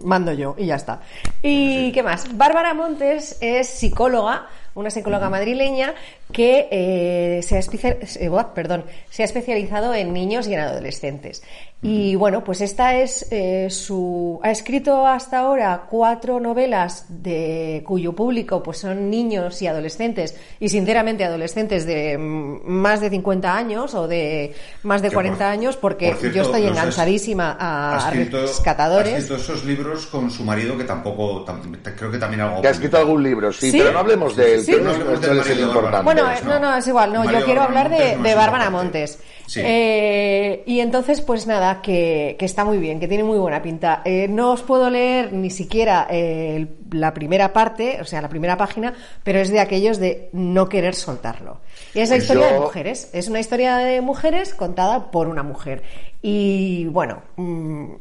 mando 0.03 0.33
yo 0.33 0.55
y 0.57 0.67
ya 0.67 0.77
está. 0.77 1.01
¿Y 1.43 1.93
qué 1.93 2.03
más? 2.03 2.37
Bárbara 2.37 2.75
Montes 2.75 3.37
es 3.41 3.69
psicóloga, 3.69 4.47
una 4.75 4.91
psicóloga 4.91 5.31
madrileña 5.31 5.95
que 6.33 6.69
eh, 6.71 7.41
se, 7.43 7.57
ha 7.57 7.61
eh, 7.61 8.31
perdón, 8.55 8.85
se 9.11 9.23
ha 9.23 9.25
especializado 9.25 9.95
en 9.95 10.13
niños 10.13 10.49
y 10.49 10.55
en 10.55 10.61
adolescentes. 10.61 11.43
Y 11.87 12.15
bueno, 12.15 12.43
pues 12.43 12.63
esta 12.63 12.95
es 12.97 13.27
eh, 13.31 13.69
su... 13.69 14.41
Ha 14.43 14.51
escrito 14.51 15.07
hasta 15.07 15.41
ahora 15.41 15.83
cuatro 15.91 16.41
novelas 16.41 17.05
de 17.11 17.83
cuyo 17.87 18.15
público 18.15 18.63
pues 18.63 18.79
son 18.79 19.11
niños 19.11 19.61
y 19.61 19.67
adolescentes 19.67 20.35
y 20.61 20.71
sinceramente 20.71 21.25
adolescentes 21.25 21.85
de 21.85 22.17
mm, 22.17 22.67
más 22.67 23.03
de 23.03 23.11
50 23.11 23.55
años 23.55 23.95
o 23.95 24.09
de 24.09 24.55
más 24.83 25.03
de 25.03 25.11
Que 25.11 25.15
40 25.15 25.37
por- 25.37 25.47
años 25.47 25.77
porque 25.77 26.09
por 26.09 26.17
cierto, 26.21 26.37
yo 26.39 26.43
estoy 26.45 26.67
enganchadísima 26.67 27.55
a, 27.61 27.93
Ha 27.93 27.97
a 27.97 28.09
escrito- 28.09 28.39
Ha 28.39 28.41
rescatadores. 28.43 29.13
escrito 29.13 29.37
esos 29.37 29.65
libros 29.67 30.07
con 30.07 30.31
su 30.31 30.43
marido 30.43 30.79
que 30.79 30.85
tampoco, 30.85 31.45
tam- 31.45 31.61
creo 31.99 32.11
que 32.11 32.17
también 32.19 32.41
algo... 32.41 32.63
Que 32.63 32.69
ha 32.69 32.71
escrito 32.71 32.97
algún 32.97 33.23
libro, 33.23 33.53
sí, 33.53 33.71
¿Sí? 33.71 33.77
pero 33.79 33.93
no 33.93 33.99
hablemos 33.99 34.35
de 34.35 34.55
él, 34.55 34.64
Sí. 34.65 34.73
No 34.81 34.93
no, 34.97 35.41
es- 35.41 35.51
el 35.51 35.61
importante. 35.61 36.05
Bueno, 36.05 36.25
no, 36.45 36.59
no, 36.59 36.77
es 36.77 36.87
igual, 36.87 37.13
no, 37.13 37.25
Mario 37.25 37.41
yo 37.41 37.45
quiero 37.45 37.61
Bárbara 37.61 37.81
hablar 37.81 37.99
de, 37.99 38.05
Montes 38.17 38.23
de 38.23 38.35
Bárbara. 38.35 38.71
Montes. 38.71 39.19
Sí. 39.47 39.61
Eh, 39.63 40.63
y 40.67 40.81
entonces, 40.81 41.21
pues 41.21 41.47
nada, 41.47 41.83
que, 41.83 42.37
que 42.39 42.45
está 42.47 42.65
muy 42.65 42.79
bien, 42.79 42.99
que 42.99 43.09
tiene 43.09 43.25
muy 43.25 43.39
buena 43.39 43.61
pinta. 43.61 44.01
Eh, 44.05 44.27
no 44.29 44.53
os 44.53 44.63
puedo 44.63 44.89
leer 44.89 45.33
ni 45.33 45.51
siquiera 45.51 46.07
eh, 46.11 46.67
la 46.93 47.13
primera 47.13 47.53
parte, 47.53 47.99
o 48.01 48.05
sea, 48.05 48.23
la 48.23 48.29
primera 48.29 48.57
página, 48.57 48.95
pero 49.23 49.39
es 49.41 49.51
de 49.51 49.61
aquellos 49.61 49.99
de 49.99 50.31
no 50.33 50.69
querer 50.69 50.95
soltarlo. 50.95 51.61
Y 51.93 52.01
es 52.01 52.11
la 52.11 52.17
historia 52.17 52.53
de 52.53 52.59
mujeres, 52.61 53.11
es 53.13 53.29
una 53.29 53.41
historia 53.41 53.77
de 53.77 54.01
mujeres 54.01 54.55
contada 54.55 55.11
por 55.11 55.29
una 55.29 55.43
mujer. 55.43 55.83
Y 56.23 56.87
bueno, 56.87 57.23
mm, 57.37 57.93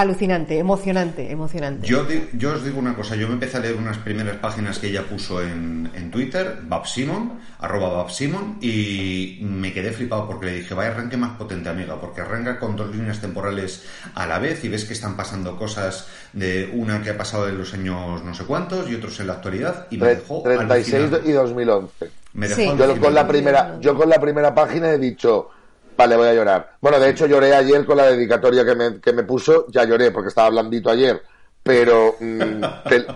alucinante, 0.00 0.58
emocionante, 0.58 1.30
emocionante. 1.30 1.86
Yo, 1.86 2.06
yo 2.32 2.52
os 2.54 2.64
digo 2.64 2.78
una 2.78 2.94
cosa, 2.94 3.16
yo 3.16 3.26
me 3.26 3.34
empecé 3.34 3.56
a 3.56 3.60
leer 3.60 3.76
unas 3.76 3.98
primeras 3.98 4.36
páginas 4.36 4.78
que 4.78 4.88
ella 4.88 5.02
puso 5.02 5.42
en, 5.42 5.90
en 5.94 6.10
Twitter, 6.10 6.60
Babsimon, 6.62 7.40
arroba 7.58 7.88
Babsimon, 7.94 8.58
y 8.60 9.38
me 9.42 9.72
quedé 9.72 9.92
flipado 9.92 10.26
porque 10.26 10.46
le 10.46 10.52
dije, 10.60 10.74
vaya 10.74 10.90
arranque 10.90 11.16
más 11.16 11.36
potente, 11.36 11.68
amiga, 11.68 12.00
porque 12.00 12.20
arranca 12.20 12.58
con 12.58 12.76
dos 12.76 12.94
líneas 12.94 13.20
temporales 13.20 13.84
a 14.14 14.26
la 14.26 14.38
vez 14.38 14.64
y 14.64 14.68
ves 14.68 14.84
que 14.84 14.92
están 14.92 15.16
pasando 15.16 15.56
cosas 15.56 16.06
de 16.32 16.70
una 16.72 17.02
que 17.02 17.10
ha 17.10 17.18
pasado 17.18 17.48
en 17.48 17.58
los 17.58 17.74
años 17.74 18.22
no 18.22 18.34
sé 18.34 18.44
cuántos 18.44 18.88
y 18.88 18.94
otros 18.94 19.18
en 19.20 19.26
la 19.26 19.34
actualidad, 19.34 19.86
y 19.90 19.98
me 19.98 20.08
dejó 20.08 20.42
36 20.42 20.94
alucinado. 20.94 21.28
y 21.28 21.32
2011. 21.32 22.10
Me 22.34 22.48
dejó 22.48 22.60
Sí. 22.60 22.70
Yo 22.78 23.00
con 23.00 23.14
la 23.14 23.26
primera, 23.26 23.78
yo 23.80 23.96
con 23.96 24.08
la 24.08 24.20
primera 24.20 24.54
página 24.54 24.90
he 24.90 24.98
dicho, 24.98 25.50
Vale, 25.98 26.16
voy 26.16 26.28
a 26.28 26.32
llorar. 26.34 26.76
Bueno, 26.80 26.98
de 27.00 27.10
hecho 27.10 27.26
lloré 27.26 27.52
ayer 27.54 27.84
con 27.84 27.96
la 27.96 28.06
dedicatoria 28.06 28.64
que 28.64 28.74
me, 28.76 29.00
que 29.00 29.12
me 29.12 29.24
puso, 29.24 29.66
ya 29.68 29.84
lloré 29.84 30.12
porque 30.12 30.28
estaba 30.28 30.48
blandito 30.50 30.88
ayer, 30.90 31.20
pero 31.62 32.14
mm, 32.20 32.62
tel- 32.88 33.06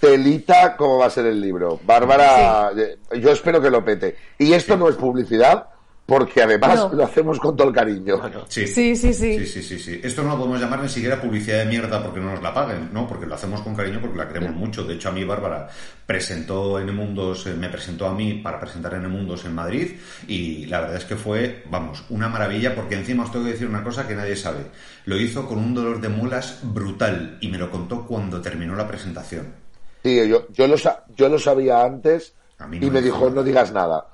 telita 0.00 0.74
cómo 0.76 0.96
va 0.98 1.06
a 1.06 1.10
ser 1.10 1.26
el 1.26 1.38
libro. 1.40 1.78
Bárbara, 1.84 2.70
eh, 2.76 2.96
yo 3.20 3.30
espero 3.32 3.60
que 3.60 3.70
lo 3.70 3.84
pete. 3.84 4.16
Y 4.38 4.54
esto 4.54 4.76
no 4.78 4.88
es 4.88 4.96
publicidad, 4.96 5.66
porque 6.12 6.42
además 6.42 6.76
No. 6.76 6.92
lo 6.92 7.04
hacemos 7.04 7.40
con 7.40 7.56
todo 7.56 7.68
el 7.68 7.74
cariño. 7.74 8.20
Sí. 8.46 8.66
Sí, 8.66 8.94
sí, 8.94 9.14
sí. 9.14 9.38
Sí, 9.38 9.46
sí, 9.46 9.62
sí, 9.62 9.78
sí. 9.78 9.98
Esto 10.04 10.22
no 10.22 10.32
lo 10.32 10.36
podemos 10.36 10.60
llamar 10.60 10.82
ni 10.82 10.88
siquiera 10.90 11.18
publicidad 11.18 11.60
de 11.60 11.64
mierda 11.64 12.02
porque 12.02 12.20
no 12.20 12.32
nos 12.32 12.42
la 12.42 12.52
paguen, 12.52 12.90
¿no? 12.92 13.08
Porque 13.08 13.24
lo 13.24 13.34
hacemos 13.34 13.62
con 13.62 13.74
cariño 13.74 13.98
porque 13.98 14.18
la 14.18 14.28
queremos 14.28 14.54
mucho. 14.54 14.84
De 14.84 14.92
hecho, 14.94 15.08
a 15.08 15.12
mí 15.12 15.24
Bárbara 15.24 15.68
presentó 16.04 16.78
en 16.78 16.94
Mundos, 16.94 17.46
me 17.58 17.70
presentó 17.70 18.06
a 18.06 18.12
mí 18.14 18.34
para 18.34 18.60
presentar 18.60 18.92
en 18.92 19.10
Mundos 19.10 19.46
en 19.46 19.54
Madrid 19.54 19.92
y 20.28 20.66
la 20.66 20.80
verdad 20.80 20.96
es 20.98 21.06
que 21.06 21.16
fue, 21.16 21.62
vamos, 21.70 22.04
una 22.10 22.28
maravilla 22.28 22.74
porque 22.74 22.94
encima 22.96 23.24
os 23.24 23.32
tengo 23.32 23.46
que 23.46 23.52
decir 23.52 23.66
una 23.66 23.82
cosa 23.82 24.06
que 24.06 24.14
nadie 24.14 24.36
sabe. 24.36 24.66
Lo 25.06 25.16
hizo 25.16 25.46
con 25.48 25.56
un 25.60 25.72
dolor 25.72 25.98
de 25.98 26.10
muelas 26.10 26.58
brutal 26.62 27.38
y 27.40 27.48
me 27.48 27.56
lo 27.56 27.70
contó 27.70 28.04
cuando 28.06 28.42
terminó 28.42 28.74
la 28.76 28.86
presentación. 28.86 29.46
Sí, 30.02 30.28
yo, 30.28 30.46
yo, 30.52 30.66
lo, 30.66 30.76
sa- 30.76 31.04
yo 31.16 31.30
lo 31.30 31.38
sabía 31.38 31.82
antes 31.82 32.34
A 32.58 32.66
mí 32.66 32.78
no 32.80 32.86
y 32.88 32.90
me 32.90 33.00
dijo. 33.00 33.30
no 33.30 33.42
digas 33.42 33.72
nada. 33.72 34.08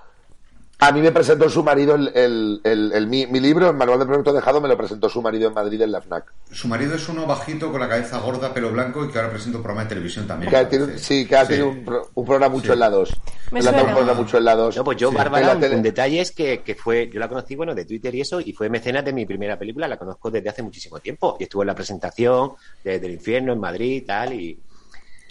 A 0.81 0.93
mí 0.93 1.01
me 1.01 1.11
presentó 1.11 1.51
su 1.51 1.65
marido, 1.65 1.97
el, 1.97 2.13
el- 2.15 2.61
el- 2.63 2.93
el- 2.93 3.07
mi, 3.09 3.27
mi 3.27 3.41
libro, 3.41 3.69
el 3.69 3.77
manual 3.77 3.99
de 3.99 4.07
proyecto 4.07 4.33
dejado, 4.33 4.61
me 4.61 4.69
lo 4.69 4.77
presentó 4.77 5.09
su 5.09 5.21
marido 5.21 5.49
en 5.49 5.55
Madrid 5.55 5.83
en 5.83 5.91
la 5.91 6.01
FNAC. 6.01 6.33
Su 6.53 6.69
marido 6.69 6.95
es 6.95 7.09
uno 7.09 7.27
bajito 7.27 7.73
con 7.73 7.81
la 7.81 7.89
cabeza 7.89 8.19
gorda, 8.19 8.55
pelo 8.55 8.71
blanco 8.71 9.05
y 9.05 9.09
que 9.09 9.19
ahora 9.19 9.31
presenta 9.31 9.57
un 9.59 9.65
programa 9.65 9.83
de 9.83 9.89
televisión 9.89 10.29
también. 10.29 10.53
Que 10.53 10.65
tiene- 10.67 10.97
sí, 10.97 11.27
que 11.27 11.37
ha 11.37 11.45
tenido 11.49 11.71
un, 11.71 11.85
pro- 11.85 12.09
un 12.15 12.25
programa 12.25 12.55
mucho 12.55 12.67
Sí. 12.69 12.73
en 12.75 12.79
la 12.79 12.91
2. 12.91 13.11
Me 13.51 13.61
suena. 13.61 13.79
un 13.83 13.87
programa 13.93 14.15
mucho 14.15 14.39
en 14.39 14.45
la 14.45 14.55
2. 14.55 14.77
No, 14.77 14.85
pues 14.85 14.97
yo, 14.99 15.11
Sí. 15.11 15.17
Bárbara, 15.17 15.55
un, 15.55 15.61
tele- 15.61 15.75
un 15.75 15.83
detalle 15.83 16.21
es 16.21 16.31
que, 16.31 16.61
que 16.63 16.77
fue, 16.77 17.11
yo 17.13 17.19
la 17.19 17.29
conocí, 17.29 17.57
bueno, 17.57 17.75
de 17.75 17.85
Twitter 17.85 18.15
y 18.15 18.21
eso, 18.21 18.41
y 18.41 18.53
fue 18.53 18.69
mecenas 18.71 19.05
de 19.05 19.13
mi 19.13 19.27
primera 19.27 19.59
película, 19.59 19.89
la 19.89 19.97
conozco 19.99 20.31
desde 20.31 20.49
hace 20.51 20.63
muchísimo 20.63 21.01
tiempo, 21.01 21.37
y 21.41 21.43
estuvo 21.43 21.63
en 21.65 21.67
la 21.67 21.75
presentación 21.75 22.53
de- 22.85 23.01
del 23.01 23.11
infierno 23.15 23.53
en 23.53 23.59
Madrid 23.59 23.95
y 23.97 24.01
tal, 24.03 24.33
y 24.33 24.61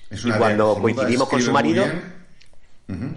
Es 0.09 0.23
Y 0.25 0.31
cuando 0.31 0.75
coincidimos 0.75 1.27
con 1.29 1.41
su 1.41 1.51
marido, 1.51 1.83
bien. 1.83 2.16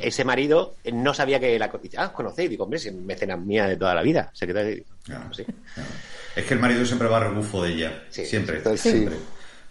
Ese 0.01 0.25
marido 0.25 0.75
no 0.93 1.15
sabía 1.15 1.39
que 1.39 1.59
la... 1.59 1.71
Ah, 1.97 2.13
conocéis, 2.13 2.51
digo, 2.51 2.65
hombre, 2.65 2.79
es 2.79 2.93
mecenas 2.93 3.39
mía 3.39 3.67
de 3.69 3.77
toda 3.77 3.95
la 3.95 4.03
vida, 4.03 4.31
secretaria, 4.33 4.83
Claro, 5.05 5.33
sé. 5.33 5.45
claro. 5.45 5.89
Es 6.35 6.45
que 6.45 6.55
el 6.55 6.61
marido 6.61 6.85
siempre 6.85 7.07
va 7.09 7.19
a 7.19 7.21
rebufo 7.21 7.63
de 7.63 7.71
ella. 7.73 8.03
Sí, 8.11 8.25
siempre. 8.27 8.61
sí. 8.77 8.91
siempre. 8.91 9.17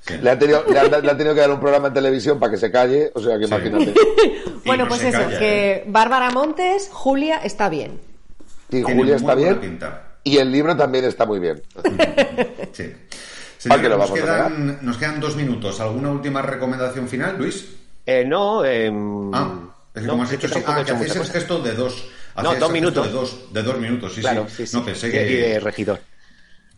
Sí. 0.02 0.14
Le 0.22 0.30
ha, 0.30 0.40
tenido, 0.40 0.64
le, 0.72 0.80
han, 0.80 0.90
le 0.90 1.12
han 1.12 1.18
tenido 1.18 1.36
que 1.36 1.42
dar 1.42 1.52
un 1.52 1.60
programa 1.60 1.90
en 1.90 1.94
televisión 1.94 2.40
para 2.40 2.52
que 2.54 2.58
se 2.58 2.72
calle, 2.72 3.12
o 3.14 3.22
sea 3.22 3.38
que 3.38 3.46
Sí. 3.48 3.54
imagínate. 3.54 3.94
Bueno, 4.66 4.84
no 4.84 4.90
pues 4.90 5.04
eso, 5.04 5.18
calla, 5.18 5.40
que 5.40 5.72
¿eh? 5.72 5.84
Bárbara 5.88 6.32
Montes, 6.32 6.90
Julia 6.92 7.38
está 7.44 7.70
bien. 7.70 8.00
Y 8.70 8.84
Tiene 8.84 8.94
Julia 8.96 9.16
está 9.16 9.36
bien 9.36 9.60
pinta. 9.60 10.04
y 10.24 10.38
el 10.38 10.52
libro 10.52 10.76
también 10.78 11.06
está 11.06 11.26
muy 11.26 11.40
bien. 11.40 11.62
Sí. 12.72 12.94
¿Para 13.68 13.82
qué 13.82 13.88
Señores, 13.88 13.90
lo 13.90 13.98
nos, 13.98 14.10
vamos 14.10 14.12
a 14.12 14.14
quedan, 14.24 14.80
nos 14.82 14.98
quedan 14.98 15.20
dos 15.20 15.36
minutos. 15.36 15.80
¿Alguna 15.82 16.12
última 16.12 16.42
recomendación 16.42 17.08
final, 17.10 17.38
Luis? 17.38 17.68
Eh, 18.06 18.24
no, 18.26 18.64
eh, 18.64 18.90
Ah, 19.34 19.54
es 19.94 20.02
que 20.02 20.08
no, 20.08 20.14
como 20.14 20.24
has 20.24 20.30
sí, 20.30 20.38
tampoco 20.38 20.72
ah, 20.72 20.84
que 20.86 20.92
hacéis 20.92 21.16
el 21.16 21.26
gesto 21.26 21.60
de 21.62 21.74
dos. 21.74 22.10
No, 22.42 22.56
dos 22.56 22.72
minutos. 22.72 23.06
De 23.06 23.12
dos, 23.12 23.54
de 23.54 23.64
dos 23.64 23.80
minutos, 23.80 24.14
sí, 24.14 24.22
Claro, 24.22 24.48
sí. 24.48 24.64
No 24.74 24.86
pensé 24.86 25.08
Y 25.08 25.12
que. 25.12 25.20
de 25.26 25.60
regidor. 25.60 26.00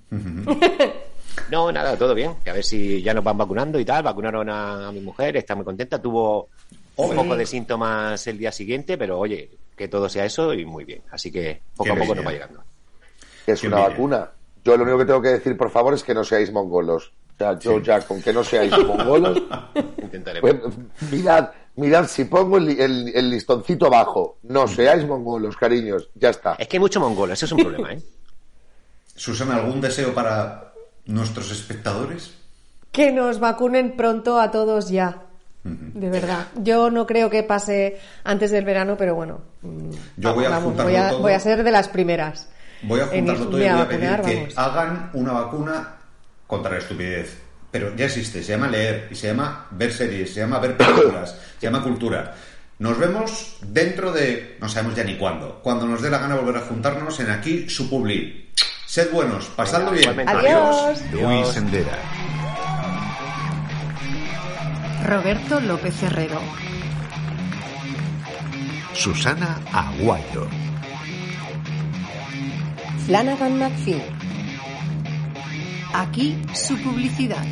no, 1.52 1.72
nada, 1.72 1.98
todo 1.98 2.14
bien. 2.14 2.36
Que 2.44 2.50
a 2.50 2.54
ver 2.54 2.64
si 2.64 3.02
ya 3.02 3.14
nos 3.14 3.24
van 3.24 3.38
vacunando 3.38 3.80
y 3.80 3.86
tal. 3.86 4.04
Vacunaron 4.04 4.50
a, 4.50 4.88
a 4.88 4.92
mi 4.92 5.02
mujer, 5.02 5.38
está 5.38 5.56
muy 5.56 5.66
contenta. 5.66 6.02
Tuvo 6.02 6.50
un 6.96 7.16
poco 7.16 7.36
de 7.36 7.46
síntomas 7.46 8.26
el 8.28 8.38
día 8.38 8.52
siguiente, 8.52 8.98
pero 8.98 9.20
oye, 9.20 9.50
que 9.76 9.88
todo 9.88 10.10
sea 10.10 10.26
eso 10.26 10.54
y 10.54 10.66
muy 10.66 10.86
bien. 10.86 11.02
Así 11.12 11.32
que 11.32 11.62
poco 11.76 11.86
Qué 11.86 11.92
a 11.92 11.96
poco 11.96 12.16
nos 12.16 12.26
va 12.26 12.32
llegando. 12.32 12.64
Que 13.46 13.54
es 13.54 13.62
Qué 13.62 13.68
una 13.68 13.80
vacuna. 13.80 14.30
Yo 14.64 14.78
lo 14.78 14.84
único 14.84 15.00
que 15.00 15.06
tengo 15.06 15.22
que 15.22 15.30
decir, 15.30 15.58
por 15.58 15.72
favor, 15.72 15.94
es 15.94 16.04
que 16.04 16.14
no 16.14 16.24
seáis 16.24 16.52
mongolos. 16.52 17.12
O 17.36 17.38
sea, 17.38 17.58
yo 17.58 17.80
ya 17.80 18.00
con 18.02 18.22
que 18.22 18.32
no 18.32 18.44
seáis 18.44 18.72
mongolos, 18.86 19.42
Intentaremos. 20.02 20.52
pues, 20.62 21.12
mirad, 21.12 21.50
mirad, 21.82 22.08
si 22.08 22.26
pongo 22.26 22.58
el, 22.58 22.66
li- 22.68 22.82
el- 22.82 23.12
el 23.14 23.30
listoncito 23.30 23.90
bajo, 23.90 24.38
no 24.44 24.68
seáis 24.68 25.06
mongolos, 25.06 25.58
cariños, 25.58 26.10
ya 26.16 26.30
está. 26.30 26.54
Es 26.60 26.68
que 26.68 26.78
hay 26.78 26.82
mucho 26.82 27.00
mongolo, 27.00 27.34
eso 27.34 27.46
es 27.46 27.52
un 27.52 27.60
problema, 27.60 27.94
¿eh? 27.94 28.02
Susana, 29.16 29.56
¿algún 29.56 29.82
deseo 29.82 30.14
para 30.14 30.72
nuestros 31.06 31.52
espectadores? 31.52 32.34
Que 32.92 33.12
nos 33.12 33.40
vacunen 33.40 33.96
pronto 33.96 34.40
a 34.40 34.52
todos 34.52 34.90
ya. 34.90 35.24
De 35.64 36.10
verdad. 36.10 36.48
Yo 36.56 36.90
no 36.90 37.06
creo 37.06 37.30
que 37.30 37.44
pase 37.44 38.00
antes 38.24 38.50
del 38.50 38.66
verano, 38.66 38.96
pero 38.98 39.14
bueno. 39.14 39.42
mm, 39.62 39.90
Yo 40.18 40.34
voy 40.34 40.46
a 40.46 40.50
vamos, 40.50 40.76
voy 40.76 40.96
a, 40.96 41.10
todo. 41.10 41.20
voy 41.22 41.34
a 41.34 41.40
ser 41.40 41.64
de 41.64 41.72
las 41.72 41.88
primeras. 41.88 42.50
Voy 42.82 43.00
a 43.00 43.06
juntarlo 43.08 43.46
todo 43.46 43.58
y 43.58 43.62
voy 43.62 43.68
a 43.70 43.82
a 43.84 43.88
pedir 43.88 44.22
que 44.22 44.36
vamos. 44.38 44.58
hagan 44.58 45.10
una 45.14 45.34
vacuna 45.34 45.96
contra 46.48 46.72
la 46.72 46.78
estupidez. 46.80 47.41
Pero 47.72 47.96
ya 47.96 48.06
existe, 48.06 48.44
se 48.44 48.52
llama 48.52 48.68
leer, 48.68 49.08
y 49.10 49.16
se 49.16 49.28
llama 49.28 49.68
ver 49.72 49.94
series, 49.94 50.34
se 50.34 50.42
llama 50.42 50.60
ver 50.60 50.76
películas, 50.76 51.36
se 51.60 51.66
llama 51.66 51.82
cultura. 51.82 52.36
Nos 52.80 52.98
vemos 52.98 53.58
dentro 53.62 54.12
de, 54.12 54.58
no 54.60 54.68
sabemos 54.68 54.96
ya 54.96 55.04
ni 55.04 55.16
cuándo, 55.16 55.60
cuando 55.64 55.86
nos 55.86 56.02
dé 56.02 56.10
la 56.10 56.18
gana 56.18 56.36
volver 56.36 56.58
a 56.58 56.66
juntarnos 56.66 57.20
en 57.20 57.30
aquí 57.30 57.70
su 57.70 57.90
publi. 57.90 58.50
Sed 58.86 59.10
buenos, 59.12 59.46
pasadlo 59.56 59.92
bien. 59.92 60.28
Adiós. 60.28 61.00
Luis 61.14 61.48
Sendera. 61.48 61.98
Roberto 65.06 65.60
López 65.62 66.04
Herrero. 66.04 66.42
Susana 68.94 69.60
Aguayo. 69.72 70.48
Flanagan 73.06 73.60
McPhee. 73.60 74.04
Aquí 75.94 76.38
su 76.54 76.78
publicidad. 76.82 77.46